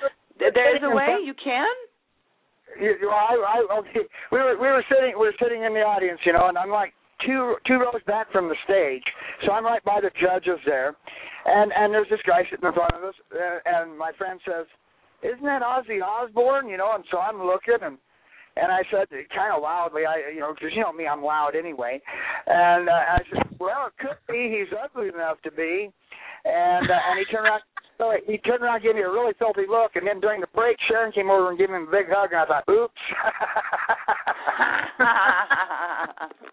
there 0.38 0.76
is 0.76 0.82
a 0.82 0.94
way 0.94 1.18
you 1.24 1.34
can. 1.34 1.66
You, 2.80 2.96
you 3.00 3.06
know, 3.06 3.12
I, 3.12 3.36
I, 3.36 3.78
okay, 3.80 4.08
we 4.30 4.38
were 4.38 4.56
we 4.56 4.68
were 4.68 4.84
sitting 4.88 5.12
we 5.18 5.26
were 5.26 5.36
sitting 5.42 5.62
in 5.62 5.74
the 5.74 5.80
audience, 5.80 6.20
you 6.24 6.32
know, 6.32 6.48
and 6.48 6.56
I'm 6.56 6.70
like 6.70 6.94
two 7.26 7.56
two 7.66 7.74
rows 7.74 8.02
back 8.06 8.30
from 8.32 8.48
the 8.48 8.56
stage, 8.64 9.02
so 9.44 9.52
I'm 9.52 9.64
right 9.64 9.82
by 9.84 10.00
the 10.00 10.10
judges 10.20 10.60
there, 10.66 10.94
and 11.46 11.72
and 11.74 11.92
there's 11.92 12.08
this 12.10 12.20
guy 12.26 12.42
sitting 12.50 12.66
in 12.66 12.72
front 12.72 12.94
of 12.94 13.04
us, 13.04 13.14
uh, 13.34 13.58
and 13.66 13.98
my 13.98 14.12
friend 14.18 14.40
says, 14.44 14.66
"Isn't 15.22 15.44
that 15.44 15.62
Ozzy 15.62 16.02
Osbourne?" 16.02 16.68
You 16.68 16.76
know, 16.76 16.92
and 16.94 17.04
so 17.10 17.18
I'm 17.18 17.42
looking 17.42 17.78
and. 17.82 17.98
And 18.54 18.70
I 18.70 18.82
said, 18.92 19.08
kind 19.34 19.48
of 19.56 19.62
loudly, 19.62 20.02
I, 20.04 20.28
you 20.34 20.40
know, 20.40 20.52
because 20.52 20.76
you 20.76 20.82
know 20.82 20.92
me, 20.92 21.06
I'm 21.06 21.24
loud 21.24 21.56
anyway. 21.56 22.02
And 22.46 22.86
uh, 22.86 22.92
I 22.92 23.18
said, 23.32 23.48
"Well, 23.58 23.86
it 23.88 23.94
could 23.98 24.18
be. 24.28 24.52
He's 24.52 24.68
ugly 24.76 25.08
enough 25.08 25.40
to 25.44 25.50
be." 25.50 25.88
And 26.44 26.90
uh, 26.90 27.00
and 27.08 27.18
he 27.18 27.24
turned 27.32 27.46
around, 27.46 27.62
he 28.26 28.36
turned 28.36 28.62
around, 28.62 28.82
gave 28.82 28.94
me 28.94 29.00
a 29.00 29.08
really 29.08 29.32
filthy 29.38 29.64
look, 29.66 29.96
and 29.96 30.06
then 30.06 30.20
during 30.20 30.42
the 30.42 30.48
break, 30.54 30.76
Sharon 30.86 31.12
came 31.12 31.30
over 31.30 31.48
and 31.48 31.58
gave 31.58 31.70
him 31.70 31.88
a 31.88 31.90
big 31.90 32.08
hug, 32.10 32.32
and 32.32 32.40
I 32.42 32.46
thought, 32.46 32.68
"Oops." 32.68 32.92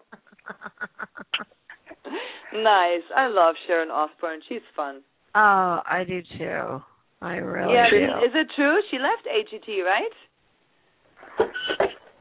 nice. 2.54 3.02
I 3.16 3.26
love 3.28 3.54
Sharon 3.66 3.90
Osbourne. 3.90 4.40
She's 4.48 4.62
fun. 4.76 5.02
Oh, 5.34 5.80
I 5.86 6.04
do 6.06 6.20
too. 6.38 6.82
I 7.22 7.36
really 7.36 7.74
yeah, 7.74 7.90
do. 7.90 7.96
is 8.24 8.32
it 8.34 8.48
true? 8.56 8.80
She 8.90 8.98
left 8.98 9.26
AGT, 9.28 9.84
right? 9.84 10.14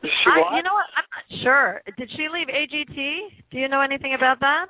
she 0.04 0.28
I, 0.28 0.40
what? 0.40 0.56
you 0.58 0.64
know 0.64 0.74
what? 0.76 0.86
I'm 0.96 1.08
not 1.10 1.26
sure. 1.44 1.82
Did 1.98 2.10
she 2.16 2.28
leave 2.32 2.48
AGT? 2.48 2.96
Do 3.52 3.58
you 3.58 3.68
know 3.68 3.82
anything 3.82 4.14
about 4.14 4.40
that? 4.42 4.68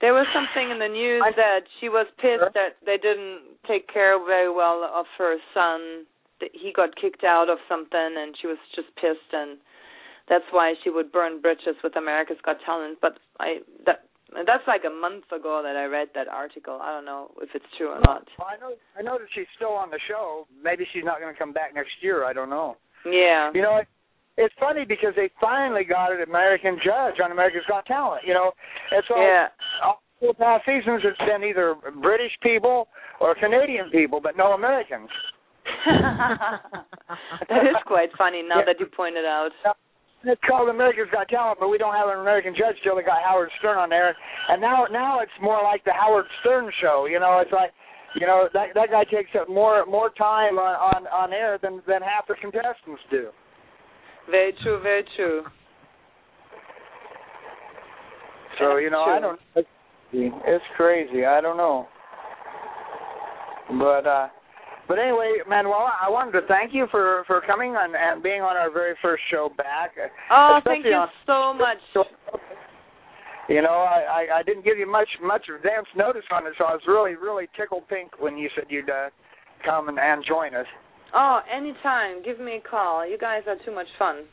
There 0.00 0.14
was 0.14 0.26
something 0.32 0.70
in 0.70 0.78
the 0.78 0.88
news 0.88 1.22
I- 1.24 1.32
that 1.36 1.60
she 1.78 1.88
was 1.88 2.06
pissed 2.16 2.40
Sure. 2.40 2.50
that 2.54 2.76
they 2.84 2.96
didn't 2.96 3.60
take 3.68 3.86
care 3.92 4.18
very 4.18 4.48
well 4.50 4.82
of 4.82 5.06
her 5.18 5.36
son. 5.52 6.06
That 6.40 6.50
he 6.54 6.72
got 6.72 6.96
kicked 6.96 7.22
out 7.22 7.50
of 7.50 7.58
something, 7.68 8.16
and 8.16 8.34
she 8.40 8.46
was 8.46 8.56
just 8.74 8.88
pissed, 8.96 9.28
and 9.32 9.58
that's 10.30 10.46
why 10.52 10.74
she 10.82 10.88
would 10.88 11.10
burn 11.12 11.40
bridges 11.42 11.76
with 11.84 11.96
America's 11.96 12.38
Got 12.46 12.56
Talent. 12.64 12.98
But 13.02 13.18
I 13.38 13.58
that 13.84 14.06
that's 14.46 14.62
like 14.68 14.82
a 14.86 14.94
month 14.94 15.26
ago 15.34 15.60
that 15.62 15.74
I 15.76 15.84
read 15.86 16.08
that 16.14 16.28
article. 16.28 16.78
I 16.80 16.94
don't 16.94 17.04
know 17.04 17.32
if 17.42 17.50
it's 17.52 17.66
true 17.76 17.88
or 17.90 18.00
not. 18.06 18.24
Well, 18.38 18.48
I 18.48 18.56
know 18.62 18.72
I 18.96 19.02
know 19.02 19.18
that 19.18 19.26
she's 19.34 19.50
still 19.56 19.72
on 19.74 19.90
the 19.90 19.98
show. 20.08 20.46
Maybe 20.62 20.86
she's 20.94 21.04
not 21.04 21.20
going 21.20 21.34
to 21.34 21.38
come 21.38 21.52
back 21.52 21.74
next 21.74 21.90
year. 22.00 22.24
I 22.24 22.32
don't 22.32 22.48
know. 22.48 22.76
Yeah. 23.04 23.50
You 23.52 23.62
know, 23.62 23.78
it, 23.78 23.88
it's 24.38 24.54
funny 24.60 24.84
because 24.86 25.12
they 25.16 25.30
finally 25.40 25.82
got 25.84 26.12
an 26.12 26.22
American 26.22 26.78
judge 26.78 27.18
on 27.22 27.32
America's 27.32 27.66
Got 27.68 27.86
Talent. 27.86 28.22
You 28.24 28.34
know, 28.34 28.52
it's 28.92 29.08
all 29.10 29.18
Yeah. 29.20 29.48
all 29.82 30.00
the 30.22 30.34
past 30.34 30.64
seasons 30.64 31.02
it's 31.02 31.18
been 31.18 31.42
either 31.42 31.74
British 32.00 32.32
people 32.42 32.86
or 33.20 33.34
Canadian 33.34 33.90
people, 33.90 34.20
but 34.22 34.36
no 34.36 34.52
Americans. 34.52 35.10
that 37.48 37.64
is 37.66 37.76
quite 37.86 38.10
funny 38.16 38.42
now 38.46 38.58
Yeah. 38.60 38.64
that 38.66 38.80
you 38.80 38.86
pointed 38.86 39.24
out. 39.24 39.50
It's 40.24 40.40
called 40.46 40.68
America's 40.68 41.08
Got 41.10 41.28
Talent, 41.28 41.58
but 41.60 41.68
we 41.68 41.78
don't 41.78 41.94
have 41.94 42.08
an 42.08 42.20
American 42.20 42.52
judge 42.52 42.76
till 42.84 42.96
they 42.96 43.02
got 43.02 43.22
Howard 43.24 43.48
Stern 43.58 43.78
on 43.78 43.88
there. 43.88 44.14
And 44.48 44.60
now 44.60 44.84
now 44.90 45.20
it's 45.20 45.32
more 45.40 45.62
like 45.62 45.82
the 45.84 45.92
Howard 45.92 46.26
Stern 46.40 46.70
show. 46.82 47.06
You 47.10 47.20
know, 47.20 47.40
it's 47.40 47.52
like 47.52 47.70
you 48.14 48.26
know 48.26 48.48
that 48.52 48.68
that 48.74 48.90
guy 48.90 49.04
takes 49.04 49.30
up 49.40 49.48
more 49.48 49.86
more 49.86 50.10
time 50.10 50.58
on 50.58 50.76
on, 50.76 51.06
on 51.06 51.32
air 51.32 51.58
than 51.62 51.80
than 51.88 52.02
half 52.02 52.28
the 52.28 52.34
contestants 52.40 53.00
do. 53.10 53.28
Very 54.30 54.52
true, 54.62 54.80
very 54.82 55.04
true. 55.16 55.42
So 58.58 58.76
you 58.76 58.90
know, 58.90 59.04
true. 59.06 59.14
I 59.14 59.20
don't. 59.20 59.40
It's 60.12 60.64
crazy. 60.76 61.24
I 61.24 61.40
don't 61.40 61.56
know. 61.56 61.86
But 63.70 64.06
uh 64.06 64.28
but 64.90 64.98
anyway, 64.98 65.38
Manuela, 65.46 65.94
I 66.02 66.10
wanted 66.10 66.32
to 66.40 66.42
thank 66.48 66.74
you 66.74 66.88
for 66.90 67.22
for 67.28 67.40
coming 67.46 67.78
on 67.78 67.94
and 67.94 68.20
being 68.24 68.42
on 68.42 68.56
our 68.56 68.72
very 68.74 68.98
first 69.00 69.22
show 69.30 69.48
back. 69.56 69.94
Oh, 70.32 70.58
thank 70.64 70.84
you 70.84 70.90
on- 70.90 71.08
so 71.30 71.54
much. 71.54 71.78
You 73.48 73.62
know, 73.62 73.86
I, 73.86 74.26
I 74.34 74.38
I 74.40 74.42
didn't 74.42 74.64
give 74.64 74.78
you 74.78 74.90
much 74.90 75.06
much 75.22 75.46
advance 75.46 75.86
notice 75.94 76.26
on 76.32 76.44
it, 76.48 76.54
so 76.58 76.64
I 76.64 76.72
was 76.72 76.82
really 76.88 77.14
really 77.14 77.46
tickled 77.56 77.86
pink 77.86 78.18
when 78.18 78.36
you 78.36 78.50
said 78.56 78.64
you'd 78.68 78.90
uh, 78.90 79.10
come 79.64 79.88
and, 79.88 79.98
and 79.98 80.24
join 80.26 80.56
us. 80.56 80.66
Oh, 81.14 81.38
anytime. 81.46 82.24
Give 82.24 82.40
me 82.40 82.58
a 82.58 82.68
call. 82.68 83.08
You 83.08 83.16
guys 83.16 83.42
are 83.46 83.56
too 83.64 83.72
much 83.72 83.88
fun. 83.96 84.24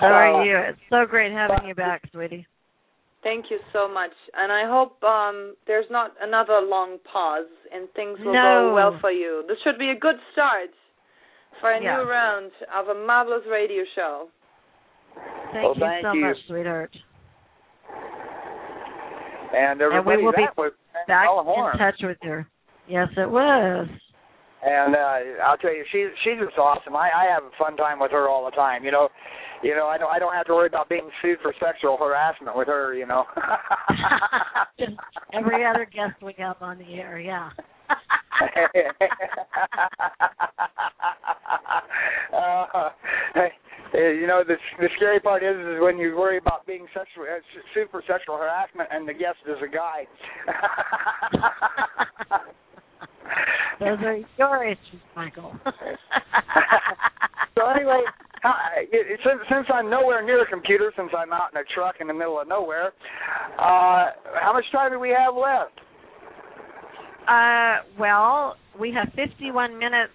So 0.00 0.06
are 0.06 0.44
you. 0.46 0.56
It's 0.56 0.80
so 0.88 1.04
great 1.04 1.32
having 1.32 1.68
you 1.68 1.74
back, 1.74 2.00
sweetie. 2.12 2.46
Thank 3.24 3.46
you 3.50 3.58
so 3.72 3.88
much. 3.88 4.12
And 4.36 4.52
I 4.52 4.68
hope 4.68 5.02
um 5.02 5.56
there's 5.66 5.86
not 5.90 6.12
another 6.20 6.60
long 6.60 6.98
pause 7.10 7.48
and 7.72 7.88
things 7.96 8.18
will 8.20 8.34
No. 8.34 8.68
go 8.68 8.74
well 8.74 8.98
for 9.00 9.10
you. 9.10 9.42
This 9.48 9.56
should 9.64 9.78
be 9.78 9.90
a 9.90 9.98
good 9.98 10.16
start 10.32 10.70
for 11.60 11.72
a 11.72 11.80
Yeah. 11.82 11.96
new 11.96 12.02
round 12.08 12.52
of 12.72 12.88
a 12.88 12.94
marvelous 12.94 13.42
radio 13.50 13.82
show. 13.96 14.28
Thank 15.52 15.64
Well, 15.64 15.74
you 15.74 15.80
thank 15.80 16.04
so 16.04 16.12
you. 16.12 16.20
much, 16.26 16.36
sweetheart. 16.46 16.94
And 19.54 19.80
everybody, 19.80 20.22
will 20.24 20.32
be 20.32 20.42
that 20.44 20.56
was 20.56 20.72
Back 21.06 21.28
Horn. 21.28 21.72
in 21.72 21.78
touch 21.78 22.02
with 22.02 22.18
you. 22.22 22.44
Yes, 22.88 23.08
it 23.16 23.30
was. 23.30 23.88
And 24.64 24.96
uh, 24.96 25.44
I'll 25.44 25.58
tell 25.58 25.74
you, 25.74 25.84
she's 25.92 26.08
she's 26.24 26.40
just 26.42 26.56
awesome. 26.56 26.96
I 26.96 27.10
I 27.14 27.24
have 27.28 27.44
a 27.44 27.50
fun 27.58 27.76
time 27.76 28.00
with 28.00 28.12
her 28.12 28.30
all 28.30 28.46
the 28.46 28.50
time. 28.52 28.82
You 28.82 28.92
know, 28.92 29.10
you 29.62 29.74
know, 29.74 29.88
I 29.88 29.98
don't 29.98 30.10
I 30.10 30.18
don't 30.18 30.32
have 30.32 30.46
to 30.46 30.54
worry 30.54 30.68
about 30.68 30.88
being 30.88 31.10
sued 31.20 31.38
for 31.42 31.52
sexual 31.60 31.98
harassment 31.98 32.56
with 32.56 32.68
her. 32.68 32.94
You 32.94 33.06
know. 33.06 33.24
Just 34.78 34.92
every 35.34 35.66
other 35.66 35.84
guest 35.84 36.14
we 36.22 36.34
have 36.38 36.56
on 36.62 36.78
the 36.78 36.94
air, 36.94 37.18
yeah. 37.18 37.50
uh, 42.32 42.88
you 43.92 44.26
know 44.26 44.42
the 44.46 44.56
the 44.80 44.88
scary 44.96 45.20
part 45.20 45.42
is 45.42 45.56
is 45.56 45.80
when 45.80 45.98
you 45.98 46.16
worry 46.16 46.38
about 46.38 46.66
being 46.66 46.86
sexual 46.94 47.24
uh, 47.24 47.38
sued 47.74 47.88
for 47.90 48.02
sexual 48.08 48.38
harassment 48.38 48.88
and 48.90 49.06
the 49.06 49.12
guest 49.12 49.36
is 49.46 49.58
a 49.62 49.68
guy. 49.68 50.06
Those 53.80 53.98
are 54.04 54.18
your 54.38 54.64
issues, 54.64 55.00
Michael. 55.16 55.52
so 57.56 57.66
anyway, 57.68 58.00
it, 58.76 58.88
it- 58.92 59.20
since 59.24 59.40
since 59.50 59.66
I'm 59.72 59.90
nowhere 59.90 60.24
near 60.24 60.42
a 60.42 60.46
computer, 60.46 60.92
since 60.96 61.10
I'm 61.16 61.32
out 61.32 61.50
in 61.52 61.60
a 61.60 61.64
truck 61.74 61.96
in 62.00 62.06
the 62.06 62.14
middle 62.14 62.40
of 62.40 62.48
nowhere, 62.48 62.92
uh, 63.58 64.06
how 64.40 64.52
much 64.52 64.64
time 64.72 64.92
do 64.92 64.98
we 65.00 65.10
have 65.10 65.34
left? 65.34 65.72
Uh, 67.28 67.78
well, 67.98 68.56
we 68.78 68.92
have 68.92 69.08
51 69.14 69.78
minutes 69.78 70.12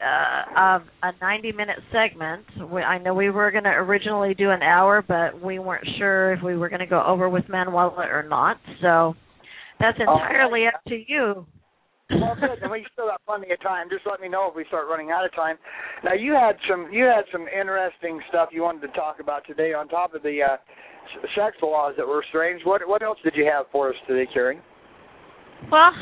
uh, 0.00 0.76
of 0.76 0.82
a 1.02 1.12
90-minute 1.24 1.78
segment. 1.92 2.44
We, 2.70 2.80
I 2.80 2.98
know 2.98 3.12
we 3.12 3.30
were 3.30 3.50
going 3.50 3.64
to 3.64 3.70
originally 3.70 4.34
do 4.34 4.50
an 4.50 4.62
hour, 4.62 5.02
but 5.06 5.40
we 5.42 5.58
weren't 5.58 5.86
sure 5.98 6.32
if 6.34 6.42
we 6.44 6.56
were 6.56 6.68
going 6.68 6.80
to 6.80 6.86
go 6.86 7.02
over 7.04 7.28
with 7.28 7.44
Manuela 7.48 8.06
or 8.08 8.24
not. 8.28 8.58
So 8.82 9.14
that's 9.80 9.98
Oh, 10.06 10.12
entirely 10.14 10.66
up 10.68 10.80
to 10.88 10.96
you. 11.08 11.44
Well, 12.10 12.36
good. 12.38 12.62
And 12.62 12.70
we 12.70 12.84
still 12.92 13.06
got 13.06 13.24
plenty 13.26 13.52
of 13.52 13.60
time. 13.62 13.88
Just 13.90 14.06
let 14.06 14.20
me 14.20 14.28
know 14.28 14.48
if 14.50 14.56
we 14.56 14.64
start 14.68 14.88
running 14.88 15.10
out 15.10 15.24
of 15.24 15.34
time. 15.34 15.56
Now, 16.04 16.12
you 16.12 16.32
had 16.32 16.56
some 16.68 16.88
you 16.92 17.04
had 17.04 17.24
some 17.32 17.46
interesting 17.48 18.20
stuff 18.28 18.50
you 18.52 18.62
wanted 18.62 18.86
to 18.86 18.92
talk 18.92 19.20
about 19.20 19.46
today. 19.46 19.72
On 19.72 19.88
top 19.88 20.14
of 20.14 20.22
the 20.22 20.40
uh, 20.42 20.56
sex 21.34 21.56
laws 21.62 21.94
that 21.96 22.06
were 22.06 22.24
strange, 22.28 22.60
what 22.64 22.86
what 22.86 23.02
else 23.02 23.18
did 23.24 23.34
you 23.36 23.44
have 23.44 23.66
for 23.72 23.88
us 23.88 23.96
today, 24.06 24.30
Kerri? 24.34 24.60
Well, 25.70 25.92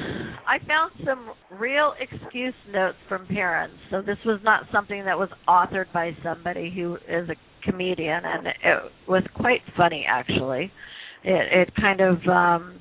I 0.48 0.59
found 0.66 0.92
some 1.05 1.30
real 1.57 1.94
excuse 2.00 2.55
notes 2.72 2.96
from 3.09 3.26
parents. 3.26 3.76
So 3.90 4.03
this 4.03 4.18
was 4.26 4.40
not 4.42 4.64
something 4.72 5.05
that 5.05 5.16
was 5.16 5.28
authored 5.48 5.92
by 5.92 6.16
somebody 6.24 6.72
who 6.74 6.96
is 7.09 7.28
a 7.28 7.36
comedian, 7.70 8.22
and 8.24 8.46
it 8.48 8.92
was 9.07 9.22
quite 9.36 9.61
funny 9.76 10.05
actually. 10.09 10.72
It 11.22 11.68
it 11.68 11.74
kind 11.76 12.00
of 12.00 12.16
um 12.26 12.80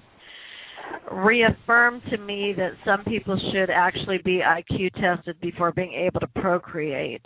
reaffirmed 1.11 2.01
to 2.09 2.17
me 2.17 2.53
that 2.57 2.71
some 2.85 3.03
people 3.05 3.39
should 3.53 3.69
actually 3.69 4.17
be 4.23 4.41
IQ 4.45 4.91
tested 4.93 5.39
before 5.41 5.71
being 5.71 5.93
able 5.93 6.19
to 6.19 6.27
procreate. 6.27 7.25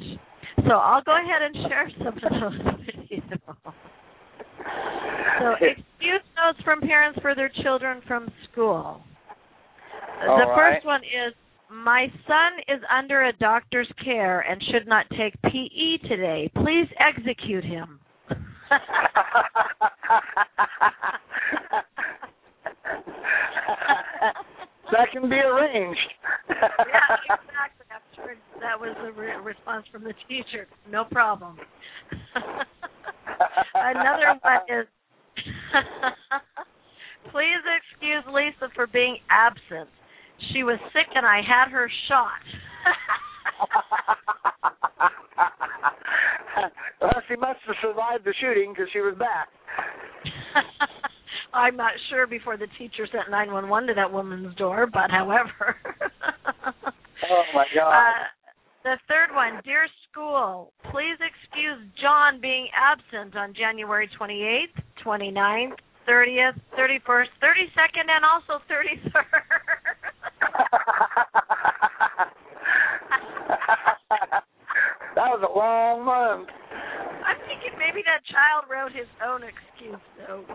So 0.68 0.74
I'll 0.74 1.02
go 1.04 1.16
ahead 1.16 1.42
and 1.42 1.56
share 1.68 1.90
some 2.00 2.08
of 2.08 2.16
those 2.16 2.66
with 2.86 2.96
you. 3.10 3.22
So 5.40 5.54
excuse 5.62 6.22
notes 6.38 6.60
from 6.64 6.82
parents 6.82 7.20
for 7.22 7.36
their 7.36 7.52
children 7.64 8.02
from 8.08 8.30
school. 8.52 9.02
the 10.22 10.30
All 10.30 10.38
right. 10.38 10.76
first 10.76 10.86
one 10.86 11.02
is 11.02 11.34
my 11.72 12.08
son 12.28 12.60
is 12.76 12.82
under 12.96 13.24
a 13.26 13.34
doctor's 13.34 13.92
care 14.04 14.42
and 14.42 14.62
should 14.72 14.88
not 14.88 15.06
take 15.18 15.34
PE 15.44 15.98
today. 16.08 16.52
Please 16.56 16.88
execute 17.00 17.64
him. 17.64 18.00
that 24.96 25.12
can 25.12 25.28
be 25.30 25.36
arranged. 25.36 26.00
yeah, 26.50 26.56
exactly. 27.28 27.86
I'm 27.92 28.02
sure 28.16 28.36
that 28.62 28.80
was 28.80 28.96
the 29.04 29.12
re- 29.12 29.36
response 29.44 29.86
from 29.92 30.04
the 30.04 30.14
teacher. 30.28 30.68
No 30.90 31.04
problem. 31.06 31.58
Another 33.76 34.40
one 34.42 34.62
is 34.70 34.88
please 37.32 37.64
excuse 37.76 38.24
Lisa 38.34 38.72
for 38.74 38.88
being 38.88 39.18
absent. 39.30 39.90
She 40.54 40.64
was 40.64 40.80
sick 40.94 41.08
and 41.14 41.26
I 41.26 41.42
had 41.42 41.70
her 41.72 41.92
shot. 42.08 42.40
well, 47.02 47.22
she 47.28 47.36
must 47.36 47.60
have 47.68 47.76
survived 47.82 48.24
the 48.26 48.34
shooting 48.40 48.72
because 48.74 48.88
she 48.94 49.00
was 49.00 49.16
back. 49.18 49.50
I'm 51.56 51.78
not 51.78 51.94
sure 52.10 52.28
before 52.28 52.58
the 52.58 52.68
teacher 52.78 53.08
sent 53.12 53.32
911 53.32 53.88
to 53.88 53.94
that 53.96 54.12
woman's 54.12 54.54
door, 54.56 54.86
but 54.92 55.10
however. 55.10 55.78
oh 57.30 57.44
my 57.54 57.66
God. 57.74 57.92
Uh, 57.92 58.12
the 58.84 58.98
third 59.08 59.34
one, 59.34 59.62
dear 59.64 59.88
school, 60.12 60.74
please 60.92 61.18
excuse 61.24 61.80
John 62.00 62.42
being 62.42 62.68
absent 62.76 63.38
on 63.38 63.54
January 63.56 64.10
28th, 64.20 64.76
29th, 65.04 65.78
30th, 66.08 66.60
31st, 66.78 67.32
32nd, 67.42 68.10
and 68.10 68.26
also 68.26 68.62
33rd. 68.70 69.16
that 75.16 75.26
was 75.32 75.42
a 75.42 75.58
long 75.58 76.06
month. 76.06 76.50
I'm 77.28 77.42
thinking 77.50 77.74
maybe 77.82 78.06
that 78.06 78.22
child 78.30 78.70
wrote 78.70 78.94
his 78.94 79.10
own 79.26 79.42
excuse 79.42 80.06
note. 80.30 80.46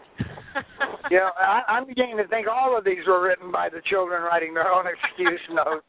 know, 1.10 1.30
I, 1.34 1.62
I'm 1.66 1.86
beginning 1.86 2.16
to 2.18 2.26
think 2.28 2.46
all 2.46 2.76
of 2.78 2.84
these 2.84 3.02
were 3.06 3.22
written 3.22 3.50
by 3.50 3.68
the 3.68 3.82
children 3.90 4.22
writing 4.22 4.54
their 4.54 4.70
own 4.70 4.86
excuse 4.86 5.40
notes. 5.50 5.84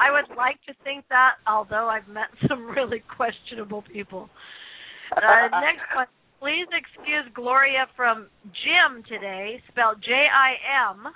I 0.00 0.12
would 0.12 0.36
like 0.36 0.60
to 0.68 0.74
think 0.84 1.04
that, 1.08 1.40
although 1.46 1.88
I've 1.88 2.08
met 2.08 2.28
some 2.48 2.66
really 2.66 3.02
questionable 3.16 3.82
people. 3.82 4.28
Uh, 5.16 5.48
next 5.60 5.84
one. 5.94 6.06
Please 6.40 6.66
excuse 6.74 7.24
Gloria 7.34 7.86
from 7.94 8.26
Jim 8.50 9.04
today, 9.06 9.62
spelled 9.70 10.02
J 10.02 10.10
I 10.10 10.58
M. 10.90 11.06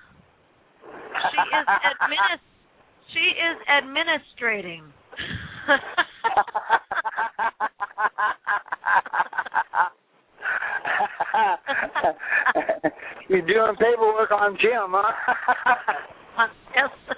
She 0.87 1.41
is 1.51 1.66
administ- 1.66 2.47
she 3.12 3.34
is 3.34 3.59
administrating. 3.66 4.84
You're 13.28 13.42
doing 13.42 13.74
paperwork 13.78 14.30
on 14.30 14.56
Jim, 14.60 14.94
huh? 14.94 15.12
yes, 16.74 16.90
so. 17.08 17.14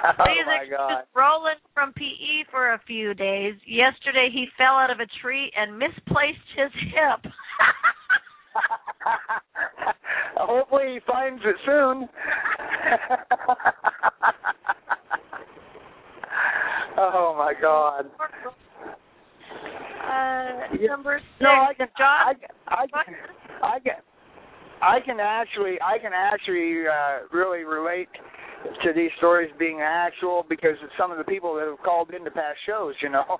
oh 0.00 0.24
my 0.46 0.56
excuse 0.62 0.78
God. 0.78 1.04
Roland 1.14 1.60
from 1.74 1.92
PE 1.92 2.44
for 2.50 2.72
a 2.72 2.80
few 2.86 3.12
days. 3.14 3.54
Yesterday 3.66 4.30
he 4.32 4.46
fell 4.56 4.72
out 4.74 4.90
of 4.90 5.00
a 5.00 5.06
tree 5.20 5.52
and 5.56 5.78
misplaced 5.78 6.38
his 6.56 6.72
hip. 6.72 7.30
Hopefully 10.36 10.94
he 10.94 11.00
finds 11.06 11.42
it 11.44 11.56
soon. 11.66 12.08
oh 16.96 17.34
my 17.36 17.52
God. 17.60 18.06
Uh, 20.10 20.76
number 20.88 21.18
six. 21.18 21.40
No, 21.40 21.50
I 21.50 21.74
can. 21.76 21.88
John. 21.96 22.34
I, 22.68 22.74
I 22.74 22.86
can. 23.04 23.14
I 23.62 23.78
can. 23.80 23.94
I 24.82 24.98
can 25.04 25.20
actually. 25.20 25.78
I 25.80 25.98
can 25.98 26.12
actually 26.12 26.84
uh, 26.86 27.26
really 27.32 27.64
relate 27.64 28.08
to 28.82 28.92
these 28.94 29.10
stories 29.18 29.50
being 29.58 29.80
actual 29.82 30.44
because 30.48 30.76
of 30.82 30.88
some 30.98 31.10
of 31.10 31.18
the 31.18 31.24
people 31.24 31.54
that 31.54 31.66
have 31.66 31.78
called 31.84 32.10
into 32.10 32.30
past 32.30 32.58
shows. 32.66 32.94
You 33.02 33.10
know. 33.10 33.38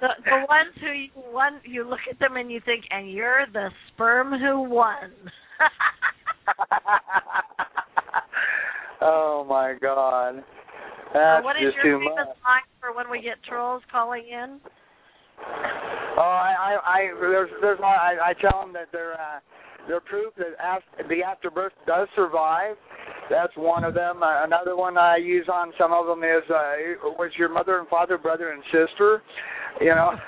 the, 0.00 0.08
the 0.24 0.46
ones 0.48 0.74
who 0.80 0.92
you 0.92 1.08
one 1.14 1.60
you 1.64 1.88
look 1.88 2.00
at 2.10 2.18
them 2.18 2.36
and 2.36 2.50
you 2.50 2.60
think, 2.64 2.84
and 2.90 3.10
you're 3.10 3.46
the 3.52 3.70
sperm 3.92 4.30
who 4.30 4.62
won. 4.62 5.12
oh 9.02 9.44
my 9.48 9.74
God. 9.80 10.42
That's 11.14 11.44
what 11.44 11.56
is 11.56 11.70
just 11.70 11.78
your 11.78 11.98
too 11.98 12.04
famous 12.04 12.26
much. 12.34 12.42
line 12.42 12.68
for 12.82 12.92
when 12.92 13.08
we 13.08 13.22
get 13.22 13.38
trolls 13.46 13.82
calling 13.90 14.26
in? 14.26 14.58
Oh, 16.18 16.20
I, 16.20 16.52
I, 16.58 16.72
I 16.82 17.00
there's, 17.20 17.50
there's, 17.60 17.78
I, 17.80 18.18
I 18.20 18.32
tell 18.42 18.60
them 18.60 18.72
that 18.74 18.88
they're, 18.92 19.14
uh, 19.14 19.38
they're 19.86 20.00
proof 20.00 20.34
that 20.38 20.58
af- 20.58 21.08
the 21.08 21.22
afterbirth 21.22 21.72
does 21.86 22.08
survive. 22.16 22.76
That's 23.30 23.52
one 23.56 23.84
of 23.84 23.94
them. 23.94 24.22
Uh, 24.22 24.44
another 24.44 24.76
one 24.76 24.98
I 24.98 25.16
use 25.16 25.46
on 25.52 25.72
some 25.78 25.92
of 25.92 26.06
them 26.06 26.24
is, 26.24 26.42
uh, 26.50 27.14
was 27.16 27.30
your 27.38 27.48
mother 27.48 27.78
and 27.78 27.88
father 27.88 28.18
brother 28.18 28.50
and 28.50 28.62
sister? 28.64 29.22
You 29.80 29.94
know. 29.94 30.12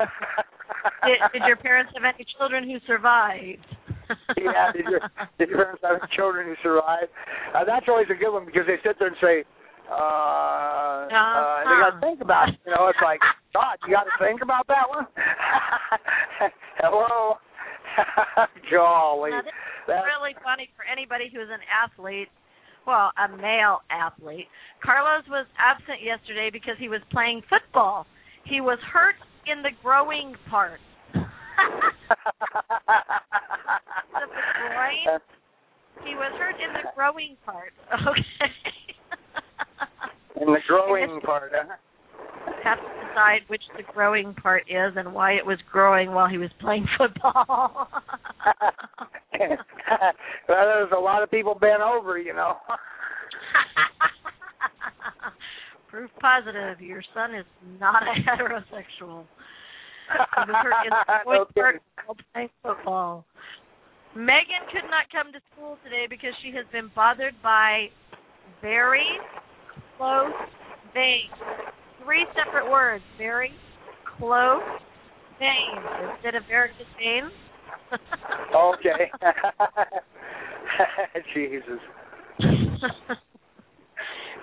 Did, 1.02 1.18
did 1.32 1.42
your 1.46 1.56
parents 1.56 1.92
have 1.94 2.04
any 2.04 2.24
children 2.38 2.68
who 2.68 2.78
survived? 2.86 3.66
yeah, 4.38 4.70
did 4.72 4.86
your, 4.86 5.00
did 5.38 5.48
your 5.48 5.58
parents 5.58 5.82
have 5.82 6.10
children 6.10 6.46
who 6.46 6.54
survived? 6.62 7.10
Uh, 7.54 7.64
that's 7.64 7.86
always 7.88 8.06
a 8.10 8.14
good 8.14 8.32
one 8.32 8.46
because 8.46 8.62
they 8.66 8.76
sit 8.86 8.98
there 8.98 9.08
and 9.08 9.16
say, 9.20 9.42
uh, 9.90 11.06
uh, 11.06 11.62
and 11.62 11.66
they 11.70 11.76
got 11.78 11.94
to 11.94 12.00
think 12.00 12.20
about 12.20 12.48
it. 12.48 12.58
You 12.66 12.72
know, 12.72 12.88
it's 12.88 12.98
like, 13.02 13.20
God, 13.54 13.78
you 13.86 13.94
got 13.94 14.04
to 14.04 14.16
think 14.18 14.42
about 14.42 14.66
that 14.68 14.88
one. 14.88 15.06
Hello. 16.82 17.38
Golly, 18.70 19.30
Now, 19.30 19.40
this 19.40 19.52
that, 19.86 20.02
really 20.04 20.34
funny 20.44 20.68
for 20.76 20.84
anybody 20.84 21.30
who 21.32 21.40
is 21.40 21.48
an 21.48 21.64
athlete. 21.72 22.28
Well, 22.86 23.10
a 23.18 23.28
male 23.36 23.80
athlete. 23.90 24.46
Carlos 24.84 25.24
was 25.28 25.46
absent 25.58 26.02
yesterday 26.04 26.50
because 26.52 26.76
he 26.78 26.88
was 26.88 27.00
playing 27.10 27.42
football. 27.48 28.06
He 28.44 28.60
was 28.60 28.78
hurt 28.92 29.16
in 29.46 29.62
the 29.62 29.70
growing 29.82 30.36
part. 30.50 30.78
the 31.14 31.24
groin. 34.60 35.18
He 36.04 36.14
was 36.14 36.32
hurt 36.38 36.54
in 36.60 36.72
the 36.74 36.90
growing 36.94 37.36
part. 37.44 37.72
Okay. 37.90 38.85
In 40.46 40.52
the 40.52 40.60
growing 40.66 41.20
part. 41.20 41.52
Huh? 41.54 41.74
Have 42.62 42.78
to 42.78 42.84
decide 43.08 43.40
which 43.48 43.62
the 43.76 43.82
growing 43.92 44.34
part 44.34 44.62
is 44.68 44.92
and 44.96 45.12
why 45.12 45.32
it 45.32 45.44
was 45.44 45.58
growing 45.70 46.12
while 46.12 46.28
he 46.28 46.38
was 46.38 46.50
playing 46.60 46.86
football. 46.96 47.88
well, 49.38 49.58
there's 50.48 50.92
a 50.96 51.00
lot 51.00 51.22
of 51.22 51.30
people 51.30 51.54
bent 51.54 51.82
over, 51.82 52.18
you 52.18 52.34
know. 52.34 52.56
Proof 55.90 56.10
positive, 56.20 56.80
your 56.80 57.02
son 57.14 57.34
is 57.34 57.44
not 57.80 58.02
a 58.02 58.14
heterosexual. 58.22 59.24
He 60.12 60.50
was 60.50 60.56
hurt 60.62 60.86
in 60.86 60.90
No 61.26 61.46
while 62.04 62.16
playing 62.32 62.50
football. 62.62 63.24
Megan 64.14 64.64
could 64.72 64.88
not 64.90 65.10
come 65.12 65.32
to 65.32 65.40
school 65.52 65.76
today 65.84 66.06
because 66.08 66.32
she 66.42 66.50
has 66.56 66.64
been 66.72 66.90
bothered 66.94 67.34
by 67.42 67.88
very 68.62 69.04
close 69.96 70.32
veins. 70.94 71.32
Three 72.04 72.26
separate 72.34 72.70
words. 72.70 73.02
Very 73.18 73.50
close 74.18 74.62
veins 75.38 75.84
instead 76.14 76.34
of 76.34 76.42
varicose 76.48 76.86
veins. 76.98 77.32
okay. 78.54 79.10
Jesus. 81.34 81.80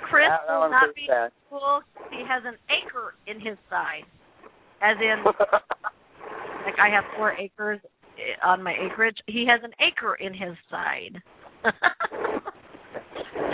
Chris 0.10 0.28
That- 0.30 0.48
that 0.48 0.60
will 0.60 0.70
not 0.70 0.96
be 0.96 1.06
sad. 1.08 1.26
in 1.26 1.32
school. 1.48 1.82
He 2.12 2.24
has 2.28 2.44
an 2.46 2.56
acre 2.70 3.16
in 3.28 3.40
his 3.40 3.58
side. 3.70 4.04
As 4.82 4.98
in, 5.00 5.24
like 6.66 6.76
I 6.82 6.90
have 6.90 7.04
four 7.16 7.32
acres 7.34 7.80
eh, 8.18 8.46
on 8.46 8.62
my 8.62 8.74
acreage. 8.86 9.18
He 9.28 9.46
has 9.48 9.62
an 9.64 9.72
acre 9.80 10.16
in 10.16 10.34
his 10.34 10.56
side. 10.70 11.22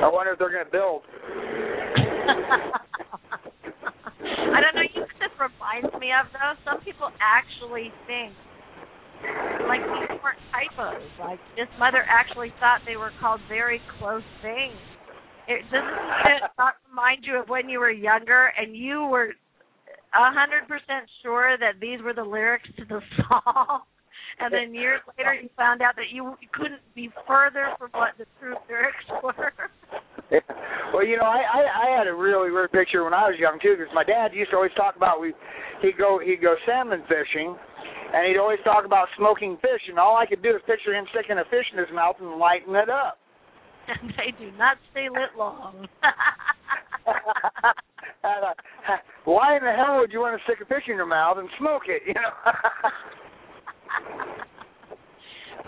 I 0.01 0.07
wonder 0.11 0.33
if 0.33 0.39
they're 0.39 0.51
going 0.51 0.65
to 0.65 0.71
build. 0.71 1.03
I 4.55 4.61
don't 4.61 4.75
know. 4.75 4.81
You 4.93 5.01
know 5.01 5.07
this 5.19 5.31
reminds 5.39 5.93
me 5.99 6.11
of 6.13 6.27
though? 6.33 6.53
Some 6.65 6.81
people 6.81 7.09
actually 7.19 7.91
think 8.07 8.33
like 9.67 9.81
these 9.81 10.19
weren't 10.23 10.39
typos. 10.51 11.01
Like 11.19 11.39
this 11.55 11.67
mother 11.77 12.03
actually 12.07 12.53
thought 12.59 12.81
they 12.85 12.97
were 12.97 13.11
called 13.19 13.41
very 13.47 13.81
close 13.99 14.23
things. 14.41 14.77
It 15.47 15.63
doesn't 15.71 15.99
it 16.29 16.43
not 16.57 16.75
remind 16.89 17.25
you 17.25 17.39
of 17.41 17.49
when 17.49 17.69
you 17.69 17.79
were 17.79 17.91
younger 17.91 18.51
and 18.57 18.75
you 18.75 19.07
were 19.09 19.33
a 20.13 20.31
hundred 20.33 20.67
percent 20.67 21.09
sure 21.21 21.57
that 21.57 21.79
these 21.81 22.01
were 22.01 22.13
the 22.13 22.23
lyrics 22.23 22.69
to 22.77 22.85
the 22.85 23.01
song. 23.17 23.81
And 24.39 24.53
then 24.53 24.73
years 24.73 25.01
later, 25.17 25.33
you 25.33 25.49
found 25.57 25.81
out 25.81 25.95
that 25.95 26.11
you 26.11 26.35
couldn't 26.53 26.81
be 26.95 27.09
further 27.27 27.73
from 27.77 27.89
what 27.91 28.13
the 28.17 28.25
true 28.39 28.55
lyrics 28.69 29.03
were. 29.23 29.53
well, 30.93 31.05
you 31.05 31.17
know, 31.17 31.25
I, 31.25 31.41
I 31.41 31.61
I 31.89 31.97
had 31.97 32.07
a 32.07 32.13
really 32.13 32.51
weird 32.51 32.71
picture 32.71 33.03
when 33.03 33.13
I 33.13 33.27
was 33.27 33.39
young 33.39 33.59
too, 33.61 33.75
because 33.77 33.91
my 33.93 34.03
dad 34.03 34.33
used 34.33 34.51
to 34.51 34.57
always 34.57 34.71
talk 34.77 34.95
about 34.95 35.19
we 35.19 35.33
he'd 35.81 35.97
go 35.97 36.19
he'd 36.23 36.41
go 36.41 36.55
salmon 36.65 37.01
fishing, 37.09 37.55
and 38.13 38.27
he'd 38.27 38.37
always 38.37 38.59
talk 38.63 38.85
about 38.85 39.07
smoking 39.17 39.57
fish, 39.61 39.81
and 39.89 39.97
all 39.97 40.15
I 40.15 40.25
could 40.25 40.43
do 40.43 40.49
is 40.55 40.61
picture 40.67 40.93
him 40.93 41.05
sticking 41.11 41.37
a 41.37 41.45
fish 41.49 41.65
in 41.73 41.79
his 41.79 41.89
mouth 41.93 42.15
and 42.21 42.37
lighting 42.37 42.75
it 42.75 42.89
up. 42.89 43.17
and 43.87 44.13
they 44.17 44.31
do 44.37 44.51
not 44.57 44.77
stay 44.91 45.09
lit 45.09 45.33
long. 45.37 45.87
Uh, 48.21 48.51
Why 49.23 49.55
in 49.55 49.63
the 49.63 49.71
hell 49.71 49.97
would 49.99 50.11
you 50.11 50.19
want 50.19 50.37
to 50.37 50.43
stick 50.43 50.59
a 50.61 50.65
fish 50.67 50.83
in 50.87 50.95
your 50.95 51.05
mouth 51.05 51.37
and 51.37 51.47
smoke 51.57 51.83
it? 51.87 52.01
You 52.05 52.13
know. 52.13 52.29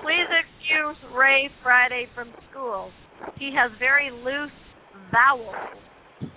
Please 0.02 0.28
excuse 0.30 0.98
Ray 1.16 1.50
Friday 1.62 2.08
from 2.16 2.34
school. 2.50 2.92
He 3.38 3.54
has 3.56 3.72
very 3.80 4.10
loose 4.12 4.52
vowels. 5.12 5.56
he 6.20 6.26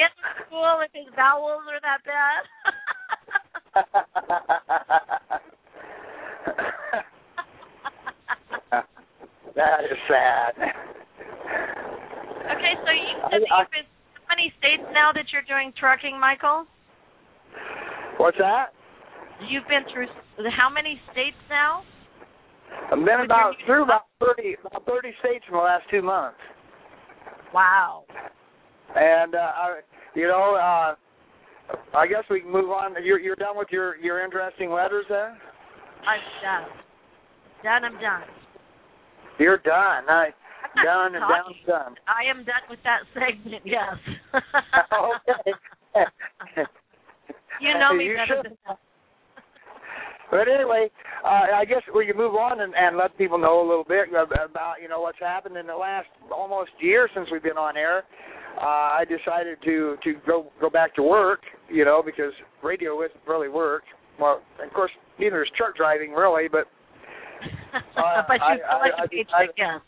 in 0.00 0.08
school 0.46 0.80
if 0.84 0.90
his 0.92 1.06
vowels 1.14 1.62
are 1.68 1.80
that 1.82 2.02
bad? 2.04 2.44
that 9.54 9.84
is 9.84 9.98
sad. 10.08 10.54
Okay, 12.44 12.76
so 12.84 12.90
you 12.92 13.16
said 13.30 13.40
that 13.40 13.50
you've 13.50 13.70
been 13.70 13.86
how 14.24 14.34
many 14.36 14.52
states 14.58 14.82
now 14.92 15.12
that 15.12 15.32
you're 15.32 15.42
doing 15.64 15.74
trucking, 15.78 16.18
Michael? 16.20 16.66
What's 18.18 18.38
that? 18.38 18.66
You've 19.48 19.66
been 19.68 19.82
through 19.92 20.06
how 20.56 20.68
many 20.70 21.00
states 21.12 21.36
now? 21.48 21.82
I've 22.92 23.04
been 23.04 23.20
about 23.24 23.54
through 23.66 23.84
about 23.84 24.02
thirty 24.20 24.56
about 24.64 24.86
thirty 24.86 25.12
states 25.20 25.44
in 25.48 25.54
the 25.54 25.60
last 25.60 25.84
two 25.90 26.02
months. 26.02 26.38
Wow. 27.52 28.04
And 28.94 29.34
uh, 29.34 29.38
I, 29.38 29.80
you 30.14 30.26
know, 30.26 30.54
uh, 30.54 30.94
I 31.96 32.06
guess 32.06 32.24
we 32.30 32.40
can 32.40 32.52
move 32.52 32.70
on. 32.70 32.94
You're 33.02 33.18
you're 33.18 33.36
done 33.36 33.56
with 33.56 33.68
your 33.70 33.96
your 33.96 34.24
interesting 34.24 34.70
letters 34.70 35.04
then? 35.08 35.36
I'm 36.06 36.20
done. 36.42 36.70
Done. 37.62 37.84
I'm 37.84 38.00
done. 38.00 38.28
You're 39.38 39.58
done. 39.58 40.04
I 40.08 40.28
done 40.84 41.14
and 41.14 41.22
down 41.22 41.54
done. 41.66 41.94
I 42.08 42.28
am 42.30 42.44
done 42.44 42.64
with 42.70 42.78
that 42.84 43.00
segment. 43.14 43.62
Yes. 43.64 43.94
okay. 44.34 45.52
you 47.60 47.74
know 47.78 47.94
me 47.94 48.04
You 48.06 48.14
better 48.16 48.26
should. 48.42 48.44
than 48.52 48.58
that. 48.66 48.78
But 50.30 50.48
anyway, 50.48 50.90
uh, 51.24 51.54
I 51.54 51.64
guess 51.64 51.82
we 51.94 52.06
can 52.06 52.16
move 52.16 52.34
on 52.34 52.60
and, 52.60 52.74
and 52.74 52.96
let 52.96 53.16
people 53.16 53.38
know 53.38 53.60
a 53.60 53.66
little 53.68 53.84
bit 53.84 54.08
about 54.10 54.74
you 54.82 54.88
know 54.88 55.00
what's 55.00 55.20
happened 55.20 55.56
in 55.56 55.66
the 55.66 55.76
last 55.76 56.08
almost 56.32 56.70
year 56.80 57.08
since 57.14 57.28
we've 57.30 57.42
been 57.42 57.58
on 57.58 57.76
air. 57.76 58.04
Uh, 58.60 58.64
I 58.98 59.04
decided 59.08 59.58
to 59.64 59.96
to 60.02 60.14
go 60.26 60.50
go 60.60 60.70
back 60.70 60.94
to 60.96 61.02
work, 61.02 61.40
you 61.68 61.84
know, 61.84 62.02
because 62.04 62.32
radio 62.62 63.00
isn't 63.04 63.20
really 63.28 63.48
work. 63.48 63.82
Well, 64.18 64.42
of 64.64 64.72
course, 64.72 64.90
neither 65.18 65.42
is 65.44 65.50
truck 65.56 65.76
driving 65.76 66.12
really, 66.12 66.48
but 66.48 66.66
Uh, 67.96 68.22
but 68.26 68.34
you 68.34 68.44
I- 68.44 68.56
feel 68.56 68.64
I- 68.70 69.02
I- 69.02 69.06
paycheck, 69.06 69.34
I- 69.34 69.48
yeah. 69.56 69.78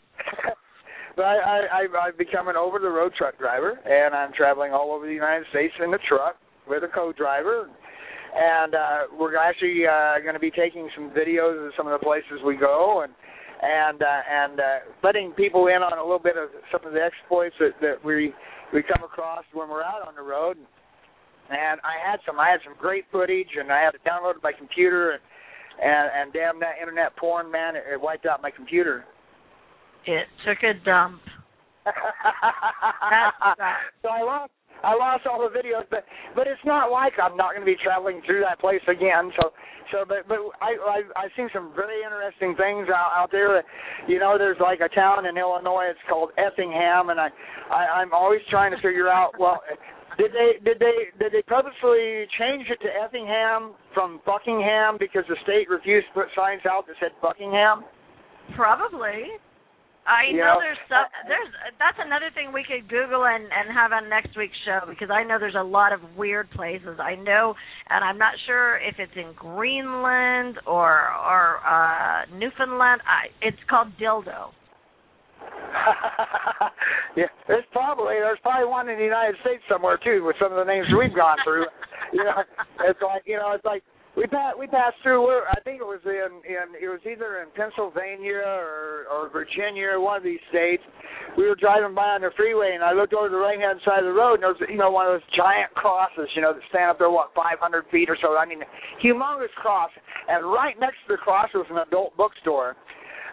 But 1.17 1.25
I, 1.25 1.35
I, 1.35 1.59
I 1.73 2.07
I've 2.07 2.17
become 2.17 2.47
an 2.47 2.55
over 2.55 2.77
the 2.77 2.89
road 2.89 3.11
truck 3.17 3.37
driver, 3.39 3.73
and 3.83 4.13
I'm 4.13 4.31
traveling 4.31 4.71
all 4.71 4.93
over 4.93 5.07
the 5.07 5.13
United 5.13 5.47
States 5.49 5.73
in 5.83 5.89
the 5.89 5.99
truck 6.07 6.37
with 6.69 6.83
a 6.83 6.87
co-driver. 6.87 7.67
And 8.37 8.75
uh, 8.75 8.99
we're 9.19 9.35
actually 9.35 9.81
uh, 9.89 10.21
going 10.21 10.35
to 10.35 10.39
be 10.39 10.51
taking 10.51 10.87
some 10.95 11.09
videos 11.09 11.65
of 11.65 11.73
some 11.75 11.87
of 11.87 11.99
the 11.99 12.05
places 12.05 12.39
we 12.45 12.55
go, 12.55 13.01
and 13.01 13.11
and 13.63 14.03
uh, 14.03 14.21
and 14.29 14.59
uh, 14.59 14.63
letting 15.03 15.31
people 15.31 15.67
in 15.67 15.81
on 15.81 15.97
a 15.97 16.03
little 16.03 16.21
bit 16.21 16.37
of 16.37 16.49
some 16.71 16.85
of 16.85 16.93
the 16.93 17.01
exploits 17.01 17.55
that, 17.59 17.73
that 17.81 17.97
we 18.05 18.31
we 18.73 18.83
come 18.83 19.03
across 19.03 19.43
when 19.53 19.69
we're 19.69 19.81
out 19.81 20.07
on 20.07 20.13
the 20.15 20.21
road. 20.21 20.57
And 21.49 21.79
I 21.81 21.97
had 21.97 22.19
some 22.27 22.39
I 22.39 22.49
had 22.51 22.59
some 22.63 22.75
great 22.77 23.05
footage, 23.11 23.57
and 23.57 23.71
I 23.71 23.81
had 23.81 23.95
it 23.95 24.01
downloaded 24.05 24.43
my 24.43 24.51
computer, 24.53 25.11
and 25.11 25.21
and, 25.81 26.09
and 26.13 26.33
damn 26.33 26.59
that 26.59 26.75
internet 26.79 27.15
porn, 27.17 27.49
man, 27.49 27.75
it, 27.75 27.83
it 27.91 28.01
wiped 28.01 28.25
out 28.27 28.41
my 28.41 28.51
computer. 28.51 29.05
It 30.05 30.27
took 30.45 30.63
a 30.63 30.73
dump. 30.85 31.21
so 34.01 34.09
I 34.09 34.21
lost 34.21 34.51
I 34.83 34.93
lost 34.93 35.25
all 35.25 35.41
the 35.41 35.49
videos, 35.49 35.85
but 35.89 36.05
but 36.35 36.47
it's 36.47 36.61
not 36.65 36.91
like 36.91 37.13
I'm 37.21 37.35
not 37.37 37.53
going 37.55 37.65
to 37.65 37.65
be 37.65 37.77
traveling 37.81 38.21
through 38.25 38.41
that 38.41 38.59
place 38.59 38.81
again. 38.87 39.31
So 39.39 39.51
so 39.91 40.05
but 40.07 40.27
but 40.27 40.37
I 40.61 40.75
I 40.77 41.01
I've 41.15 41.31
seen 41.35 41.49
some 41.53 41.73
very 41.75 42.03
interesting 42.03 42.55
things 42.55 42.87
out 42.89 43.11
out 43.15 43.29
there. 43.31 43.63
You 44.07 44.19
know, 44.19 44.37
there's 44.37 44.59
like 44.59 44.79
a 44.81 44.89
town 44.93 45.25
in 45.25 45.37
Illinois. 45.37 45.87
It's 45.89 45.99
called 46.09 46.31
Effingham, 46.37 47.09
and 47.09 47.19
I, 47.19 47.29
I 47.71 48.01
I'm 48.01 48.13
always 48.13 48.41
trying 48.49 48.71
to 48.71 48.77
figure 48.77 49.09
out 49.09 49.31
well. 49.39 49.61
Did 50.17 50.31
they 50.33 50.59
did 50.63 50.79
they 50.79 51.13
did 51.19 51.31
they 51.31 51.43
purposely 51.45 52.25
change 52.37 52.67
it 52.69 52.81
to 52.81 52.89
Effingham 52.89 53.73
from 53.93 54.21
Buckingham 54.25 54.97
because 54.99 55.23
the 55.29 55.37
state 55.43 55.69
refused 55.69 56.07
to 56.07 56.13
put 56.13 56.27
signs 56.35 56.61
out 56.69 56.85
that 56.87 56.95
said 56.99 57.11
Buckingham? 57.21 57.85
Probably. 58.55 59.37
I 60.07 60.31
You 60.31 60.39
know, 60.39 60.55
know, 60.55 60.59
there's 60.63 60.79
some, 60.87 61.03
there's 61.27 61.51
that's 61.75 61.99
another 61.99 62.31
thing 62.33 62.55
we 62.55 62.63
could 62.63 62.87
Google 62.87 63.27
and 63.27 63.43
and 63.43 63.67
have 63.75 63.91
on 63.91 64.07
next 64.07 64.37
week's 64.39 64.55
show 64.63 64.87
because 64.87 65.11
I 65.11 65.27
know 65.27 65.35
there's 65.37 65.59
a 65.59 65.63
lot 65.67 65.91
of 65.91 65.99
weird 66.15 66.49
places. 66.51 66.95
I 66.97 67.15
know, 67.15 67.53
and 67.89 68.03
I'm 68.03 68.17
not 68.17 68.33
sure 68.47 68.79
if 68.79 68.95
it's 68.99 69.11
in 69.15 69.35
Greenland 69.35 70.63
or 70.65 71.11
or 71.11 71.59
uh 71.67 72.23
Newfoundland. 72.31 73.03
I, 73.03 73.27
it's 73.43 73.59
called 73.69 73.91
Dildo. 73.99 74.55
yeah, 77.17 77.27
there's 77.47 77.67
probably 77.71 78.15
there's 78.15 78.39
probably 78.41 78.67
one 78.67 78.87
in 78.87 78.97
the 78.97 79.03
United 79.03 79.35
States 79.41 79.61
somewhere 79.67 79.99
too 80.01 80.23
with 80.23 80.35
some 80.39 80.51
of 80.51 80.57
the 80.57 80.63
names 80.63 80.87
we've 80.97 81.15
gone 81.15 81.37
through. 81.43 81.65
you 82.13 82.23
know, 82.23 82.47
it's 82.87 83.01
like 83.03 83.23
you 83.25 83.35
know, 83.35 83.51
it's 83.51 83.65
like 83.65 83.83
we 84.17 84.25
passed 84.25 84.57
we 84.57 84.65
passed 84.65 84.97
through. 85.05 85.21
Where, 85.21 85.45
I 85.45 85.61
think 85.61 85.77
it 85.79 85.85
was 85.85 86.01
in 86.01 86.41
in 86.41 86.73
it 86.81 86.89
was 86.89 86.99
either 87.05 87.45
in 87.45 87.53
Pennsylvania 87.53 88.41
or 88.41 89.05
or 89.13 89.29
Virginia 89.29 89.93
one 90.01 90.17
of 90.17 90.25
these 90.25 90.41
states. 90.49 90.81
We 91.37 91.45
were 91.45 91.53
driving 91.53 91.93
by 91.93 92.17
on 92.17 92.25
the 92.25 92.33
freeway 92.33 92.73
and 92.73 92.81
I 92.83 92.97
looked 92.97 93.13
over 93.13 93.29
the 93.29 93.37
right 93.37 93.61
hand 93.61 93.77
side 93.85 94.01
of 94.01 94.09
the 94.09 94.17
road 94.17 94.41
and 94.41 94.43
there 94.43 94.57
was 94.57 94.61
you 94.65 94.81
know 94.81 94.89
one 94.89 95.05
of 95.05 95.13
those 95.13 95.29
giant 95.37 95.69
crosses 95.77 96.25
you 96.33 96.41
know 96.41 96.49
that 96.49 96.65
stand 96.73 96.89
up 96.89 96.97
there 96.97 97.13
what 97.13 97.29
500 97.37 97.61
feet 97.93 98.09
or 98.09 98.17
so. 98.17 98.33
I 98.35 98.49
mean, 98.49 98.65
humongous 99.05 99.53
cross. 99.53 99.93
And 100.27 100.49
right 100.49 100.75
next 100.81 101.05
to 101.05 101.13
the 101.13 101.21
cross 101.21 101.53
was 101.53 101.69
an 101.69 101.77
adult 101.77 102.17
bookstore. 102.17 102.75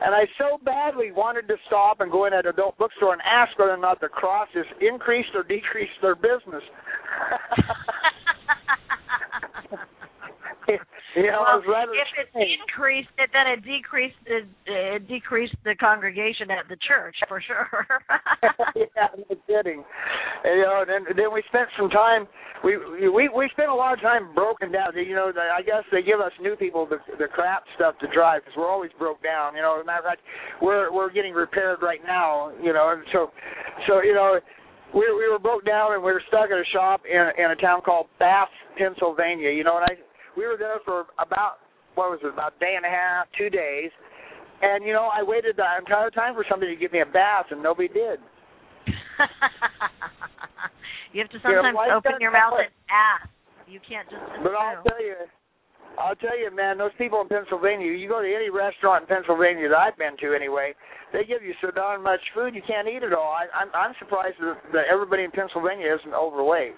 And 0.04 0.12
I 0.14 0.28
so 0.36 0.60
badly 0.60 1.12
wanted 1.12 1.48
to 1.48 1.56
stop 1.66 2.00
and 2.00 2.12
go 2.12 2.26
in 2.26 2.34
at 2.34 2.44
an 2.44 2.52
adult 2.52 2.76
bookstore 2.76 3.14
and 3.14 3.22
ask 3.24 3.56
whether 3.58 3.72
or 3.72 3.80
not 3.80 4.00
the 4.00 4.08
cross 4.08 4.48
has 4.52 4.66
increased 4.84 5.30
or 5.34 5.44
decreased 5.44 5.96
their 6.02 6.14
business. 6.14 6.60
know, 11.16 11.44
well, 11.44 11.62
rather 11.68 11.92
if 11.92 12.10
it 12.16 12.28
increased 12.34 13.12
it, 13.18 13.30
then 13.32 13.46
it 13.46 13.64
decreased 13.64 14.18
the 14.26 14.42
it 14.66 15.08
decreased 15.08 15.56
the 15.64 15.74
congregation 15.76 16.50
at 16.50 16.68
the 16.68 16.76
church 16.86 17.16
for 17.28 17.40
sure. 17.40 17.68
yeah, 18.76 19.08
no 19.16 19.36
kidding. 19.46 19.84
And, 20.44 20.54
you 20.58 20.64
know, 20.64 20.84
and 20.84 20.90
then 20.90 21.16
then 21.16 21.32
we 21.32 21.42
spent 21.48 21.68
some 21.76 21.90
time. 21.90 22.26
We 22.64 22.78
we 23.10 23.28
we 23.28 23.48
spent 23.52 23.68
a 23.70 23.74
lot 23.74 23.92
of 23.92 24.00
time 24.00 24.34
broken 24.34 24.72
down. 24.72 24.96
You 24.96 25.14
know, 25.14 25.32
the, 25.32 25.40
I 25.40 25.62
guess 25.62 25.84
they 25.92 26.02
give 26.02 26.20
us 26.20 26.32
new 26.40 26.56
people 26.56 26.86
the 26.86 26.98
the 27.18 27.28
crap 27.28 27.64
stuff 27.76 27.94
to 28.00 28.06
drive 28.12 28.42
because 28.42 28.56
we're 28.56 28.70
always 28.70 28.92
broke 28.98 29.22
down. 29.22 29.54
You 29.56 29.62
know, 29.62 29.76
as 29.78 29.82
a 29.82 29.86
matter 29.86 30.00
of 30.00 30.16
fact, 30.16 30.22
we're 30.62 30.92
we're 30.92 31.12
getting 31.12 31.34
repaired 31.34 31.80
right 31.82 32.00
now. 32.04 32.52
You 32.62 32.72
know, 32.72 32.92
and 32.96 33.02
so 33.12 33.30
so 33.86 34.02
you 34.02 34.14
know. 34.14 34.40
We 34.94 35.00
we 35.10 35.26
were 35.28 35.40
broke 35.40 35.66
down 35.66 35.92
and 35.92 36.04
we 36.04 36.12
were 36.12 36.22
stuck 36.28 36.54
at 36.54 36.56
a 36.56 36.62
shop 36.72 37.02
in 37.02 37.18
in 37.42 37.50
a 37.50 37.56
town 37.56 37.80
called 37.82 38.06
Bath, 38.20 38.46
Pennsylvania. 38.78 39.50
You 39.50 39.64
know, 39.64 39.74
and 39.82 39.84
I 39.90 39.98
we 40.36 40.46
were 40.46 40.56
there 40.58 40.78
for 40.84 41.06
about 41.18 41.58
what 41.94 42.10
was 42.10 42.20
it 42.22 42.32
about 42.32 42.54
a 42.56 42.60
day 42.60 42.74
and 42.76 42.84
a 42.84 42.90
half, 42.90 43.26
two 43.38 43.50
days, 43.50 43.90
and 44.62 44.84
you 44.84 44.92
know 44.92 45.10
I 45.12 45.22
waited 45.22 45.56
the 45.56 45.66
entire 45.78 46.10
time 46.10 46.34
for 46.34 46.44
somebody 46.48 46.74
to 46.74 46.80
give 46.80 46.92
me 46.92 47.00
a 47.00 47.06
bath 47.06 47.46
and 47.50 47.62
nobody 47.62 47.88
did. 47.88 48.18
you 51.12 51.22
have 51.22 51.30
to 51.30 51.38
sometimes 51.42 51.76
open 51.92 52.20
your 52.20 52.32
mouth 52.32 52.58
and 52.58 52.70
ask. 52.90 53.28
You 53.66 53.80
can't 53.80 54.08
just 54.10 54.20
Assume. 54.20 54.44
But 54.44 54.52
I'll 54.54 54.82
tell 54.84 55.00
you, 55.00 55.14
I'll 55.98 56.16
tell 56.16 56.38
you, 56.38 56.54
man, 56.54 56.76
those 56.76 56.92
people 56.98 57.20
in 57.22 57.28
Pennsylvania. 57.28 57.86
You 57.86 58.08
go 58.08 58.20
to 58.20 58.28
any 58.28 58.50
restaurant 58.50 59.04
in 59.04 59.08
Pennsylvania 59.08 59.68
that 59.70 59.78
I've 59.78 59.96
been 59.96 60.16
to, 60.20 60.34
anyway. 60.34 60.74
They 61.12 61.24
give 61.24 61.42
you 61.42 61.54
so 61.62 61.70
darn 61.70 62.02
much 62.02 62.20
food 62.34 62.54
you 62.54 62.62
can't 62.66 62.88
eat 62.88 63.02
it 63.02 63.14
all. 63.14 63.32
I, 63.32 63.46
I'm 63.54 63.70
I'm 63.72 63.94
surprised 63.98 64.36
that, 64.40 64.58
that 64.74 64.84
everybody 64.92 65.22
in 65.22 65.30
Pennsylvania 65.30 65.94
isn't 65.94 66.12
overweight. 66.12 66.74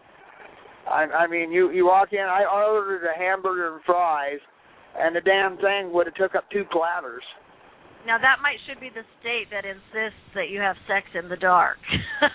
I, 0.91 1.05
I 1.05 1.26
mean, 1.26 1.51
you 1.51 1.70
you 1.70 1.87
walk 1.87 2.12
in. 2.12 2.20
I 2.20 2.45
ordered 2.45 3.05
a 3.05 3.18
hamburger 3.18 3.74
and 3.74 3.84
fries, 3.84 4.39
and 4.99 5.14
the 5.14 5.20
damn 5.20 5.57
thing 5.59 5.93
would 5.93 6.07
have 6.07 6.14
took 6.14 6.34
up 6.34 6.49
two 6.51 6.64
platters. 6.70 7.22
Now 8.07 8.18
that 8.18 8.39
might 8.41 8.59
should 8.68 8.78
be 8.78 8.89
the 8.89 9.03
state 9.18 9.51
that 9.51 9.66
insists 9.66 10.22
that 10.34 10.49
you 10.49 10.61
have 10.61 10.76
sex 10.87 11.07
in 11.18 11.28
the 11.28 11.37
dark, 11.37 11.78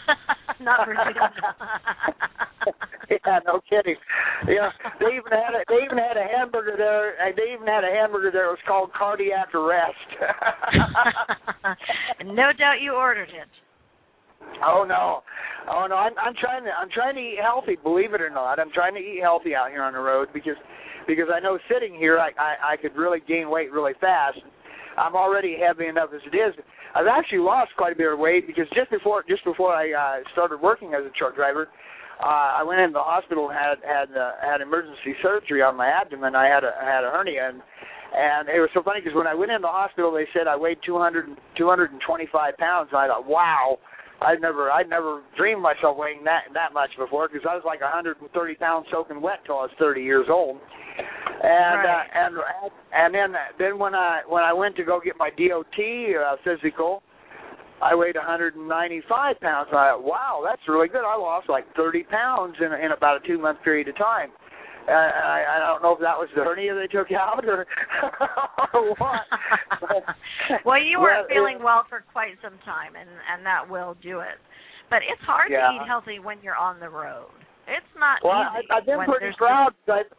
not 0.60 0.86
Virginia. 0.86 1.32
yeah, 3.10 3.39
no 3.47 3.62
kidding. 3.70 3.95
Yeah, 4.47 4.70
they 4.99 5.16
even 5.16 5.32
had 5.32 5.56
a 5.56 5.64
they 5.72 5.86
even 5.86 5.97
had 5.97 6.18
a 6.18 6.28
hamburger 6.28 6.76
there. 6.76 7.16
They 7.36 7.54
even 7.54 7.68
had 7.68 7.86
a 7.86 7.93
hamburger 7.93 8.32
there. 8.32 8.52
It 8.52 8.60
was 8.60 8.68
called 8.68 8.91
cardiac 8.91 9.56
arrest. 9.56 9.95
no 12.26 12.52
doubt 12.52 12.82
you 12.82 12.91
ordered 12.91 13.30
it. 13.30 13.47
Oh 14.66 14.86
no, 14.88 15.22
oh 15.70 15.86
no. 15.89 15.96
I'm 15.96 16.14
I'm 16.18 16.36
trying 16.39 16.64
to 16.64 16.72
I'm 16.72 16.89
trying 16.89 17.16
to 17.16 17.22
eat 17.22 17.39
healthy. 17.42 17.78
Believe 17.82 18.14
it 18.14 18.22
or 18.22 18.30
not, 18.30 18.60
I'm 18.60 18.72
trying 18.72 18.94
to 18.96 19.00
eat 19.00 19.20
healthy 19.22 19.56
out 19.56 19.70
here 19.70 19.84
on 19.84 19.94
the 19.94 20.00
road 20.00 20.30
because 20.34 20.58
because 21.08 21.28
I 21.34 21.39
know 21.39 21.58
sitting 21.72 21.94
here 21.96 22.20
I 22.20 22.30
I, 22.38 22.74
I 22.74 22.78
could 22.78 22.96
really 22.96 23.20
gain 23.28 23.50
weight 23.50 23.72
really 23.72 23.94
fast. 24.00 24.39
I'm 24.98 25.16
already 25.16 25.56
heavy 25.56 25.88
enough 25.88 26.10
as 26.14 26.22
it 26.28 26.36
is. 26.36 26.54
I've 26.94 27.08
actually 27.08 27.39
lost 27.39 27.72
quite 27.78 27.94
a 27.94 27.96
bit 27.96 28.12
of 28.12 28.20
weight 28.20 28.46
because 28.48 28.68
just 28.76 28.92
before 28.92 29.24
just 29.28 29.44
before 29.44 29.74
I 29.74 29.92
uh, 29.92 30.24
started 30.34 30.62
working 30.62 30.94
as 30.94 31.06
a 31.06 31.14
truck 31.18 31.36
driver, 31.36 31.70
uh, 32.20 32.60
I 32.60 32.64
went 32.64 32.82
into 32.82 32.94
the 32.94 33.06
hospital 33.06 33.50
and 33.50 33.58
had 33.58 33.78
had 33.82 34.10
uh, 34.18 34.32
had 34.42 34.62
emergency 34.62 35.16
surgery 35.22 35.62
on 35.62 35.78
my 35.78 35.88
abdomen. 35.88 36.36
I 36.36 36.48
had 36.48 36.64
a 36.64 36.74
I 36.76 36.86
had 36.86 37.04
a 37.04 37.12
hernia 37.12 37.50
and 37.50 37.62
and 38.12 38.50
it 38.50 38.60
was 38.60 38.70
so 38.74 38.84
funny 38.84 39.00
because 39.00 39.16
when 39.16 39.28
I 39.28 39.34
went 39.34 39.52
into 39.52 39.64
the 39.64 39.72
hospital, 39.72 40.12
they 40.12 40.28
said 40.36 40.44
I 40.44 40.56
weighed 40.60 40.84
200 40.86 41.32
225 41.56 42.58
pounds. 42.58 42.89
And 42.92 43.00
I 43.00 43.08
thought, 43.08 43.26
wow, 43.26 43.80
I 44.22 44.36
never 44.36 44.69
I 44.72 44.84
never 44.84 45.22
dreamed 45.36 45.61
myself 45.61 45.97
weighing 45.97 46.24
that 46.26 46.43
that 46.53 46.74
much 46.74 46.91
before 46.97 47.28
because 47.28 47.45
I 47.49 47.55
was 47.55 47.63
like 47.65 47.82
130 47.82 48.55
pounds 48.55 48.86
soaking 48.91 49.22
wet 49.22 49.39
till 49.45 49.55
I 49.55 49.63
was 49.63 49.72
30 49.80 50.01
years 50.01 50.28
old. 50.30 50.57
And 51.43 51.82
Right. 51.82 52.05
uh, 52.05 52.19
and 52.19 52.36
and 52.93 53.15
then 53.15 53.36
then 53.57 53.80
when 53.80 53.95
I 53.95 54.22
when 54.28 54.43
I 54.43 54.53
went 54.53 54.76
to 54.78 54.84
go 54.84 54.99
get 55.03 55.17
my 55.17 55.32
DOT 55.32 55.65
uh, 55.74 56.36
physical, 56.43 57.01
I 57.82 57.95
weighed 57.95 58.15
195 58.15 59.39
pounds. 59.41 59.67
And 59.72 59.80
I 59.80 59.89
thought, 59.89 60.03
wow, 60.03 60.43
that's 60.45 60.61
really 60.67 60.88
good. 60.88 61.03
I 61.03 61.17
lost 61.17 61.49
like 61.49 61.65
30 61.76 62.03
pounds 62.03 62.55
in 62.59 62.72
in 62.74 62.91
about 62.91 63.24
a 63.24 63.28
two 63.28 63.39
month 63.39 63.57
period 63.63 63.88
of 63.88 63.97
time. 63.97 64.30
Uh, 64.88 64.92
I, 64.92 65.46
I 65.56 65.60
don't 65.60 65.84
know 65.84 65.94
if 65.94 66.00
that 66.02 66.18
was 66.18 66.28
the 66.36 66.44
hernia 66.44 66.74
they 66.76 66.88
took 66.88 67.12
out 67.12 67.46
or, 67.46 67.66
or 68.74 68.96
what. 68.98 69.22
But- 69.80 70.04
well, 70.66 70.82
you 70.82 71.00
weren't 71.00 71.28
Well, 71.30 71.36
feeling 71.36 71.58
it- 71.58 71.64
well 71.64 71.86
for 71.88 72.04
quite 72.12 72.34
some 72.42 72.58
time, 72.66 72.96
and 73.00 73.10
and 73.10 73.46
that 73.46 73.68
will 73.70 73.96
do 74.02 74.20
it. 74.22 74.42
But 74.90 75.00
it's 75.08 75.22
hard 75.24 75.52
Yeah. 75.52 75.70
to 75.72 75.76
eat 75.76 75.88
healthy 75.88 76.20
when 76.20 76.38
you're 76.44 76.58
on 76.58 76.80
the 76.80 76.90
road. 76.90 77.30
It's 77.68 77.86
not 77.98 78.20
Well, 78.24 78.34
I, 78.34 78.60
easy. 78.60 78.68
I've 78.74 78.86
been 78.86 79.06
pretty 79.06 79.32
proud. 79.38 79.72
I've, 79.88 80.10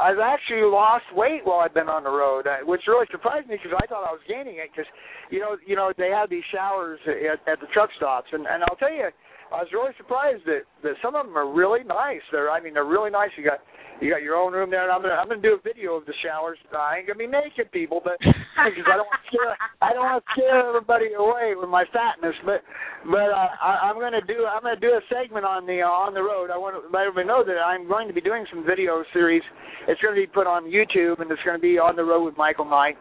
I've 0.00 0.18
actually 0.22 0.62
lost 0.62 1.04
weight 1.12 1.42
while 1.44 1.58
I've 1.60 1.74
been 1.74 1.88
on 1.90 2.04
the 2.04 2.10
road, 2.10 2.46
uh, 2.46 2.58
which 2.64 2.82
really 2.86 3.06
surprised 3.10 3.48
me 3.48 3.56
because 3.60 3.76
I 3.76 3.84
thought 3.86 4.06
I 4.08 4.12
was 4.14 4.22
gaining 4.28 4.56
it. 4.62 4.70
Because 4.70 4.88
you 5.28 5.40
know, 5.40 5.58
you 5.66 5.74
know, 5.76 5.92
they 5.98 6.08
have 6.08 6.30
these 6.30 6.46
showers 6.54 7.00
at, 7.06 7.42
at 7.50 7.60
the 7.60 7.66
truck 7.74 7.90
stops, 7.98 8.28
and 8.32 8.46
and 8.46 8.62
I'll 8.64 8.76
tell 8.78 8.92
you, 8.94 9.10
I 9.48 9.64
was 9.64 9.72
really 9.72 9.96
surprised 9.96 10.44
that 10.44 10.68
that 10.82 10.94
some 11.00 11.14
of 11.14 11.26
them 11.26 11.36
are 11.36 11.48
really 11.48 11.84
nice. 11.84 12.20
They're, 12.30 12.50
I 12.50 12.60
mean, 12.60 12.74
they're 12.74 12.84
really 12.88 13.10
nice. 13.10 13.30
You 13.36 13.44
got 13.44 13.60
you 14.00 14.12
got 14.12 14.22
your 14.22 14.36
own 14.36 14.52
room 14.52 14.70
there, 14.70 14.84
and 14.84 14.92
I'm 14.92 15.02
gonna 15.02 15.16
I'm 15.16 15.28
gonna 15.28 15.42
do 15.42 15.56
a 15.56 15.62
video 15.64 15.96
of 15.96 16.06
the 16.06 16.14
showers. 16.22 16.58
I 16.70 16.98
ain't 16.98 17.06
gonna 17.08 17.18
be 17.18 17.26
naked, 17.26 17.72
people, 17.72 18.00
but 18.04 18.14
because 18.22 18.86
I 18.86 18.96
don't 19.00 19.10
scare 19.26 19.56
I 19.80 19.92
don't 19.96 20.04
want 20.04 20.22
to 20.22 20.32
scare 20.36 20.68
everybody 20.68 21.16
away 21.16 21.56
with 21.56 21.68
my 21.68 21.84
fatness. 21.90 22.36
But 22.44 22.60
but 23.08 23.32
uh, 23.32 23.50
I, 23.56 23.90
I'm 23.90 23.98
gonna 23.98 24.22
do 24.22 24.46
I'm 24.46 24.62
gonna 24.62 24.78
do 24.78 24.94
a 24.94 25.02
segment 25.08 25.48
on 25.48 25.66
the 25.66 25.82
uh, 25.82 25.90
on 25.90 26.12
the 26.12 26.22
road. 26.22 26.52
I 26.52 26.58
want 26.60 26.76
to 26.76 26.84
let 26.92 27.08
everybody 27.08 27.26
know 27.26 27.42
that 27.42 27.58
I'm 27.58 27.88
going 27.88 28.06
to 28.06 28.14
be 28.14 28.22
doing 28.22 28.46
some 28.52 28.62
video 28.68 29.02
series. 29.12 29.42
It's 29.88 30.00
to 30.00 30.12
be 30.14 30.28
put 30.28 30.46
on 30.46 30.68
YouTube, 30.68 31.24
and 31.24 31.30
it's 31.32 31.42
to 31.42 31.58
be 31.58 31.80
on 31.80 31.96
the 31.96 32.04
road 32.04 32.24
with 32.24 32.36
Michael 32.36 32.68
Nayt. 32.68 32.94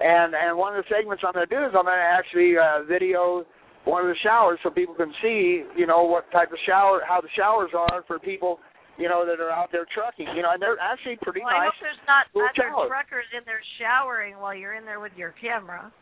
And 0.00 0.32
and 0.32 0.56
one 0.56 0.72
of 0.72 0.80
the 0.80 0.88
segments 0.88 1.26
I'm 1.26 1.34
to 1.34 1.44
do 1.44 1.60
is 1.66 1.76
I'm 1.76 1.84
to 1.84 1.92
actually 1.92 2.56
uh, 2.56 2.88
video 2.88 3.44
one 3.84 4.02
of 4.02 4.08
the 4.08 4.20
showers 4.22 4.58
so 4.62 4.70
people 4.70 4.94
can 4.94 5.12
see, 5.22 5.64
you 5.76 5.86
know, 5.86 6.04
what 6.04 6.30
type 6.32 6.52
of 6.52 6.58
shower, 6.66 7.00
how 7.06 7.20
the 7.20 7.32
showers 7.36 7.70
are 7.76 8.04
for 8.06 8.18
people, 8.18 8.60
you 8.98 9.08
know, 9.08 9.24
that 9.24 9.40
are 9.40 9.50
out 9.50 9.70
there 9.72 9.86
trucking. 9.94 10.28
You 10.36 10.42
know, 10.42 10.52
and 10.52 10.60
they're 10.60 10.78
actually 10.78 11.16
pretty 11.22 11.40
well, 11.40 11.54
I 11.54 11.64
nice. 11.64 11.72
hope 11.72 11.88
there's 11.88 12.04
not 12.06 12.28
other 12.28 12.88
truckers 12.88 13.28
in 13.32 13.40
there 13.46 13.62
showering 13.80 14.36
while 14.38 14.54
you're 14.54 14.74
in 14.74 14.84
there 14.84 15.00
with 15.00 15.12
your 15.16 15.34
camera. 15.40 15.92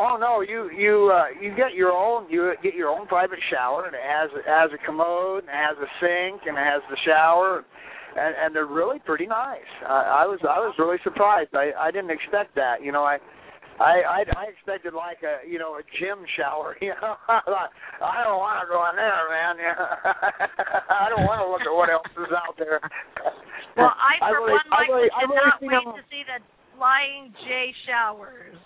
Oh 0.00 0.18
no, 0.18 0.40
you 0.40 0.68
you 0.76 1.12
uh, 1.14 1.26
you 1.40 1.54
get 1.54 1.74
your 1.74 1.92
own 1.92 2.28
you 2.28 2.52
get 2.62 2.74
your 2.74 2.88
own 2.88 3.06
private 3.06 3.38
shower 3.52 3.86
and 3.86 3.94
it 3.94 4.02
has 4.02 4.30
it 4.34 4.44
has 4.44 4.70
a 4.74 4.84
commode 4.84 5.44
and 5.44 5.48
it 5.48 5.62
has 5.62 5.76
a 5.78 5.88
sink 6.02 6.42
and 6.44 6.58
it 6.58 6.64
has 6.64 6.82
the 6.90 6.96
shower 7.06 7.64
and 8.16 8.34
and 8.34 8.54
they're 8.54 8.66
really 8.66 8.98
pretty 8.98 9.26
nice. 9.26 9.70
I, 9.86 10.24
I 10.24 10.26
was 10.26 10.40
I 10.42 10.58
was 10.58 10.74
really 10.78 10.98
surprised. 11.04 11.54
I 11.54 11.70
I 11.78 11.90
didn't 11.92 12.10
expect 12.10 12.54
that. 12.56 12.82
You 12.82 12.90
know 12.90 13.04
I. 13.04 13.18
I, 13.78 14.00
I 14.02 14.18
I 14.36 14.44
expected 14.48 14.94
like 14.94 15.20
a 15.20 15.44
you 15.46 15.58
know 15.58 15.76
a 15.76 15.84
gym 16.00 16.24
shower 16.36 16.76
you 16.84 16.92
know 16.96 17.16
I 17.28 18.24
don't 18.24 18.40
want 18.40 18.56
to 18.64 18.66
go 18.72 18.80
in 18.88 18.96
there 18.96 19.28
man 19.28 19.56
I 20.90 21.08
don't 21.12 21.24
want 21.28 21.44
to 21.44 21.48
look 21.50 21.60
at 21.62 21.74
what 21.74 21.90
else 21.92 22.08
is 22.16 22.32
out 22.32 22.56
there 22.56 22.80
Well, 23.76 23.92
I 23.92 24.16
for 24.24 24.40
really, 24.40 24.56
one, 24.56 24.72
I 24.72 24.80
Michael, 24.80 24.94
really, 24.96 25.10
I 25.12 25.22
really 25.28 25.36
cannot 25.36 25.60
wait 25.60 25.84
them- 25.84 26.00
to 26.00 26.04
see 26.08 26.24
the 26.24 26.40
flying 26.80 27.28
J 27.44 27.76
showers. 27.84 28.56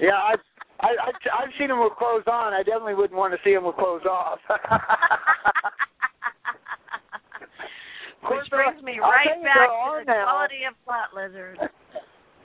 Yeah, 0.00 0.16
I, 0.16 0.40
I, 0.80 0.88
I, 0.96 1.10
I've 1.36 1.52
seen 1.60 1.68
them 1.68 1.80
with 1.84 1.92
clothes 2.00 2.24
on. 2.24 2.52
I 2.56 2.62
definitely 2.64 2.94
wouldn't 2.96 3.16
want 3.16 3.32
to 3.36 3.40
see 3.44 3.52
them 3.52 3.64
with 3.68 3.76
clothes 3.76 4.04
off. 4.08 4.40
Which 8.24 8.48
uh, 8.48 8.56
brings 8.56 8.82
me 8.82 8.98
right 9.00 9.36
back 9.44 9.68
to 9.68 10.04
the 10.04 10.12
quality 10.24 10.64
of 10.64 10.74
flat 10.88 11.12
lizards. 11.12 11.60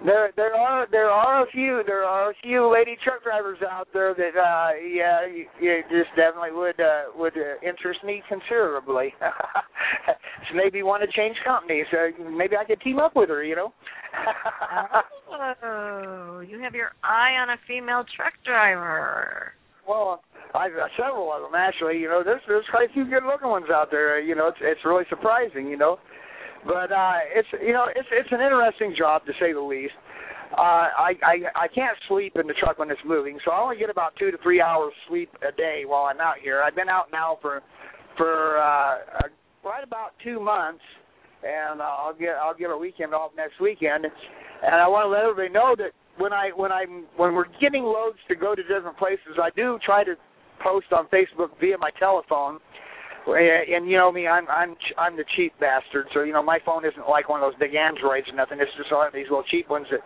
There, 0.03 0.31
there 0.35 0.55
are, 0.55 0.87
there 0.89 1.09
are 1.11 1.43
a 1.43 1.51
few, 1.51 1.83
there 1.85 2.03
are 2.03 2.31
a 2.31 2.33
few 2.41 2.71
lady 2.71 2.97
truck 3.03 3.23
drivers 3.23 3.59
out 3.69 3.87
there 3.93 4.15
that, 4.15 4.35
uh, 4.35 4.69
yeah, 4.81 5.27
you, 5.27 5.45
you 5.61 5.81
just 5.91 6.09
definitely 6.15 6.53
would, 6.53 6.79
uh, 6.79 7.03
would 7.15 7.33
uh, 7.37 7.67
interest 7.67 8.03
me 8.03 8.23
considerably. 8.27 9.13
so 9.21 10.55
maybe 10.55 10.81
want 10.81 11.03
to 11.03 11.11
change 11.15 11.35
companies. 11.45 11.85
Uh, 11.93 12.09
maybe 12.31 12.57
I 12.57 12.65
could 12.65 12.81
team 12.81 12.97
up 12.97 13.15
with 13.15 13.29
her. 13.29 13.43
You 13.43 13.55
know. 13.55 13.73
oh, 15.63 16.39
you 16.47 16.59
have 16.61 16.73
your 16.73 16.91
eye 17.03 17.37
on 17.39 17.51
a 17.51 17.57
female 17.67 18.03
truck 18.15 18.33
driver. 18.43 19.53
Well, 19.87 20.21
I've 20.53 20.73
got 20.73 20.89
several 20.97 21.31
of 21.33 21.41
them 21.43 21.55
actually. 21.55 21.99
You 21.99 22.09
know, 22.09 22.21
there's 22.23 22.41
there's 22.47 22.65
quite 22.71 22.89
a 22.89 22.93
few 22.93 23.05
good 23.05 23.23
looking 23.23 23.49
ones 23.49 23.67
out 23.71 23.89
there. 23.91 24.19
You 24.19 24.35
know, 24.35 24.47
it's 24.47 24.57
it's 24.61 24.81
really 24.85 25.05
surprising. 25.09 25.67
You 25.67 25.77
know, 25.77 25.97
but 26.65 26.91
uh, 26.91 27.19
it's 27.33 27.47
you 27.61 27.73
know 27.73 27.85
it's 27.95 28.07
it's 28.11 28.31
an 28.31 28.41
interesting 28.41 28.95
job 28.97 29.25
to 29.25 29.33
say 29.39 29.53
the 29.53 29.61
least. 29.61 29.93
Uh, 30.51 30.91
I 30.91 31.13
I 31.23 31.35
I 31.55 31.67
can't 31.73 31.97
sleep 32.07 32.35
in 32.35 32.47
the 32.47 32.53
truck 32.59 32.79
when 32.79 32.91
it's 32.91 33.01
moving, 33.05 33.39
so 33.45 33.51
I 33.51 33.61
only 33.61 33.77
get 33.77 33.89
about 33.89 34.13
two 34.19 34.31
to 34.31 34.37
three 34.43 34.61
hours 34.61 34.93
sleep 35.07 35.29
a 35.47 35.55
day 35.55 35.83
while 35.85 36.05
I'm 36.05 36.19
out 36.19 36.35
here. 36.43 36.61
I've 36.61 36.75
been 36.75 36.89
out 36.89 37.07
now 37.11 37.37
for 37.41 37.61
for 38.17 38.57
uh, 38.57 38.95
uh, 39.23 39.27
right 39.63 39.83
about 39.83 40.11
two 40.23 40.39
months, 40.39 40.83
and 41.43 41.81
I'll 41.81 42.13
get 42.13 42.35
I'll 42.41 42.57
get 42.57 42.69
a 42.69 42.77
weekend 42.77 43.13
off 43.13 43.31
next 43.35 43.59
weekend. 43.61 44.05
And 44.05 44.75
I 44.75 44.87
want 44.87 45.05
to 45.05 45.09
let 45.09 45.23
everybody 45.23 45.49
know 45.49 45.75
that 45.77 45.91
when 46.17 46.33
I 46.33 46.51
when 46.55 46.71
I'm 46.71 47.05
when 47.17 47.33
we're 47.33 47.49
getting 47.59 47.83
loads 47.83 48.17
to 48.27 48.35
go 48.35 48.53
to 48.53 48.61
different 48.61 48.97
places, 48.97 49.39
I 49.41 49.49
do 49.55 49.79
try 49.83 50.03
to 50.03 50.15
post 50.63 50.87
on 50.91 51.07
Facebook 51.07 51.49
via 51.59 51.77
my 51.77 51.91
telephone. 51.97 52.59
And, 53.27 53.69
and 53.69 53.89
you 53.89 53.97
know 53.97 54.11
me, 54.11 54.27
I'm 54.27 54.47
I'm 54.49 54.75
I'm 54.97 55.15
the 55.15 55.25
cheap 55.35 55.53
bastard. 55.59 56.07
So 56.13 56.23
you 56.23 56.33
know 56.33 56.43
my 56.43 56.59
phone 56.65 56.85
isn't 56.85 57.07
like 57.07 57.29
one 57.29 57.41
of 57.43 57.51
those 57.51 57.59
big 57.59 57.75
Androids 57.75 58.27
or 58.29 58.35
nothing. 58.35 58.57
It's 58.59 58.71
just 58.77 58.91
one 58.91 59.07
of 59.07 59.13
these 59.13 59.29
little 59.29 59.45
cheap 59.49 59.69
ones 59.69 59.87
that 59.91 60.01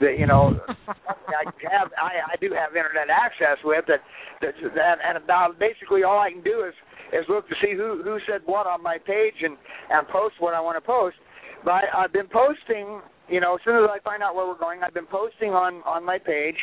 that 0.00 0.18
you 0.18 0.26
know 0.26 0.54
I 0.68 1.42
have 1.70 1.90
I 1.98 2.22
I 2.32 2.36
do 2.40 2.54
have 2.54 2.76
internet 2.76 3.10
access 3.10 3.58
with 3.64 3.84
that 3.88 4.00
that 4.40 4.54
that 4.74 4.96
and 5.04 5.18
about 5.18 5.58
basically 5.58 6.04
all 6.04 6.18
I 6.18 6.30
can 6.30 6.42
do 6.42 6.64
is 6.66 6.74
is 7.12 7.26
look 7.28 7.48
to 7.48 7.54
see 7.60 7.74
who 7.74 8.00
who 8.02 8.18
said 8.30 8.42
what 8.46 8.66
on 8.66 8.82
my 8.82 8.98
page 8.98 9.42
and 9.42 9.56
and 9.90 10.06
post 10.08 10.36
what 10.38 10.54
I 10.54 10.60
want 10.60 10.76
to 10.76 10.86
post. 10.86 11.16
But 11.64 11.72
I, 11.72 12.04
I've 12.04 12.12
been 12.12 12.26
posting, 12.26 13.00
you 13.28 13.40
know, 13.40 13.54
as 13.54 13.60
soon 13.64 13.76
as 13.76 13.90
I 13.90 13.98
find 14.02 14.22
out 14.22 14.34
where 14.34 14.46
we're 14.46 14.58
going, 14.58 14.82
I've 14.82 14.94
been 14.94 15.10
posting 15.10 15.50
on 15.50 15.82
on 15.82 16.04
my 16.04 16.18
page 16.18 16.56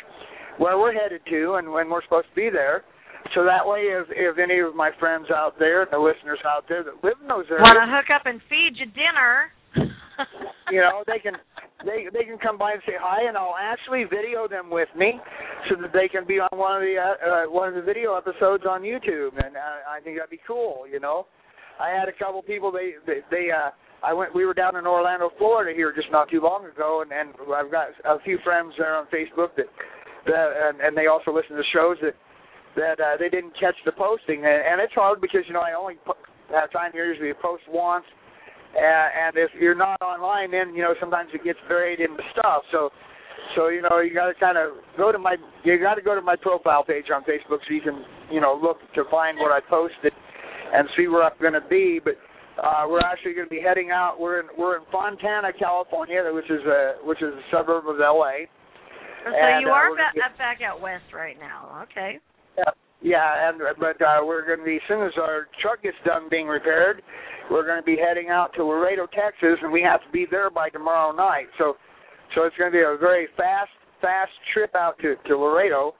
where 0.57 0.77
we're 0.77 0.93
headed 0.93 1.21
to 1.29 1.55
and 1.55 1.71
when 1.71 1.89
we're 1.89 2.03
supposed 2.03 2.27
to 2.29 2.35
be 2.35 2.49
there. 2.49 2.83
So 3.35 3.43
that 3.43 3.65
way, 3.65 3.91
if 3.93 4.07
if 4.09 4.37
any 4.39 4.59
of 4.59 4.75
my 4.75 4.91
friends 4.99 5.27
out 5.29 5.59
there, 5.59 5.85
the 5.89 5.99
listeners 5.99 6.39
out 6.45 6.65
there 6.67 6.83
that 6.83 7.03
live 7.03 7.17
in 7.21 7.27
those 7.27 7.45
areas, 7.49 7.61
Want 7.61 7.77
to 7.77 7.87
hook 7.87 8.09
up 8.13 8.25
and 8.25 8.41
feed 8.49 8.73
you 8.75 8.87
dinner? 8.87 9.53
you 10.71 10.81
know, 10.81 11.03
they 11.05 11.19
can 11.19 11.37
they 11.85 12.07
they 12.11 12.25
can 12.25 12.37
come 12.37 12.57
by 12.57 12.73
and 12.73 12.81
say 12.85 12.97
hi, 12.99 13.27
and 13.27 13.37
I'll 13.37 13.55
actually 13.59 14.03
video 14.03 14.47
them 14.47 14.69
with 14.69 14.89
me, 14.97 15.19
so 15.69 15.75
that 15.81 15.93
they 15.93 16.07
can 16.07 16.25
be 16.25 16.39
on 16.39 16.51
one 16.57 16.75
of 16.75 16.81
the 16.81 16.95
uh, 16.97 17.45
uh, 17.45 17.51
one 17.51 17.69
of 17.69 17.75
the 17.75 17.81
video 17.81 18.15
episodes 18.15 18.63
on 18.67 18.81
YouTube, 18.81 19.37
and 19.37 19.55
uh, 19.55 19.87
I 19.87 19.99
think 20.03 20.17
that'd 20.17 20.29
be 20.29 20.41
cool. 20.47 20.85
You 20.89 20.99
know, 20.99 21.27
I 21.79 21.89
had 21.89 22.09
a 22.09 22.15
couple 22.17 22.41
people 22.41 22.71
they 22.71 22.95
they, 23.05 23.19
they 23.31 23.47
uh, 23.51 23.71
I 24.03 24.13
went 24.13 24.33
we 24.33 24.45
were 24.45 24.53
down 24.53 24.75
in 24.75 24.87
Orlando, 24.87 25.29
Florida 25.37 25.75
here 25.75 25.93
just 25.93 26.11
not 26.11 26.29
too 26.29 26.41
long 26.41 26.65
ago, 26.65 27.03
and 27.03 27.11
and 27.11 27.29
I've 27.53 27.71
got 27.71 27.89
a 28.05 28.19
few 28.23 28.39
friends 28.43 28.73
there 28.77 28.95
on 28.95 29.05
Facebook 29.07 29.55
that 29.55 29.67
that 30.25 30.49
and, 30.67 30.81
and 30.81 30.97
they 30.97 31.07
also 31.07 31.31
listen 31.31 31.55
to 31.55 31.63
shows 31.73 31.97
that 32.01 32.15
that 32.79 32.97
uh, 33.03 33.19
they 33.19 33.27
didn't 33.27 33.51
catch 33.59 33.75
the 33.83 33.91
posting, 33.91 34.47
and, 34.47 34.59
and 34.63 34.77
it's 34.79 34.95
hard 34.95 35.19
because 35.19 35.43
you 35.47 35.53
know 35.53 35.59
I 35.61 35.75
only 35.75 35.95
po- 36.07 36.17
have 36.55 36.71
time 36.71 36.91
here 36.95 37.05
usually 37.11 37.29
to 37.29 37.39
post 37.43 37.63
once, 37.67 38.05
uh, 38.73 38.79
and 38.79 39.35
if 39.35 39.51
you're 39.59 39.75
not 39.77 40.01
online, 40.01 40.51
then 40.51 40.73
you 40.73 40.81
know 40.81 40.95
sometimes 40.99 41.29
it 41.33 41.43
gets 41.43 41.59
buried 41.67 41.99
in 41.99 42.15
the 42.15 42.23
stuff. 42.31 42.63
So, 42.71 42.89
so 43.55 43.67
you 43.67 43.81
know 43.83 43.99
you 43.99 44.13
got 44.15 44.31
to 44.31 44.37
kind 44.39 44.57
of 44.57 44.79
go 44.95 45.11
to 45.11 45.19
my 45.19 45.35
you 45.63 45.77
got 45.79 45.95
to 45.95 46.01
go 46.01 46.15
to 46.15 46.21
my 46.23 46.35
profile 46.39 46.83
page 46.83 47.11
on 47.13 47.21
Facebook 47.27 47.59
so 47.67 47.73
you 47.75 47.81
can 47.81 47.99
you 48.31 48.39
know 48.39 48.55
look 48.55 48.79
to 48.95 49.03
find 49.11 49.37
what 49.37 49.51
I 49.51 49.59
posted 49.59 50.13
and 50.73 50.87
see 50.95 51.07
where 51.07 51.23
I'm 51.23 51.37
going 51.41 51.53
to 51.59 51.65
be. 51.69 51.99
But 52.03 52.15
uh, 52.61 52.85
we're 52.87 52.99
actually 53.03 53.33
going 53.33 53.47
to 53.47 53.53
be 53.53 53.61
heading 53.61 53.91
out. 53.91 54.19
We're 54.19 54.39
in 54.39 54.47
we're 54.57 54.77
in 54.77 54.83
Fontana, 54.91 55.51
California, 55.57 56.23
which 56.31 56.49
is 56.49 56.63
a 56.65 56.95
which 57.03 57.21
is 57.21 57.33
a 57.33 57.43
suburb 57.51 57.87
of 57.87 57.97
LA. 57.99 58.47
so 59.25 59.31
And, 59.35 59.61
you 59.61 59.69
uh, 59.69 59.75
are 59.75 59.91
ba- 59.91 60.15
get- 60.15 60.37
back 60.37 60.59
out 60.61 60.79
west 60.81 61.11
right 61.13 61.39
now. 61.39 61.85
Okay. 61.89 62.19
Yeah, 63.01 63.49
and 63.49 63.61
but 63.79 64.01
uh, 64.01 64.19
we're 64.25 64.45
going 64.45 64.59
to 64.59 64.65
be 64.65 64.75
as 64.75 64.81
soon 64.87 65.05
as 65.05 65.13
our 65.17 65.47
truck 65.61 65.83
gets 65.83 65.95
done 66.05 66.27
being 66.29 66.47
repaired, 66.47 67.01
we're 67.49 67.65
going 67.65 67.79
to 67.79 67.85
be 67.85 67.95
heading 67.95 68.29
out 68.29 68.53
to 68.55 68.63
Laredo, 68.65 69.07
Texas, 69.07 69.57
and 69.61 69.71
we 69.71 69.81
have 69.81 70.01
to 70.03 70.11
be 70.11 70.27
there 70.29 70.49
by 70.49 70.69
tomorrow 70.69 71.15
night. 71.15 71.47
So, 71.57 71.75
so 72.35 72.43
it's 72.43 72.55
going 72.57 72.71
to 72.71 72.75
be 72.75 72.83
a 72.83 72.97
very 72.99 73.27
fast, 73.37 73.71
fast 74.01 74.31
trip 74.53 74.75
out 74.75 74.99
to 74.99 75.15
to 75.27 75.37
Laredo. 75.37 75.93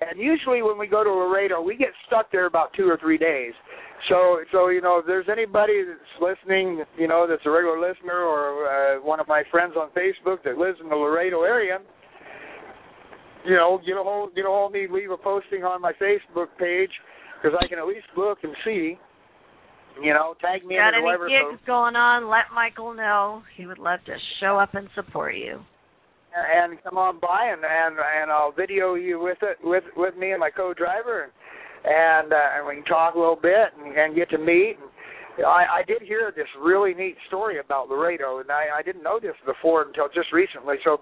And 0.00 0.20
usually 0.20 0.62
when 0.62 0.78
we 0.78 0.86
go 0.86 1.02
to 1.02 1.10
Laredo, 1.10 1.60
we 1.60 1.76
get 1.76 1.90
stuck 2.06 2.30
there 2.30 2.46
about 2.46 2.72
two 2.76 2.86
or 2.86 2.96
three 3.02 3.18
days. 3.18 3.52
So, 4.08 4.38
so 4.52 4.68
you 4.68 4.80
know, 4.80 4.98
if 4.98 5.06
there's 5.06 5.26
anybody 5.30 5.82
that's 5.82 6.22
listening, 6.22 6.84
you 6.96 7.08
know, 7.08 7.26
that's 7.28 7.42
a 7.46 7.50
regular 7.50 7.80
listener 7.80 8.22
or 8.22 8.68
uh, 8.70 9.02
one 9.02 9.18
of 9.18 9.26
my 9.26 9.42
friends 9.50 9.74
on 9.76 9.90
Facebook 9.90 10.44
that 10.44 10.56
lives 10.56 10.78
in 10.80 10.88
the 10.88 10.94
Laredo 10.94 11.42
area, 11.42 11.78
you 13.44 13.56
know, 13.56 13.80
get 13.84 13.96
a 13.96 14.02
hold 14.02 14.34
get 14.34 14.44
a 14.44 14.48
hold 14.48 14.70
of 14.70 14.72
me, 14.74 14.86
leave 14.90 15.10
a 15.10 15.16
posting 15.16 15.64
on 15.64 15.80
my 15.80 15.92
Facebook 16.00 16.48
page 16.58 16.90
because 17.36 17.56
I 17.58 17.66
can 17.68 17.78
at 17.78 17.86
least 17.86 18.06
look 18.16 18.38
and 18.42 18.54
see. 18.64 18.98
You 20.00 20.14
know, 20.14 20.34
tag 20.40 20.64
me 20.64 20.76
Got 20.76 20.94
in 20.94 21.02
the 21.02 21.10
any 21.10 21.50
gigs 21.50 21.62
going 21.66 21.96
on? 21.96 22.30
Let 22.30 22.54
Michael 22.54 22.94
know. 22.94 23.42
He 23.56 23.66
would 23.66 23.78
love 23.78 23.98
to 24.06 24.14
show 24.40 24.56
up 24.56 24.74
and 24.74 24.88
support 24.94 25.34
you. 25.34 25.58
and 26.34 26.78
come 26.84 26.96
on 26.98 27.18
by 27.18 27.50
and 27.50 27.62
and 27.64 27.96
and 27.98 28.30
I'll 28.30 28.52
video 28.52 28.94
you 28.94 29.18
with 29.18 29.38
it 29.42 29.58
with 29.62 29.84
with 29.96 30.16
me 30.16 30.30
and 30.30 30.40
my 30.40 30.50
co-driver 30.50 31.24
and 31.24 31.32
and, 31.84 32.32
uh, 32.32 32.56
and 32.56 32.66
we 32.66 32.74
can 32.76 32.84
talk 32.84 33.14
a 33.14 33.18
little 33.18 33.38
bit 33.40 33.70
and, 33.78 33.96
and 33.96 34.16
get 34.16 34.30
to 34.30 34.38
meet. 34.38 34.76
And 35.38 35.46
I, 35.46 35.80
I 35.80 35.82
did 35.86 36.02
hear 36.02 36.32
this 36.34 36.46
really 36.60 36.94
neat 36.94 37.16
story 37.28 37.60
about 37.60 37.88
Laredo, 37.88 38.40
and 38.40 38.50
I, 38.50 38.66
I 38.78 38.82
didn't 38.82 39.02
know 39.02 39.20
this 39.20 39.36
before 39.46 39.82
until 39.82 40.08
just 40.12 40.32
recently. 40.32 40.76
So, 40.84 40.98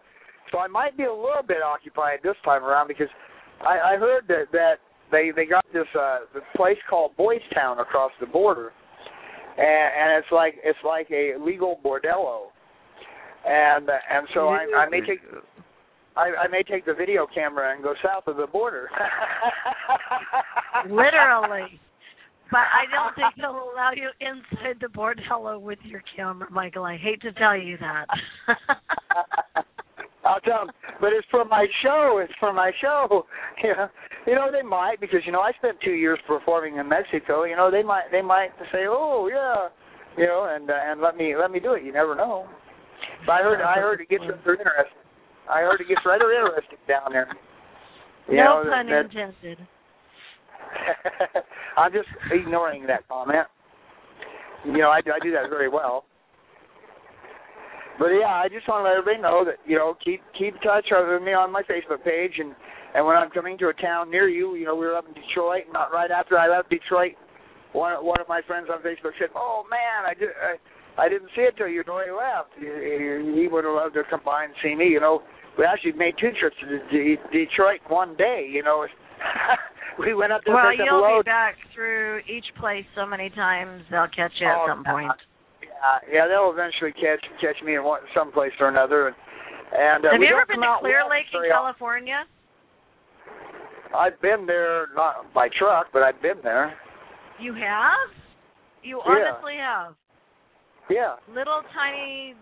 so 0.52 0.58
I 0.58 0.66
might 0.66 0.96
be 0.96 1.04
a 1.04 1.12
little 1.12 1.44
bit 1.46 1.58
occupied 1.64 2.20
this 2.22 2.36
time 2.44 2.64
around 2.64 2.88
because 2.88 3.08
I, 3.60 3.94
I 3.94 3.96
heard 3.96 4.26
that 4.28 4.52
that 4.52 4.74
they 5.10 5.30
they 5.34 5.46
got 5.46 5.64
this 5.72 5.86
uh 5.98 6.20
this 6.34 6.42
place 6.56 6.78
called 6.88 7.16
Boys 7.16 7.42
Town 7.54 7.78
across 7.78 8.12
the 8.20 8.26
border, 8.26 8.72
and, 9.56 9.66
and 9.66 10.18
it's 10.18 10.32
like 10.32 10.54
it's 10.64 10.78
like 10.84 11.10
a 11.10 11.34
legal 11.40 11.80
bordello, 11.84 12.48
and 13.44 13.88
and 13.88 14.26
so 14.34 14.48
I, 14.48 14.66
I 14.76 14.88
may 14.88 15.00
take 15.00 15.20
I, 16.16 16.44
I 16.44 16.48
may 16.48 16.62
take 16.62 16.86
the 16.86 16.94
video 16.94 17.26
camera 17.32 17.74
and 17.74 17.82
go 17.82 17.94
south 18.02 18.26
of 18.26 18.36
the 18.36 18.46
border. 18.46 18.88
Literally. 20.84 21.80
But 22.50 22.60
I 22.60 22.86
don't 22.94 23.14
think 23.16 23.34
they'll 23.36 23.50
allow 23.50 23.90
you 23.94 24.08
inside 24.20 24.76
the 24.80 24.86
bordello 24.86 25.60
with 25.60 25.80
your 25.82 26.02
camera, 26.14 26.48
Michael. 26.50 26.84
I 26.84 26.96
hate 26.96 27.20
to 27.22 27.32
tell 27.32 27.56
you 27.56 27.76
that. 27.78 28.06
I'll 30.26 30.40
tell 30.40 30.66
them, 30.66 30.74
but 31.00 31.12
it's 31.12 31.26
for 31.30 31.44
my 31.44 31.66
show. 31.82 32.20
It's 32.22 32.32
for 32.40 32.52
my 32.52 32.72
show. 32.80 33.26
You 33.62 33.72
know, 33.72 33.88
you 34.26 34.34
know 34.34 34.48
they 34.52 34.62
might 34.62 35.00
because 35.00 35.20
you 35.24 35.32
know 35.32 35.40
I 35.40 35.52
spent 35.52 35.78
two 35.82 35.92
years 35.92 36.18
performing 36.26 36.76
in 36.76 36.88
Mexico. 36.88 37.44
You 37.44 37.56
know 37.56 37.70
they 37.70 37.82
might 37.82 38.10
they 38.12 38.20
might 38.20 38.50
say, 38.70 38.84
oh 38.86 39.30
yeah, 39.32 39.68
you 40.18 40.26
know, 40.26 40.52
and 40.54 40.68
uh, 40.68 40.74
and 40.74 41.00
let 41.00 41.16
me 41.16 41.34
let 41.36 41.50
me 41.50 41.58
do 41.58 41.72
it. 41.72 41.82
You 41.84 41.92
never 41.92 42.14
know. 42.14 42.46
But 43.24 43.32
I 43.32 43.42
heard 43.42 43.62
I 43.62 43.74
heard 43.76 44.00
it 44.00 44.10
gets 44.10 44.24
rather 44.28 44.52
interesting. 44.52 45.06
I 45.48 45.60
heard 45.60 45.80
it 45.80 45.88
gets 45.88 46.02
rather 46.04 46.32
interesting 46.32 46.78
down 46.86 47.12
there. 47.12 47.28
You 48.28 48.36
no 48.36 48.62
know, 48.62 48.70
pun 48.70 48.86
that, 48.86 49.04
intended. 49.06 49.66
I'm 51.76 51.92
just 51.92 52.08
ignoring 52.32 52.86
that 52.86 53.06
comment. 53.08 53.46
You 54.64 54.78
know, 54.78 54.90
I, 54.90 55.00
do, 55.00 55.12
I 55.12 55.22
do 55.22 55.30
that 55.32 55.48
very 55.48 55.68
well. 55.68 56.04
But 57.98 58.08
yeah, 58.12 58.40
I 58.44 58.48
just 58.52 58.68
want 58.68 58.84
to 58.84 58.88
let 58.90 58.98
everybody 58.98 59.22
know 59.22 59.44
that 59.44 59.56
you 59.64 59.76
know 59.76 59.96
keep 60.04 60.20
keep 60.38 60.54
in 60.54 60.60
touch 60.60 60.86
with 60.90 61.22
me 61.22 61.32
on 61.32 61.50
my 61.52 61.62
Facebook 61.62 62.04
page, 62.04 62.38
and 62.38 62.54
and 62.94 63.04
when 63.06 63.16
I'm 63.16 63.30
coming 63.30 63.56
to 63.58 63.68
a 63.68 63.74
town 63.74 64.10
near 64.10 64.28
you, 64.28 64.54
you 64.56 64.64
know 64.66 64.74
we 64.76 64.86
were 64.86 64.96
up 64.96 65.06
in 65.08 65.14
Detroit, 65.14 65.64
and 65.64 65.72
not 65.72 65.92
right 65.92 66.10
after 66.10 66.38
I 66.38 66.48
left 66.48 66.68
Detroit, 66.70 67.12
one 67.72 68.04
one 68.04 68.20
of 68.20 68.28
my 68.28 68.40
friends 68.46 68.68
on 68.72 68.80
Facebook 68.82 69.16
said, 69.18 69.30
"Oh 69.34 69.64
man, 69.70 70.04
I 70.08 70.12
did 70.14 70.28
I, 70.36 71.02
I 71.02 71.08
didn't 71.08 71.30
see 71.34 71.42
it 71.42 71.56
till 71.56 71.68
you 71.68 71.82
already 71.88 72.12
left. 72.12 72.52
He, 72.60 72.68
he 73.42 73.48
would 73.48 73.64
have 73.64 73.74
loved 73.74 73.94
to 73.94 74.02
come 74.08 74.20
by 74.24 74.44
and 74.44 74.52
see 74.62 74.74
me. 74.74 74.86
You 74.88 75.00
know, 75.00 75.22
we 75.58 75.64
actually 75.64 75.92
made 75.92 76.14
two 76.20 76.30
trips 76.38 76.56
to 76.60 76.78
De- 76.92 77.20
Detroit 77.32 77.80
one 77.88 78.16
day. 78.16 78.48
You 78.50 78.62
know." 78.62 78.86
we 79.98 80.12
went 80.12 80.30
up 80.32 80.42
there 80.44 80.54
Well, 80.54 80.66
up 80.68 80.74
a 80.74 80.84
you'll 80.84 81.00
load. 81.00 81.24
be 81.24 81.30
back 81.30 81.56
through 81.74 82.20
each 82.28 82.44
place 82.60 82.84
so 82.94 83.06
many 83.06 83.30
times 83.30 83.82
they'll 83.90 84.08
catch 84.14 84.32
you 84.38 84.46
at 84.46 84.56
Oh, 84.60 84.66
some 84.68 84.84
point. 84.84 85.10
Yeah, 85.76 86.12
yeah, 86.12 86.28
they'll 86.28 86.50
eventually 86.52 86.92
catch 86.92 87.22
catch 87.40 87.62
me 87.64 87.76
in 87.76 87.84
one 87.84 88.00
some 88.14 88.32
place 88.32 88.52
or 88.60 88.68
another. 88.68 89.08
And, 89.08 89.16
and 89.72 90.04
uh, 90.06 90.12
Have 90.12 90.20
you 90.20 90.28
ever 90.28 90.46
been 90.46 90.60
to 90.60 90.76
Clear 90.80 91.02
Lake 91.08 91.26
in. 91.32 91.50
California? 91.50 92.24
I've 93.96 94.20
been 94.20 94.46
there, 94.46 94.88
not 94.94 95.32
by 95.34 95.48
truck, 95.58 95.86
but 95.92 96.02
I've 96.02 96.20
been 96.20 96.38
there. 96.42 96.74
You 97.40 97.54
have? 97.54 98.10
You 98.82 99.00
Yeah. 99.06 99.12
honestly 99.32 99.54
have. 99.58 99.94
Yeah, 100.88 101.16
Little 101.34 101.62
tiny 101.74 102.34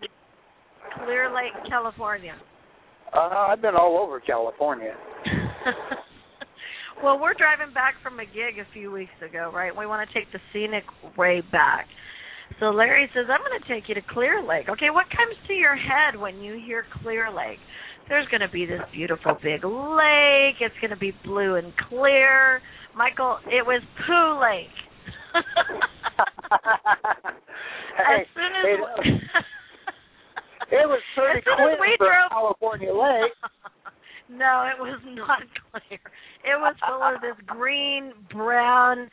Clear 1.03 1.33
Lake, 1.33 1.53
California. 1.67 2.35
uh, 3.13 3.47
I've 3.49 3.61
been 3.61 3.75
all 3.75 3.97
over 3.97 4.19
California. 4.19 4.93
well, 7.03 7.19
we're 7.19 7.33
driving 7.33 7.73
back 7.73 7.95
from 8.03 8.19
a 8.19 8.25
gig 8.25 8.59
a 8.59 8.71
few 8.71 8.91
weeks 8.91 9.17
ago, 9.27 9.51
right? 9.53 9.75
We 9.75 9.87
want 9.87 10.07
to 10.07 10.13
take 10.13 10.31
the 10.31 10.39
scenic 10.53 10.83
way 11.17 11.41
back. 11.51 11.87
So 12.59 12.67
Larry 12.67 13.09
says, 13.13 13.25
I'm 13.29 13.41
going 13.41 13.59
to 13.59 13.67
take 13.67 13.89
you 13.89 13.95
to 13.95 14.01
Clear 14.13 14.41
Lake. 14.41 14.69
Okay, 14.69 14.89
what 14.89 15.05
comes 15.09 15.35
to 15.47 15.53
your 15.53 15.75
head 15.75 16.15
when 16.19 16.39
you 16.39 16.61
hear 16.65 16.85
Clear 17.01 17.29
Lake? 17.31 17.59
There's 18.07 18.27
going 18.29 18.41
to 18.41 18.49
be 18.49 18.65
this 18.65 18.81
beautiful 18.93 19.33
big 19.41 19.63
lake. 19.63 20.61
It's 20.61 20.75
going 20.79 20.91
to 20.91 20.97
be 20.97 21.11
blue 21.23 21.55
and 21.55 21.73
clear. 21.89 22.61
Michael, 22.95 23.39
it 23.47 23.65
was 23.65 23.81
Pooh 24.05 24.39
Lake. 24.39 24.69
hey, 27.97 28.21
as 28.21 28.27
soon 28.33 28.51
as 28.55 28.63
it, 28.63 28.79
it 30.71 30.87
was 30.87 31.01
pretty 31.17 31.39
as 31.39 31.43
soon 31.45 31.73
as 31.73 31.79
we 31.81 31.95
for 31.97 32.07
drove 32.07 32.29
California 32.29 32.93
Lake. 32.93 33.33
no, 34.29 34.69
it 34.69 34.79
was 34.79 34.99
not 35.03 35.41
clear. 35.71 35.99
It 36.45 36.57
was 36.61 36.75
full 36.87 37.01
of 37.01 37.21
this 37.21 37.35
green, 37.47 38.13
brown. 38.31 39.09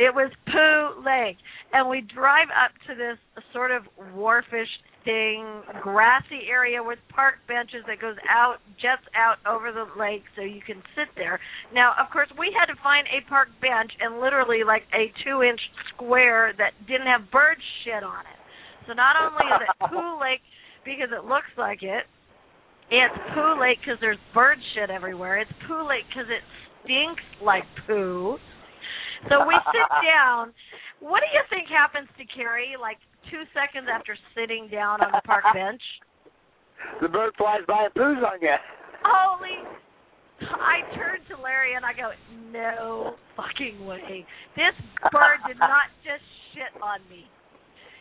It 0.00 0.16
was 0.16 0.32
Pooh 0.48 1.04
Lake, 1.04 1.36
and 1.76 1.84
we 1.84 2.00
drive 2.00 2.48
up 2.48 2.72
to 2.88 2.96
this 2.96 3.20
sort 3.52 3.68
of 3.70 3.84
wharfish 4.16 4.72
thing, 5.04 5.44
grassy 5.84 6.48
area 6.48 6.80
with 6.82 6.98
park 7.12 7.36
benches 7.44 7.84
that 7.84 8.00
goes 8.00 8.16
out, 8.24 8.64
jets 8.80 9.04
out 9.12 9.36
over 9.44 9.72
the 9.76 9.84
lake, 10.00 10.24
so 10.36 10.40
you 10.40 10.64
can 10.64 10.80
sit 10.96 11.12
there. 11.20 11.38
Now, 11.74 11.92
of 12.00 12.08
course, 12.08 12.32
we 12.40 12.48
had 12.48 12.72
to 12.72 12.80
find 12.80 13.04
a 13.12 13.20
park 13.28 13.48
bench 13.60 13.92
and 14.00 14.24
literally 14.24 14.64
like 14.64 14.88
a 14.96 15.12
two-inch 15.20 15.60
square 15.92 16.56
that 16.56 16.72
didn't 16.88 17.08
have 17.08 17.28
bird 17.30 17.60
shit 17.84 18.00
on 18.00 18.24
it. 18.24 18.40
So 18.88 18.96
not 18.96 19.20
only 19.20 19.44
is 19.52 19.68
it 19.68 19.76
Pooh 19.84 20.16
Lake 20.24 20.40
because 20.84 21.12
it 21.12 21.28
looks 21.28 21.52
like 21.60 21.84
it, 21.84 22.08
it's 22.88 23.18
Pooh 23.36 23.60
Lake 23.60 23.84
because 23.84 24.00
there's 24.00 24.20
bird 24.32 24.56
shit 24.72 24.88
everywhere. 24.88 25.38
It's 25.44 25.52
Pooh 25.68 25.84
Lake 25.84 26.08
because 26.08 26.32
it 26.32 26.40
stinks 26.82 27.22
like 27.44 27.68
poo. 27.86 28.40
So 29.28 29.44
we 29.46 29.54
sit 29.74 29.88
down. 30.06 30.52
What 31.00 31.20
do 31.20 31.28
you 31.32 31.42
think 31.50 31.68
happens 31.68 32.08
to 32.16 32.24
Kerri 32.24 32.78
like 32.80 32.98
two 33.30 33.44
seconds 33.52 33.88
after 33.92 34.16
sitting 34.36 34.68
down 34.68 35.00
on 35.00 35.12
the 35.12 35.22
park 35.24 35.44
bench? 35.54 35.82
The 37.02 37.08
bird 37.08 37.32
flies 37.36 37.60
by 37.68 37.88
and 37.90 37.94
poos 37.94 38.24
on 38.24 38.40
you. 38.40 38.56
Holy! 39.04 39.60
I 40.40 40.80
turned 40.96 41.28
to 41.28 41.36
Larry 41.36 41.74
and 41.76 41.84
I 41.84 41.92
go, 41.92 42.12
no 42.50 43.16
fucking 43.36 43.84
way. 43.84 44.24
This 44.56 44.72
bird 45.12 45.44
did 45.46 45.58
not 45.58 45.92
just 46.00 46.24
shit 46.54 46.72
on 46.80 47.00
me. 47.10 47.28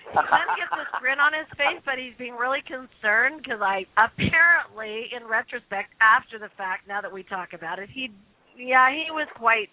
He 0.10 0.16
kind 0.16 0.48
of 0.50 0.58
gets 0.58 0.74
this 0.74 0.90
grin 0.98 1.20
on 1.20 1.36
his 1.36 1.46
face, 1.54 1.84
but 1.86 2.00
he's 2.00 2.18
being 2.18 2.34
really 2.34 2.64
concerned 2.66 3.44
because 3.44 3.62
I 3.62 3.86
apparently, 4.00 5.12
in 5.14 5.28
retrospect, 5.28 5.94
after 6.02 6.40
the 6.40 6.50
fact, 6.58 6.88
now 6.88 7.00
that 7.02 7.12
we 7.12 7.22
talk 7.22 7.54
about 7.54 7.78
it, 7.78 7.90
he, 7.94 8.10
yeah, 8.58 8.90
he 8.90 9.12
was 9.12 9.28
quite 9.36 9.70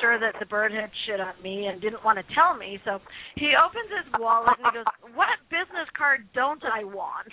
sure 0.00 0.18
that 0.18 0.34
the 0.40 0.46
bird 0.46 0.72
had 0.72 0.90
shit 1.06 1.20
on 1.20 1.34
me 1.42 1.66
and 1.66 1.80
didn't 1.80 2.04
want 2.04 2.18
to 2.18 2.24
tell 2.34 2.54
me. 2.56 2.78
So 2.84 2.98
he 3.36 3.52
opens 3.56 3.90
his 3.90 4.06
wallet 4.20 4.58
and 4.58 4.66
he 4.66 4.72
goes, 4.82 4.88
"What 5.14 5.38
business 5.50 5.88
card 5.96 6.26
don't 6.34 6.62
I 6.64 6.84
want?" 6.84 7.30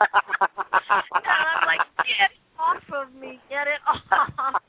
and 0.00 1.24
I'm 1.26 1.66
like, 1.66 1.82
"Get 2.06 2.30
off 2.58 2.84
of 2.94 3.14
me! 3.14 3.40
Get 3.48 3.66
it 3.66 3.80
off!" 3.86 4.62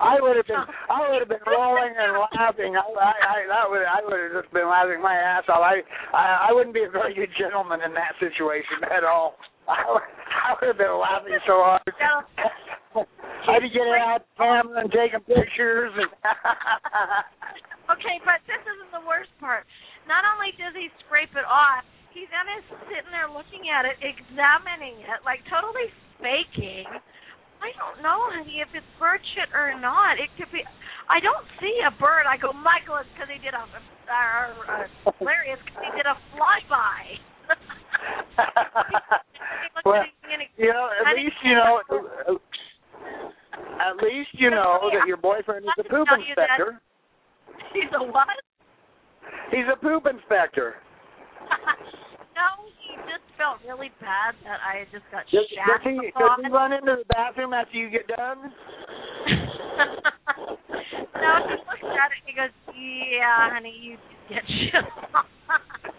I 0.00 0.16
would 0.16 0.36
have 0.40 0.48
been, 0.48 0.56
I 0.88 1.12
would 1.12 1.20
have 1.20 1.28
been 1.28 1.44
rolling 1.52 1.92
and 1.92 2.16
laughing. 2.32 2.72
I, 2.72 2.80
I, 2.80 3.12
I 3.20 3.36
that 3.52 3.68
would, 3.68 3.84
I 3.84 4.00
would 4.00 4.16
have 4.32 4.42
just 4.44 4.52
been 4.52 4.64
laughing 4.64 5.02
my 5.04 5.12
ass 5.12 5.44
off. 5.52 5.60
I, 5.60 5.84
I, 6.16 6.48
I 6.48 6.52
wouldn't 6.56 6.72
be 6.72 6.84
a 6.84 6.90
very 6.90 7.12
good 7.12 7.28
gentleman 7.36 7.80
in 7.84 7.92
that 7.92 8.16
situation 8.16 8.80
at 8.88 9.04
all. 9.04 9.36
I, 9.68 9.84
would- 9.92 10.08
I 10.32 10.56
would 10.56 10.68
have 10.72 10.78
been 10.80 10.96
laughing 10.96 11.36
so 11.46 11.60
hard. 11.60 11.84
I'd 12.94 13.62
be 13.62 13.70
getting 13.70 13.94
out 13.98 14.26
camera 14.36 14.82
and 14.82 14.90
taking 14.90 15.22
pictures. 15.22 15.94
And 15.94 16.10
okay, 17.94 18.18
but 18.26 18.42
this 18.50 18.62
isn't 18.62 18.90
the 18.90 19.04
worst 19.06 19.30
part. 19.38 19.64
Not 20.10 20.26
only 20.26 20.50
does 20.58 20.74
he 20.74 20.90
scrape 21.06 21.30
it 21.38 21.46
off, 21.46 21.86
he 22.10 22.26
then 22.26 22.46
is 22.58 22.66
sitting 22.90 23.14
there 23.14 23.30
looking 23.30 23.70
at 23.70 23.86
it, 23.86 23.94
examining 24.02 24.98
it, 25.06 25.22
like 25.22 25.38
totally 25.46 25.86
faking. 26.18 26.90
I 27.60 27.70
don't 27.76 28.00
know, 28.02 28.18
honey, 28.32 28.64
if 28.64 28.72
it's 28.72 28.88
bird 28.98 29.20
shit 29.36 29.52
or 29.52 29.76
not. 29.78 30.16
It 30.16 30.32
could 30.34 30.50
be. 30.50 30.64
I 31.06 31.20
don't 31.20 31.44
see 31.60 31.76
a 31.84 31.92
bird. 32.00 32.24
I 32.24 32.40
go, 32.40 32.56
Michael, 32.56 32.98
it's 33.04 33.10
because 33.14 33.28
he 33.28 33.38
did 33.38 33.54
a. 33.54 33.62
Or, 34.10 34.50
uh, 34.66 35.12
Larry, 35.22 35.54
it's 35.54 35.62
because 35.62 35.84
he 35.86 35.92
did 35.94 36.08
a 36.08 36.16
flyby. 36.34 37.20
well, 39.84 40.02
you 40.56 40.72
know, 40.72 40.88
at 41.04 41.14
least 41.14 41.36
you 41.44 41.54
know. 41.54 42.40
Um, 43.80 43.96
at 43.98 44.04
least 44.04 44.30
you 44.32 44.50
know 44.50 44.90
that 44.92 45.06
your 45.06 45.16
boyfriend 45.16 45.64
is 45.64 45.70
a 45.78 45.82
poop 45.84 46.06
Tell 46.08 46.18
you 46.20 46.34
that- 46.36 46.48
inspector. 46.60 46.80
He's 47.72 47.90
a 47.94 48.02
what? 48.04 48.28
He's 49.50 49.66
a 49.72 49.76
poop 49.76 50.06
inspector. 50.06 50.74
no, 52.36 52.46
he 52.86 52.96
just 53.08 53.24
felt 53.36 53.58
really 53.66 53.90
bad 54.00 54.34
that 54.44 54.60
I 54.64 54.84
just 54.92 55.04
got 55.10 55.24
Does, 55.30 55.46
does 55.48 55.80
he 55.84 56.08
upon? 56.08 56.22
does 56.22 56.38
he 56.44 56.50
run 56.50 56.72
into 56.72 56.96
the 56.98 57.04
bathroom 57.14 57.52
after 57.52 57.76
you 57.76 57.90
get 57.90 58.06
done? 58.08 58.38
no, 61.20 61.30
he 61.48 61.56
looks 61.56 61.84
at 61.84 62.10
it. 62.10 62.20
and 62.20 62.26
He 62.26 62.32
goes, 62.34 62.52
"Yeah, 62.74 63.50
honey, 63.52 63.74
you 63.80 63.96
get 64.28 64.44
shit." 64.46 64.84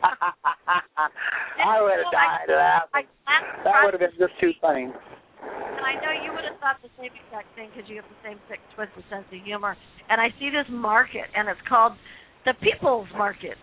I 0.02 1.82
would 1.82 2.00
have 2.04 2.12
died 2.12 2.50
of 2.50 2.58
that. 2.58 2.90
I 2.94 3.04
That 3.64 3.84
would 3.86 3.94
have 3.94 4.02
been 4.02 4.18
just 4.18 4.34
too 4.40 4.52
funny. 4.62 4.88
And 5.78 5.84
I 5.86 5.96
know 6.04 6.12
you 6.24 6.32
would 6.36 6.44
have 6.44 6.60
thought 6.60 6.78
the 6.84 6.92
same 7.00 7.12
exact 7.16 7.48
thing 7.56 7.70
because 7.72 7.90
you 7.90 7.98
have 7.98 8.10
the 8.10 8.22
same 8.24 8.40
sick, 8.50 8.60
twisted 8.76 9.04
sense 9.10 9.26
of 9.32 9.40
humor. 9.44 9.78
And 10.10 10.20
I 10.20 10.30
see 10.40 10.50
this 10.50 10.68
market, 10.70 11.26
and 11.36 11.48
it's 11.48 11.62
called 11.68 11.94
the 12.46 12.54
People's 12.62 13.08
Market. 13.18 13.56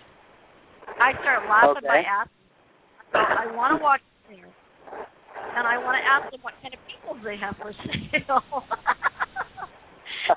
I 1.01 1.13
start 1.21 1.49
laughing 1.49 1.85
my 1.87 2.01
Okay. 2.01 2.09
ass. 2.09 2.29
So 3.13 3.19
I 3.19 3.47
want 3.55 3.77
to 3.77 3.83
walk 3.83 4.01
there, 4.29 4.49
and 5.57 5.65
I 5.67 5.79
want 5.79 5.97
to 5.97 6.05
ask 6.05 6.31
them 6.31 6.41
what 6.43 6.55
kind 6.61 6.75
of 6.75 6.81
peoples 6.85 7.21
they 7.25 7.37
have 7.37 7.57
for 7.57 7.73
sale. 8.13 8.43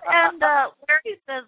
and 0.07 0.41
uh 0.43 0.71
Larry 0.87 1.19
says, 1.27 1.43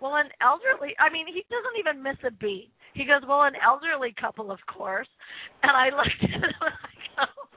"Well, 0.00 0.16
an 0.16 0.30
elderly. 0.40 0.94
I 0.98 1.10
mean, 1.10 1.26
he 1.26 1.42
doesn't 1.50 1.78
even 1.78 2.02
miss 2.02 2.16
a 2.24 2.30
beat. 2.30 2.70
He 2.94 3.04
goes, 3.04 3.22
"Well, 3.26 3.42
an 3.42 3.54
elderly 3.58 4.14
couple, 4.20 4.50
of 4.50 4.60
course." 4.66 5.08
And 5.62 5.72
I 5.72 5.90
looked 5.90 6.22
at 6.22 6.30
him 6.30 6.42
and 6.44 6.54
I 6.62 7.26
go, 7.26 7.47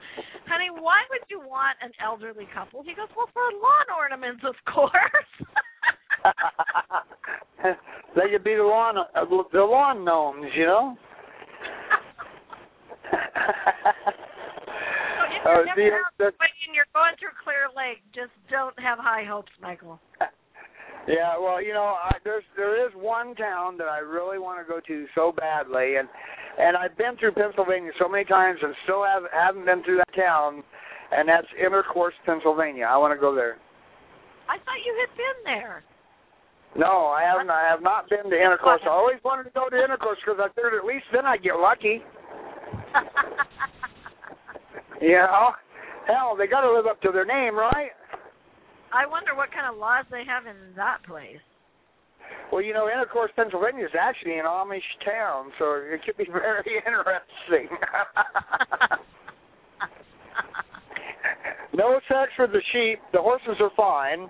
"Honey, 0.52 0.68
why 0.68 1.00
would 1.08 1.24
you 1.32 1.40
want 1.40 1.78
an 1.80 1.92
elderly 2.04 2.46
couple?" 2.52 2.82
He 2.84 2.92
goes, 2.92 3.08
"Well, 3.16 3.28
for 3.32 3.40
lawn 3.56 3.88
ornaments, 3.96 4.44
of 4.44 4.54
course." 4.68 5.32
they 8.14 8.28
could 8.30 8.44
be 8.44 8.54
the 8.54 8.62
lawn 8.62 8.98
uh, 8.98 9.24
the 9.52 9.64
lawn 9.64 10.04
gnomes, 10.04 10.52
you 10.54 10.66
know. 10.66 10.96
So 13.10 13.18
if 15.26 15.42
Oh, 15.44 15.54
you're 15.56 15.66
never 15.66 15.80
see, 15.80 15.90
out 15.90 16.12
that's- 16.18 16.50
and 16.66 16.74
you're 16.74 16.86
going 16.94 17.16
through 17.18 17.34
Clear 17.42 17.66
Lake, 17.76 17.98
just 18.14 18.30
don't 18.50 18.78
have 18.78 18.98
high 18.98 19.24
hopes, 19.24 19.50
Michael. 19.60 19.98
Yeah, 21.08 21.36
well, 21.36 21.60
you 21.60 21.72
know, 21.74 21.96
I, 21.98 22.14
there's 22.22 22.44
there 22.56 22.86
is 22.86 22.92
one 22.94 23.34
town 23.34 23.76
that 23.78 23.88
I 23.88 23.98
really 23.98 24.38
want 24.38 24.64
to 24.64 24.72
go 24.72 24.78
to 24.86 25.06
so 25.16 25.32
badly, 25.32 25.96
and 25.96 26.08
and 26.58 26.76
I've 26.76 26.96
been 26.96 27.16
through 27.18 27.32
Pennsylvania 27.32 27.92
so 27.98 28.08
many 28.08 28.24
times 28.24 28.58
and 28.62 28.74
still 28.84 29.04
have 29.04 29.22
haven't 29.32 29.64
been 29.64 29.82
through 29.84 29.98
that 29.98 30.14
town, 30.14 30.62
and 31.12 31.28
that's 31.28 31.46
Intercourse, 31.58 32.14
Pennsylvania. 32.26 32.84
I 32.88 32.96
want 32.96 33.14
to 33.14 33.20
go 33.20 33.34
there. 33.34 33.56
I 34.48 34.58
thought 34.58 34.80
you 34.84 34.92
had 35.00 35.16
been 35.16 35.38
there. 35.44 35.82
No, 36.76 37.08
I 37.12 37.22
haven't. 37.22 37.50
I 37.50 37.68
have 37.68 37.82
not 37.82 38.08
been 38.08 38.30
to 38.30 38.36
Intercourse. 38.36 38.80
I 38.84 38.90
always 38.90 39.18
wanted 39.24 39.44
to 39.44 39.54
go 39.54 39.68
to 39.68 39.76
Intercourse 39.76 40.18
because 40.24 40.40
I 40.40 40.48
figured 40.54 40.74
at 40.74 40.84
least 40.84 41.04
then 41.12 41.26
I'd 41.26 41.42
get 41.42 41.56
lucky. 41.56 42.00
You 45.02 45.18
know, 45.18 45.50
hell, 46.06 46.36
they 46.38 46.46
got 46.46 46.60
to 46.60 46.70
live 46.70 46.86
up 46.86 47.02
to 47.02 47.10
their 47.10 47.26
name, 47.26 47.58
right? 47.58 47.90
I 48.94 49.04
wonder 49.04 49.34
what 49.34 49.50
kind 49.50 49.66
of 49.66 49.76
laws 49.76 50.06
they 50.12 50.22
have 50.24 50.46
in 50.46 50.54
that 50.76 51.02
place. 51.02 51.42
Well, 52.52 52.62
you 52.62 52.74
know, 52.74 52.88
Intercourse, 52.88 53.30
Pennsylvania 53.34 53.86
is 53.86 53.92
actually 53.98 54.38
an 54.38 54.44
Amish 54.44 54.80
town, 55.04 55.52
so 55.58 55.80
it 55.82 56.00
could 56.04 56.16
be 56.18 56.26
very 56.32 56.82
interesting. 56.86 57.68
no 61.74 61.98
sex 62.08 62.30
for 62.36 62.46
the 62.46 62.60
sheep. 62.72 63.00
The 63.12 63.22
horses 63.22 63.56
are 63.60 63.70
fine. 63.76 64.28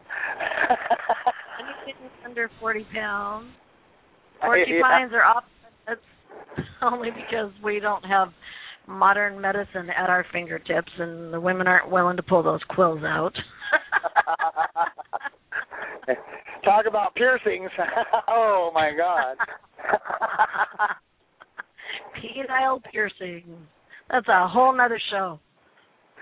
Anything 1.58 2.10
under 2.24 2.50
40 2.60 2.86
pounds. 2.94 3.46
Yeah. 4.40 4.46
Porcupines 4.46 5.12
are 5.12 5.24
off 5.24 5.44
limits 5.86 6.02
only 6.82 7.10
because 7.10 7.52
we 7.62 7.80
don't 7.80 8.04
have 8.04 8.28
modern 8.86 9.40
medicine 9.40 9.88
at 9.96 10.10
our 10.10 10.24
fingertips 10.32 10.90
and 10.98 11.32
the 11.32 11.40
women 11.40 11.66
aren't 11.66 11.90
willing 11.90 12.16
to 12.16 12.22
pull 12.22 12.42
those 12.42 12.60
quills 12.68 13.02
out. 13.04 13.32
Talk 16.64 16.86
about 16.88 17.14
piercings. 17.14 17.70
oh 18.28 18.70
my 18.74 18.92
God. 18.96 19.36
Penile 22.16 22.80
piercing. 22.90 23.44
That's 24.10 24.28
a 24.28 24.48
whole 24.48 24.76
nother 24.76 25.00
show. 25.10 25.38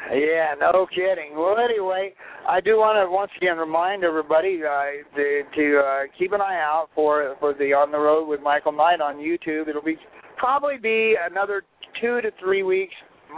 Yeah, 0.09 0.55
no 0.59 0.87
kidding. 0.89 1.37
Well, 1.37 1.57
anyway, 1.63 2.15
I 2.49 2.61
do 2.61 2.79
want 2.79 2.97
to 2.97 3.13
once 3.13 3.31
again 3.37 3.59
remind 3.59 4.03
everybody 4.03 4.61
uh, 4.65 5.05
to, 5.15 5.43
to 5.55 5.79
uh, 5.79 6.01
keep 6.19 6.33
an 6.33 6.41
eye 6.41 6.59
out 6.59 6.89
for 6.95 7.37
for 7.39 7.53
the 7.53 7.75
On 7.75 7.93
the 7.93 7.99
Road 7.99 8.27
with 8.27 8.41
Michael 8.41 8.73
Nayt 8.73 9.01
on 9.01 9.17
YouTube. 9.17 9.69
It'll 9.69 9.83
be 9.83 9.99
probably 10.39 10.79
be 10.83 11.17
another 11.31 11.63
two 12.01 12.23
to 12.23 12.31
three 12.41 12.63
weeks. 12.63 12.95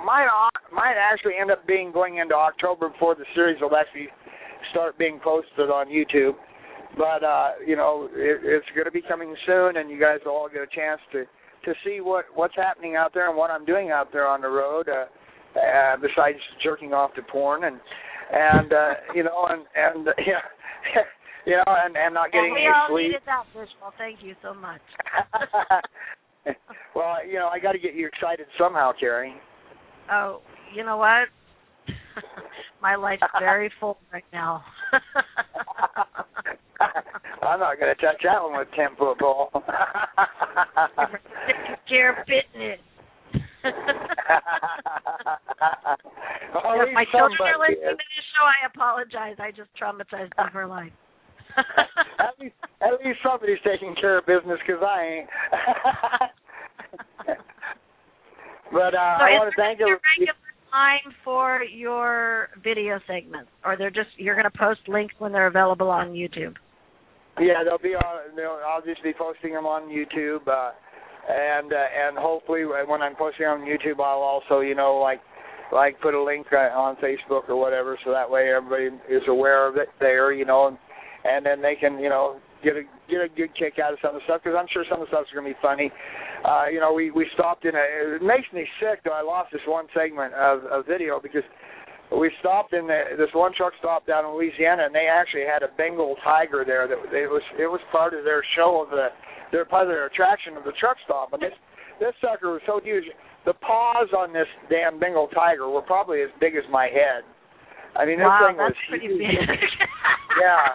Might 0.07 0.28
might 0.72 0.95
actually 0.97 1.32
end 1.40 1.51
up 1.51 1.66
being 1.66 1.90
going 1.90 2.18
into 2.18 2.34
October 2.34 2.90
before 2.90 3.16
the 3.16 3.24
series 3.34 3.61
will 3.61 3.74
actually 3.74 4.09
start 4.70 4.98
being 4.98 5.20
posted 5.22 5.70
on 5.70 5.88
YouTube. 5.88 6.34
But 6.96 7.24
uh, 7.24 7.50
you 7.66 7.76
know, 7.76 8.08
it, 8.12 8.40
it's 8.42 8.66
going 8.74 8.84
to 8.84 8.90
be 8.90 9.02
coming 9.02 9.34
soon, 9.46 9.76
and 9.78 9.90
you 9.90 9.98
guys 9.98 10.18
will 10.24 10.32
all 10.32 10.48
get 10.48 10.62
a 10.62 10.66
chance 10.66 11.00
to 11.12 11.24
to 11.64 11.74
see 11.84 12.00
what 12.00 12.26
what's 12.34 12.56
happening 12.56 12.96
out 12.96 13.12
there 13.14 13.28
and 13.28 13.36
what 13.36 13.50
I'm 13.50 13.64
doing 13.64 13.90
out 13.90 14.12
there 14.12 14.26
on 14.26 14.40
the 14.40 14.48
road. 14.48 14.88
Uh, 14.88 15.06
uh, 15.56 15.96
besides 15.96 16.38
jerking 16.62 16.92
off 16.92 17.12
to 17.14 17.22
porn 17.22 17.64
and 17.64 17.78
and 18.32 18.72
uh, 18.72 18.92
you 19.14 19.22
know 19.22 19.46
and 19.50 19.64
and 19.76 20.08
uh, 20.08 20.12
yeah, 20.26 21.02
you 21.46 21.56
know 21.56 21.64
and 21.66 21.96
and 21.96 22.14
not 22.14 22.32
getting 22.32 22.52
well, 22.52 22.54
we 22.54 22.60
any 22.60 22.68
all 22.68 22.88
sleep. 22.88 23.06
needed 23.06 23.22
that 23.26 23.44
visual. 23.52 23.92
Thank 23.98 24.22
you 24.22 24.34
so 24.42 24.54
much. 24.54 24.80
well, 26.94 27.26
you 27.26 27.34
know, 27.34 27.48
I 27.48 27.58
got 27.58 27.72
to 27.72 27.78
get 27.78 27.94
you 27.94 28.06
excited 28.06 28.46
somehow, 28.58 28.92
Kerri. 29.00 29.34
Oh, 30.10 30.40
you 30.74 30.84
know 30.84 30.96
what? 30.96 31.28
My 32.82 32.96
life's 32.96 33.22
very 33.38 33.70
full 33.78 33.96
right 34.12 34.24
now. 34.32 34.64
I'm 37.42 37.60
not 37.60 37.78
going 37.78 37.94
to 37.94 38.02
touch 38.02 38.20
that 38.24 38.42
one 38.42 38.58
with 38.58 38.66
ten 38.74 38.96
foot 38.98 39.20
pole. 39.20 39.50
Taking 41.46 41.76
care 41.88 42.10
of 42.10 42.26
business. 42.26 42.80
If 46.52 46.94
my 46.94 47.04
children 47.10 47.38
are 47.40 47.58
listening 47.58 47.94
is. 47.94 47.96
to 47.96 48.04
this 48.12 48.26
show, 48.34 48.44
I 48.44 48.66
apologize. 48.66 49.36
I 49.38 49.50
just 49.50 49.70
traumatized 49.78 50.34
them 50.36 50.50
for 50.52 50.66
life. 50.66 50.92
at 52.18 52.34
least, 52.40 52.54
at 52.80 52.92
least 53.00 53.18
somebody's 53.22 53.60
taking 53.64 53.94
care 54.00 54.18
of 54.18 54.26
business 54.26 54.58
because 54.66 54.82
I 54.82 55.04
ain't. 55.04 55.28
but 58.72 58.94
uh, 58.94 59.18
so 59.18 59.24
I 59.24 59.38
want 59.38 59.52
to 59.52 59.56
thank 59.56 59.78
regular 59.80 60.00
time 60.72 61.14
for 61.24 61.62
your 61.62 62.48
video 62.64 62.98
segments, 63.06 63.50
or 63.64 63.76
they're 63.76 63.90
just 63.90 64.08
you're 64.16 64.34
going 64.34 64.50
to 64.50 64.58
post 64.58 64.80
links 64.88 65.14
when 65.18 65.32
they're 65.32 65.46
available 65.46 65.90
on 65.90 66.08
YouTube? 66.08 66.54
Yeah, 67.38 67.64
they'll 67.64 67.78
be 67.78 67.94
on. 67.94 68.36
They'll, 68.36 68.58
I'll 68.66 68.82
just 68.82 69.02
be 69.02 69.12
posting 69.16 69.52
them 69.52 69.66
on 69.66 69.88
YouTube, 69.88 70.46
uh, 70.48 70.72
and 71.28 71.72
uh, 71.72 71.76
and 71.76 72.18
hopefully 72.18 72.64
when 72.64 73.02
I'm 73.02 73.16
posting 73.16 73.46
on 73.46 73.60
YouTube, 73.60 74.00
I'll 74.00 74.20
also 74.20 74.60
you 74.60 74.74
know 74.74 74.96
like 74.96 75.20
like 75.72 76.00
put 76.00 76.14
a 76.14 76.22
link 76.22 76.46
uh, 76.52 76.68
on 76.76 76.96
Facebook 76.96 77.48
or 77.48 77.56
whatever, 77.56 77.98
so 78.04 78.10
that 78.10 78.30
way 78.30 78.52
everybody 78.54 78.96
is 79.08 79.22
aware 79.28 79.68
of 79.68 79.76
it 79.76 79.88
there, 80.00 80.32
you 80.32 80.44
know, 80.44 80.68
and 80.68 80.78
and 81.24 81.46
then 81.46 81.62
they 81.62 81.74
can 81.74 81.98
you 81.98 82.08
know 82.08 82.40
get 82.62 82.76
a 82.76 82.82
get 83.08 83.20
a 83.20 83.28
good 83.28 83.54
kick 83.56 83.78
out 83.82 83.92
of 83.92 83.98
some 84.02 84.14
of 84.14 84.20
the 84.20 84.24
stuff 84.24 84.40
because 84.44 84.56
I'm 84.58 84.68
sure 84.72 84.84
some 84.88 85.00
of 85.00 85.08
the 85.08 85.12
stuff's 85.12 85.32
going 85.32 85.46
to 85.46 85.52
be 85.52 85.60
funny. 85.62 85.90
Uh, 86.45 86.66
you 86.66 86.80
know, 86.80 86.93
we 86.93 87.11
we 87.11 87.26
stopped 87.34 87.64
in 87.64 87.74
a. 87.74 88.16
It 88.16 88.22
makes 88.22 88.51
me 88.53 88.66
sick 88.80 89.01
though. 89.05 89.14
I 89.14 89.22
lost 89.22 89.53
this 89.53 89.62
one 89.66 89.86
segment 89.95 90.34
of, 90.34 90.64
of 90.66 90.86
video 90.86 91.20
because 91.22 91.47
we 92.11 92.30
stopped 92.40 92.72
in 92.74 92.86
the, 92.86 93.16
this 93.16 93.30
one 93.32 93.53
truck 93.57 93.72
stop 93.78 94.07
down 94.07 94.24
in 94.24 94.34
Louisiana, 94.34 94.84
and 94.86 94.95
they 94.95 95.07
actually 95.07 95.47
had 95.47 95.62
a 95.62 95.70
Bengal 95.78 96.16
tiger 96.24 96.64
there. 96.66 96.88
That 96.88 96.99
it 97.14 97.30
was 97.30 97.43
it 97.59 97.70
was 97.70 97.80
part 97.93 98.12
of 98.12 98.24
their 98.24 98.43
show 98.57 98.82
of 98.82 98.90
the 98.90 99.14
their 99.53 99.64
part 99.64 99.86
of 99.86 99.88
their 99.88 100.07
attraction 100.07 100.57
of 100.57 100.64
the 100.64 100.72
truck 100.80 100.97
stop. 101.05 101.32
And 101.32 101.43
this 101.43 101.55
this 102.01 102.14
sucker 102.20 102.53
was 102.53 102.62
so 102.66 102.80
huge. 102.82 103.05
The 103.47 103.55
paws 103.55 104.11
on 104.16 104.32
this 104.32 104.51
damn 104.70 104.99
Bengal 104.99 105.28
tiger 105.28 105.68
were 105.68 105.82
probably 105.82 106.22
as 106.22 106.30
big 106.40 106.55
as 106.55 106.62
my 106.70 106.86
head. 106.86 107.22
I 107.95 108.07
mean, 108.07 108.18
this 108.18 108.26
wow, 108.26 108.49
thing 108.49 108.57
was 108.57 108.74
pretty 108.88 109.07
huge. 109.07 109.18
big. 109.18 109.59
yeah, 110.43 110.74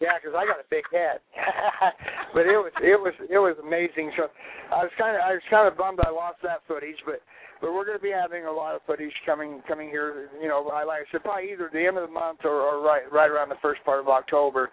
yeah, 0.00 0.14
because 0.18 0.34
I 0.38 0.46
got 0.46 0.62
a 0.62 0.68
big 0.70 0.86
head. 0.94 1.18
but 2.34 2.46
it 2.46 2.58
was 2.58 2.72
it 2.82 2.98
was 2.98 3.14
it 3.26 3.40
was 3.40 3.58
amazing. 3.58 4.14
So 4.14 4.30
I 4.70 4.86
was 4.86 4.94
kind 4.98 5.18
of 5.18 5.22
I 5.22 5.34
was 5.34 5.46
kind 5.50 5.66
of 5.66 5.76
bummed 5.76 6.00
I 6.00 6.10
lost 6.10 6.38
that 6.42 6.62
footage, 6.66 6.98
but 7.04 7.18
but 7.60 7.74
we're 7.74 7.84
going 7.84 7.98
to 7.98 8.02
be 8.02 8.14
having 8.14 8.46
a 8.46 8.52
lot 8.52 8.78
of 8.78 8.82
footage 8.86 9.14
coming 9.26 9.62
coming 9.66 9.90
here. 9.90 10.30
You 10.40 10.48
know, 10.48 10.62
I 10.70 10.84
like 10.84 11.02
I 11.02 11.06
said, 11.10 11.26
probably 11.26 11.50
either 11.50 11.70
the 11.72 11.86
end 11.86 11.98
of 11.98 12.06
the 12.06 12.14
month 12.14 12.46
or, 12.46 12.62
or 12.62 12.82
right 12.82 13.10
right 13.10 13.30
around 13.30 13.48
the 13.50 13.60
first 13.60 13.82
part 13.84 14.00
of 14.00 14.08
October. 14.08 14.70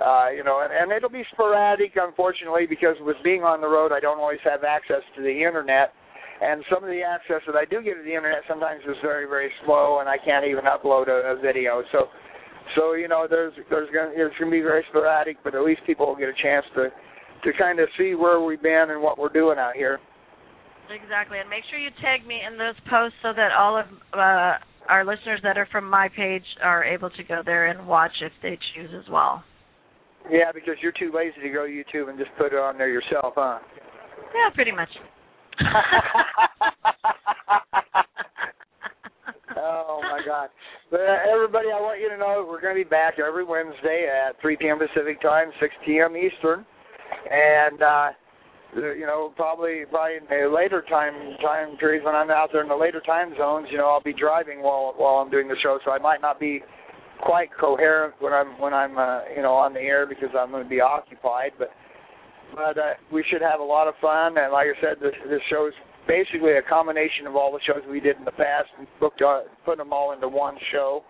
Uh, 0.00 0.32
you 0.32 0.42
know, 0.42 0.64
and, 0.64 0.72
and 0.72 0.88
it'll 0.96 1.12
be 1.12 1.24
sporadic, 1.30 1.92
unfortunately, 1.94 2.64
because 2.64 2.96
with 3.04 3.20
being 3.22 3.44
on 3.44 3.60
the 3.60 3.68
road, 3.68 3.92
I 3.92 4.00
don't 4.00 4.18
always 4.18 4.40
have 4.48 4.64
access 4.64 5.04
to 5.16 5.20
the 5.20 5.44
internet. 5.44 5.92
And 6.40 6.64
some 6.72 6.80
of 6.82 6.88
the 6.88 7.04
access 7.04 7.44
that 7.44 7.52
I 7.52 7.68
do 7.68 7.84
get 7.84 8.00
to 8.00 8.02
the 8.02 8.16
internet 8.16 8.40
sometimes 8.48 8.80
is 8.88 8.96
very, 9.04 9.28
very 9.28 9.52
slow, 9.66 10.00
and 10.00 10.08
I 10.08 10.16
can't 10.16 10.46
even 10.48 10.64
upload 10.64 11.12
a, 11.12 11.36
a 11.36 11.40
video. 11.40 11.84
So, 11.92 12.08
so 12.76 12.94
you 12.94 13.08
know, 13.08 13.26
there's 13.28 13.52
there's 13.68 13.88
gonna 13.92 14.12
it's 14.14 14.34
gonna 14.38 14.50
be 14.50 14.60
very 14.60 14.84
sporadic, 14.90 15.36
but 15.44 15.54
at 15.54 15.62
least 15.62 15.80
people 15.86 16.06
will 16.06 16.16
get 16.16 16.28
a 16.28 16.42
chance 16.42 16.64
to 16.74 16.88
to 17.44 17.58
kind 17.58 17.80
of 17.80 17.88
see 17.98 18.14
where 18.14 18.40
we've 18.40 18.62
been 18.62 18.86
and 18.90 19.02
what 19.02 19.18
we're 19.18 19.32
doing 19.32 19.58
out 19.58 19.74
here. 19.74 19.98
Exactly, 20.90 21.38
and 21.38 21.48
make 21.48 21.62
sure 21.70 21.78
you 21.78 21.90
tag 22.02 22.26
me 22.26 22.40
in 22.46 22.58
those 22.58 22.74
posts 22.90 23.16
so 23.22 23.32
that 23.34 23.50
all 23.56 23.78
of 23.78 23.86
uh, 24.12 24.58
our 24.88 25.04
listeners 25.04 25.40
that 25.44 25.56
are 25.56 25.68
from 25.70 25.88
my 25.88 26.08
page 26.16 26.42
are 26.62 26.84
able 26.84 27.10
to 27.10 27.22
go 27.22 27.42
there 27.44 27.68
and 27.68 27.86
watch 27.86 28.10
if 28.20 28.32
they 28.42 28.58
choose 28.74 28.90
as 28.98 29.08
well. 29.10 29.44
Yeah, 30.30 30.52
because 30.52 30.74
you're 30.82 30.92
too 30.92 31.12
lazy 31.14 31.40
to 31.42 31.50
go 31.50 31.66
to 31.66 31.72
YouTube 31.72 32.10
and 32.10 32.18
just 32.18 32.30
put 32.36 32.52
it 32.52 32.58
on 32.58 32.76
there 32.76 32.88
yourself, 32.88 33.34
huh? 33.36 33.60
Yeah, 34.34 34.50
pretty 34.54 34.72
much. 34.72 34.88
God! 40.26 40.48
But 40.90 41.00
uh, 41.00 41.32
everybody, 41.32 41.68
I 41.68 41.80
want 41.80 42.00
you 42.00 42.08
to 42.10 42.16
know 42.16 42.46
we're 42.48 42.60
going 42.60 42.76
to 42.76 42.84
be 42.84 42.88
back 42.88 43.18
every 43.18 43.44
Wednesday 43.44 44.08
at 44.08 44.40
3 44.40 44.56
p.m. 44.56 44.78
Pacific 44.78 45.20
time, 45.22 45.48
6 45.60 45.74
p.m. 45.86 46.16
Eastern, 46.16 46.64
and 47.30 47.82
uh, 47.82 48.08
you 48.76 49.06
know 49.06 49.32
probably 49.36 49.84
probably 49.90 50.16
in 50.16 50.26
the 50.28 50.48
later 50.48 50.84
time 50.88 51.14
time 51.42 51.76
periods 51.78 52.04
when 52.04 52.14
I'm 52.14 52.30
out 52.30 52.50
there 52.52 52.62
in 52.62 52.68
the 52.68 52.76
later 52.76 53.00
time 53.04 53.34
zones, 53.38 53.68
you 53.70 53.78
know 53.78 53.88
I'll 53.88 54.02
be 54.02 54.14
driving 54.14 54.62
while 54.62 54.94
while 54.96 55.16
I'm 55.16 55.30
doing 55.30 55.48
the 55.48 55.56
show, 55.62 55.78
so 55.84 55.90
I 55.90 55.98
might 55.98 56.20
not 56.20 56.38
be 56.38 56.60
quite 57.22 57.50
coherent 57.58 58.14
when 58.20 58.32
I'm 58.32 58.58
when 58.60 58.74
I'm 58.74 58.98
uh, 58.98 59.20
you 59.34 59.42
know 59.42 59.54
on 59.54 59.74
the 59.74 59.80
air 59.80 60.06
because 60.06 60.30
I'm 60.38 60.50
going 60.50 60.64
to 60.64 60.68
be 60.68 60.80
occupied, 60.80 61.52
but 61.58 61.70
but 62.54 62.78
uh, 62.78 62.94
we 63.12 63.24
should 63.30 63.42
have 63.42 63.60
a 63.60 63.64
lot 63.64 63.88
of 63.88 63.94
fun. 64.00 64.38
And 64.38 64.52
like 64.52 64.66
I 64.66 64.80
said, 64.80 64.96
this 65.00 65.14
this 65.28 65.40
show 65.50 65.68
is 65.68 65.74
basically 66.10 66.58
a 66.58 66.62
combination 66.66 67.30
of 67.30 67.36
all 67.36 67.52
the 67.54 67.62
shows 67.62 67.86
we 67.86 68.00
did 68.00 68.18
in 68.18 68.24
the 68.24 68.34
past 68.34 68.66
and 68.78 68.86
booked 68.98 69.22
uh, 69.22 69.46
put 69.64 69.78
them 69.78 69.92
all 69.92 70.12
into 70.12 70.26
one 70.26 70.58
show. 70.72 71.02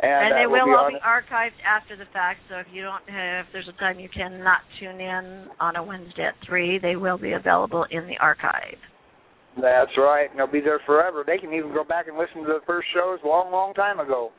And, 0.00 0.32
And 0.32 0.32
they 0.32 0.46
we'll 0.48 0.64
will 0.64 0.72
be 0.72 0.80
all 0.80 0.88
be 0.88 1.04
archived 1.04 1.60
after 1.60 1.94
the 1.94 2.08
fact. 2.12 2.40
So 2.48 2.56
if 2.56 2.66
you 2.72 2.80
don't 2.80 3.04
have, 3.10 3.44
if 3.44 3.52
there's 3.52 3.68
a 3.68 3.76
time 3.76 4.00
you 4.00 4.08
cannot 4.08 4.64
tune 4.80 5.00
in 5.00 5.48
on 5.60 5.76
a 5.76 5.82
Wednesday 5.84 6.24
at 6.24 6.34
three, 6.48 6.78
they 6.78 6.96
will 6.96 7.18
be 7.18 7.32
available 7.32 7.84
in 7.90 8.06
the 8.06 8.16
archive. 8.16 8.80
That's 9.60 9.92
right. 9.98 10.30
And 10.30 10.38
they'll 10.38 10.50
be 10.50 10.64
there 10.64 10.80
forever. 10.86 11.22
They 11.26 11.36
can 11.36 11.52
even 11.52 11.74
go 11.74 11.84
back 11.84 12.08
and 12.08 12.16
listen 12.16 12.40
to 12.48 12.48
the 12.48 12.64
first 12.66 12.88
shows 12.94 13.18
a 13.24 13.28
long, 13.28 13.52
long 13.52 13.74
time 13.74 14.00
ago. 14.00 14.30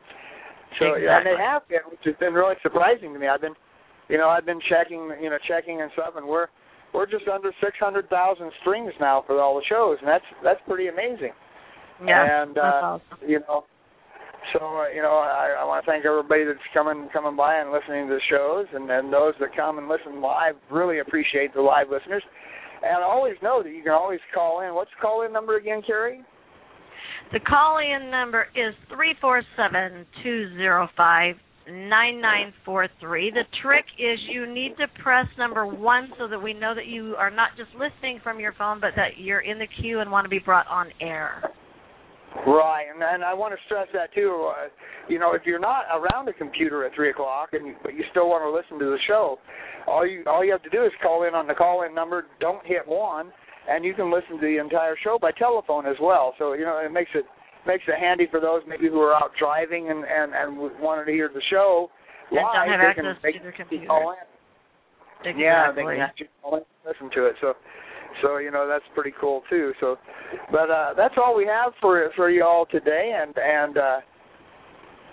So 0.79 0.95
yeah, 0.95 1.17
and 1.19 1.27
they 1.27 1.37
have 1.37 1.67
been, 1.67 1.83
which 1.91 1.99
has 2.05 2.15
been 2.15 2.33
really 2.33 2.55
surprising 2.63 3.13
to 3.13 3.19
me. 3.19 3.27
I've 3.27 3.41
been, 3.41 3.53
you 4.07 4.17
know, 4.17 4.29
I've 4.29 4.45
been 4.45 4.61
checking, 4.69 5.11
you 5.21 5.29
know, 5.29 5.37
checking 5.45 5.81
and 5.81 5.91
stuff, 5.93 6.15
and 6.15 6.25
we're 6.25 6.47
we're 6.93 7.05
just 7.05 7.27
under 7.27 7.51
six 7.63 7.77
hundred 7.79 8.09
thousand 8.09 8.51
streams 8.61 8.93
now 8.99 9.23
for 9.25 9.39
all 9.41 9.55
the 9.55 9.65
shows, 9.67 9.97
and 9.99 10.07
that's 10.07 10.25
that's 10.43 10.59
pretty 10.67 10.87
amazing. 10.87 11.33
Yeah, 12.05 12.43
and 12.43 12.55
that's 12.55 12.81
uh, 12.81 12.97
awesome. 12.97 13.17
you 13.27 13.39
know, 13.39 13.63
so 14.53 14.59
uh, 14.59 14.89
you 14.89 15.01
know, 15.01 15.21
I, 15.21 15.61
I 15.61 15.63
want 15.65 15.85
to 15.85 15.91
thank 15.91 16.05
everybody 16.05 16.43
that's 16.45 16.59
coming 16.73 17.09
coming 17.13 17.35
by 17.35 17.57
and 17.59 17.71
listening 17.71 18.07
to 18.07 18.15
the 18.15 18.25
shows, 18.29 18.65
and 18.73 18.89
then 18.89 19.11
those 19.11 19.33
that 19.39 19.55
come 19.55 19.77
and 19.77 19.87
listen 19.87 20.21
live. 20.21 20.55
Really 20.71 20.99
appreciate 20.99 21.53
the 21.53 21.61
live 21.61 21.87
listeners, 21.89 22.23
and 22.83 23.03
always 23.03 23.35
know 23.41 23.61
that 23.63 23.69
you 23.69 23.83
can 23.83 23.93
always 23.93 24.19
call 24.33 24.61
in. 24.61 24.73
What's 24.73 24.91
the 24.97 25.01
call 25.01 25.25
in 25.25 25.31
number 25.31 25.57
again, 25.57 25.81
Kerri? 25.87 26.23
The 27.33 27.39
call-in 27.39 28.11
number 28.11 28.47
is 28.55 28.73
three 28.93 29.15
four 29.21 29.41
seven 29.55 30.05
two 30.21 30.49
zero 30.57 30.89
five 30.97 31.35
nine 31.69 32.21
nine 32.21 32.53
four 32.65 32.87
three. 32.99 33.31
The 33.31 33.43
trick 33.61 33.85
is 33.99 34.19
you 34.29 34.51
need 34.51 34.75
to 34.77 34.87
press 35.03 35.27
number 35.37 35.65
one 35.65 36.09
so 36.17 36.27
that 36.27 36.39
we 36.39 36.53
know 36.53 36.73
that 36.75 36.87
you 36.87 37.15
are 37.17 37.31
not 37.31 37.51
just 37.57 37.69
listening 37.73 38.19
from 38.23 38.39
your 38.39 38.53
phone, 38.57 38.79
but 38.79 38.91
that 38.95 39.17
you're 39.17 39.41
in 39.41 39.59
the 39.59 39.67
queue 39.81 39.99
and 39.99 40.11
want 40.11 40.25
to 40.25 40.29
be 40.29 40.39
brought 40.39 40.67
on 40.67 40.87
air. 40.99 41.43
Right, 42.47 42.85
and 42.93 43.03
and 43.03 43.23
I 43.23 43.33
want 43.33 43.53
to 43.53 43.59
stress 43.65 43.87
that 43.93 44.13
too. 44.15 44.51
Uh, 44.55 44.67
you 45.09 45.19
know, 45.19 45.33
if 45.33 45.41
you're 45.45 45.59
not 45.59 45.83
around 45.91 46.29
a 46.29 46.33
computer 46.33 46.85
at 46.85 46.95
three 46.95 47.09
o'clock, 47.09 47.49
and 47.51 47.75
but 47.83 47.93
you 47.93 48.03
still 48.11 48.29
want 48.29 48.41
to 48.43 48.49
listen 48.49 48.79
to 48.79 48.89
the 48.89 48.99
show, 49.07 49.37
all 49.85 50.07
you 50.07 50.23
all 50.27 50.43
you 50.43 50.51
have 50.51 50.63
to 50.63 50.69
do 50.69 50.85
is 50.85 50.91
call 51.03 51.27
in 51.27 51.35
on 51.35 51.45
the 51.45 51.53
call 51.53 51.83
in 51.83 51.93
number. 51.93 52.25
Don't 52.39 52.65
hit 52.65 52.87
one, 52.87 53.31
and 53.69 53.83
you 53.83 53.93
can 53.93 54.11
listen 54.11 54.39
to 54.39 54.41
the 54.41 54.59
entire 54.61 54.95
show 55.03 55.19
by 55.21 55.31
telephone 55.31 55.85
as 55.85 55.97
well. 56.01 56.33
So 56.39 56.53
you 56.53 56.63
know, 56.63 56.81
it 56.83 56.91
makes 56.91 57.11
it 57.13 57.25
makes 57.67 57.83
it 57.87 57.99
handy 57.99 58.27
for 58.29 58.39
those 58.39 58.61
maybe 58.67 58.87
who 58.89 58.99
are 59.01 59.13
out 59.15 59.31
driving 59.37 59.89
and 59.89 60.03
and 60.05 60.33
and 60.33 60.57
wanted 60.79 61.05
to 61.05 61.11
hear 61.11 61.29
the 61.33 61.41
show 61.49 61.89
And 62.31 62.39
don't 62.39 62.53
live. 62.53 62.69
have 62.69 62.79
they 62.79 62.85
access 62.87 63.03
can, 63.03 63.17
they 63.23 63.31
to 63.37 63.43
their 63.43 63.51
computer. 63.51 63.87
call 63.87 64.11
in. 64.11 64.25
Exactly. 65.23 65.43
Yeah, 65.43 65.71
they 65.75 65.85
can 66.17 66.27
call 66.41 66.57
in 66.57 66.63
listen 66.85 67.09
to 67.13 67.25
it. 67.27 67.35
So, 67.41 67.53
so 68.23 68.37
you 68.37 68.49
know 68.51 68.67
that's 68.67 68.85
pretty 68.95 69.13
cool 69.21 69.43
too. 69.49 69.71
So, 69.79 69.97
but 70.51 70.69
uh, 70.69 70.93
that's 70.97 71.13
all 71.21 71.35
we 71.35 71.45
have 71.45 71.73
for 71.79 72.09
for 72.15 72.29
you 72.29 72.43
all 72.43 72.65
today, 72.65 73.13
and 73.21 73.33
and 73.37 73.77
uh, 73.77 73.99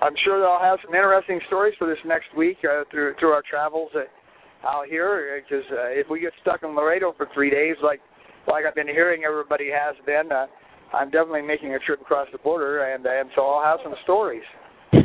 I'm 0.00 0.14
sure 0.24 0.40
they'll 0.40 0.62
have 0.64 0.78
some 0.84 0.94
interesting 0.94 1.40
stories 1.48 1.74
for 1.78 1.86
this 1.86 1.98
next 2.06 2.32
week 2.36 2.58
uh, 2.64 2.84
through 2.90 3.14
through 3.20 3.30
our 3.30 3.42
travels 3.48 3.90
uh, 3.94 4.66
out 4.66 4.86
here. 4.88 5.42
Because 5.44 5.64
uh, 5.72 5.92
if 5.92 6.08
we 6.08 6.20
get 6.20 6.32
stuck 6.40 6.62
in 6.62 6.74
Laredo 6.74 7.12
for 7.16 7.28
three 7.34 7.50
days, 7.50 7.76
like 7.82 8.00
like 8.46 8.64
I've 8.64 8.74
been 8.74 8.88
hearing 8.88 9.24
everybody 9.24 9.68
has 9.68 9.94
been, 10.06 10.32
uh, 10.32 10.46
I'm 10.94 11.10
definitely 11.10 11.42
making 11.42 11.74
a 11.74 11.78
trip 11.80 12.00
across 12.00 12.28
the 12.32 12.38
border, 12.38 12.92
and 12.94 13.04
and 13.06 13.30
so 13.34 13.42
I'll 13.42 13.64
have 13.64 13.80
some 13.82 13.94
stories. 14.04 14.42
and 14.92 15.02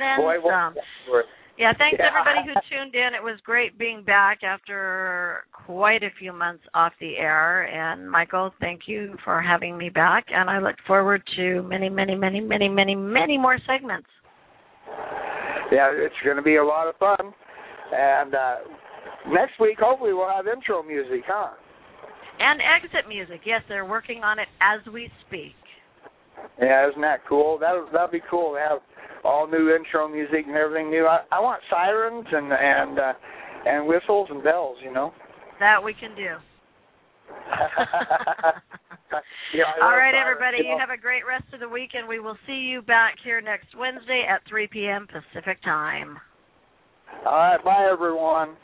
then 0.00 0.18
Boy, 0.18 0.36
some. 0.48 0.74
Yeah, 1.58 1.72
thanks 1.78 1.98
Yeah. 1.98 2.08
everybody 2.08 2.40
who 2.46 2.52
tuned 2.68 2.94
in. 2.94 3.14
It 3.14 3.22
was 3.22 3.40
great 3.42 3.78
being 3.78 4.02
back 4.02 4.42
after 4.42 5.44
quite 5.52 6.02
a 6.02 6.10
few 6.18 6.32
months 6.32 6.64
off 6.74 6.92
the 7.00 7.16
air. 7.16 7.62
And 7.62 8.10
Michael, 8.10 8.52
thank 8.60 8.82
you 8.86 9.16
for 9.24 9.40
having 9.40 9.78
me 9.78 9.88
back. 9.88 10.26
And 10.28 10.50
I 10.50 10.58
look 10.58 10.76
forward 10.86 11.22
to 11.36 11.62
many, 11.62 11.88
many, 11.88 12.14
many, 12.14 12.40
many, 12.40 12.68
many, 12.68 12.94
many 12.94 13.38
more 13.38 13.58
segments. 13.66 14.08
yeah, 15.72 15.90
it's 15.92 16.14
going 16.24 16.36
to 16.36 16.42
be 16.42 16.56
a 16.56 16.64
lot 16.64 16.88
of 16.88 16.96
fun. 16.96 17.32
And 17.92 18.34
uh, 18.34 18.56
next 19.28 19.58
week, 19.58 19.78
hopefully, 19.80 20.12
we'll 20.12 20.28
have 20.28 20.46
intro 20.46 20.82
music, 20.82 21.22
huh? 21.26 21.54
And 22.38 22.60
exit 22.60 23.08
music. 23.08 23.40
Yes, 23.46 23.62
they're 23.68 23.86
working 23.86 24.22
on 24.22 24.38
it 24.38 24.48
as 24.60 24.80
we 24.92 25.10
speak. 25.26 25.54
Yeah, 26.60 26.88
isn't 26.90 27.00
that 27.00 27.20
cool? 27.28 27.58
That 27.58 27.72
that'd 27.92 28.10
be 28.10 28.20
cool 28.30 28.54
to 28.54 28.60
have 28.60 28.78
all 29.24 29.46
new 29.48 29.74
intro 29.74 30.06
music 30.08 30.44
and 30.46 30.56
everything 30.56 30.90
new. 30.90 31.06
I, 31.06 31.20
I 31.32 31.40
want 31.40 31.62
sirens 31.70 32.26
and 32.30 32.52
and 32.52 32.98
uh, 32.98 33.12
and 33.66 33.86
whistles 33.88 34.28
and 34.30 34.42
bells. 34.44 34.76
You 34.82 34.92
know. 34.92 35.12
That 35.60 35.82
we 35.82 35.94
can 35.94 36.14
do. 36.14 36.36
Yeah, 39.54 39.62
All 39.80 39.96
right, 39.96 40.12
sirens, 40.12 40.18
everybody. 40.20 40.56
you 40.58 40.64
You 40.64 40.74
know. 40.74 40.80
have 40.80 40.90
a 40.90 41.00
great 41.00 41.22
rest 41.26 41.44
of 41.54 41.60
the 41.60 41.68
week, 41.68 41.90
and 41.94 42.06
we 42.06 42.18
will 42.20 42.36
see 42.46 42.52
you 42.68 42.82
back 42.82 43.14
here 43.24 43.40
next 43.40 43.68
Wednesday 43.78 44.24
at 44.28 44.42
3 44.48 44.66
p.m. 44.66 45.06
Pacific 45.06 45.62
time. 45.62 46.18
All 47.24 47.32
right, 47.32 47.64
bye 47.64 47.88
everyone. 47.90 48.56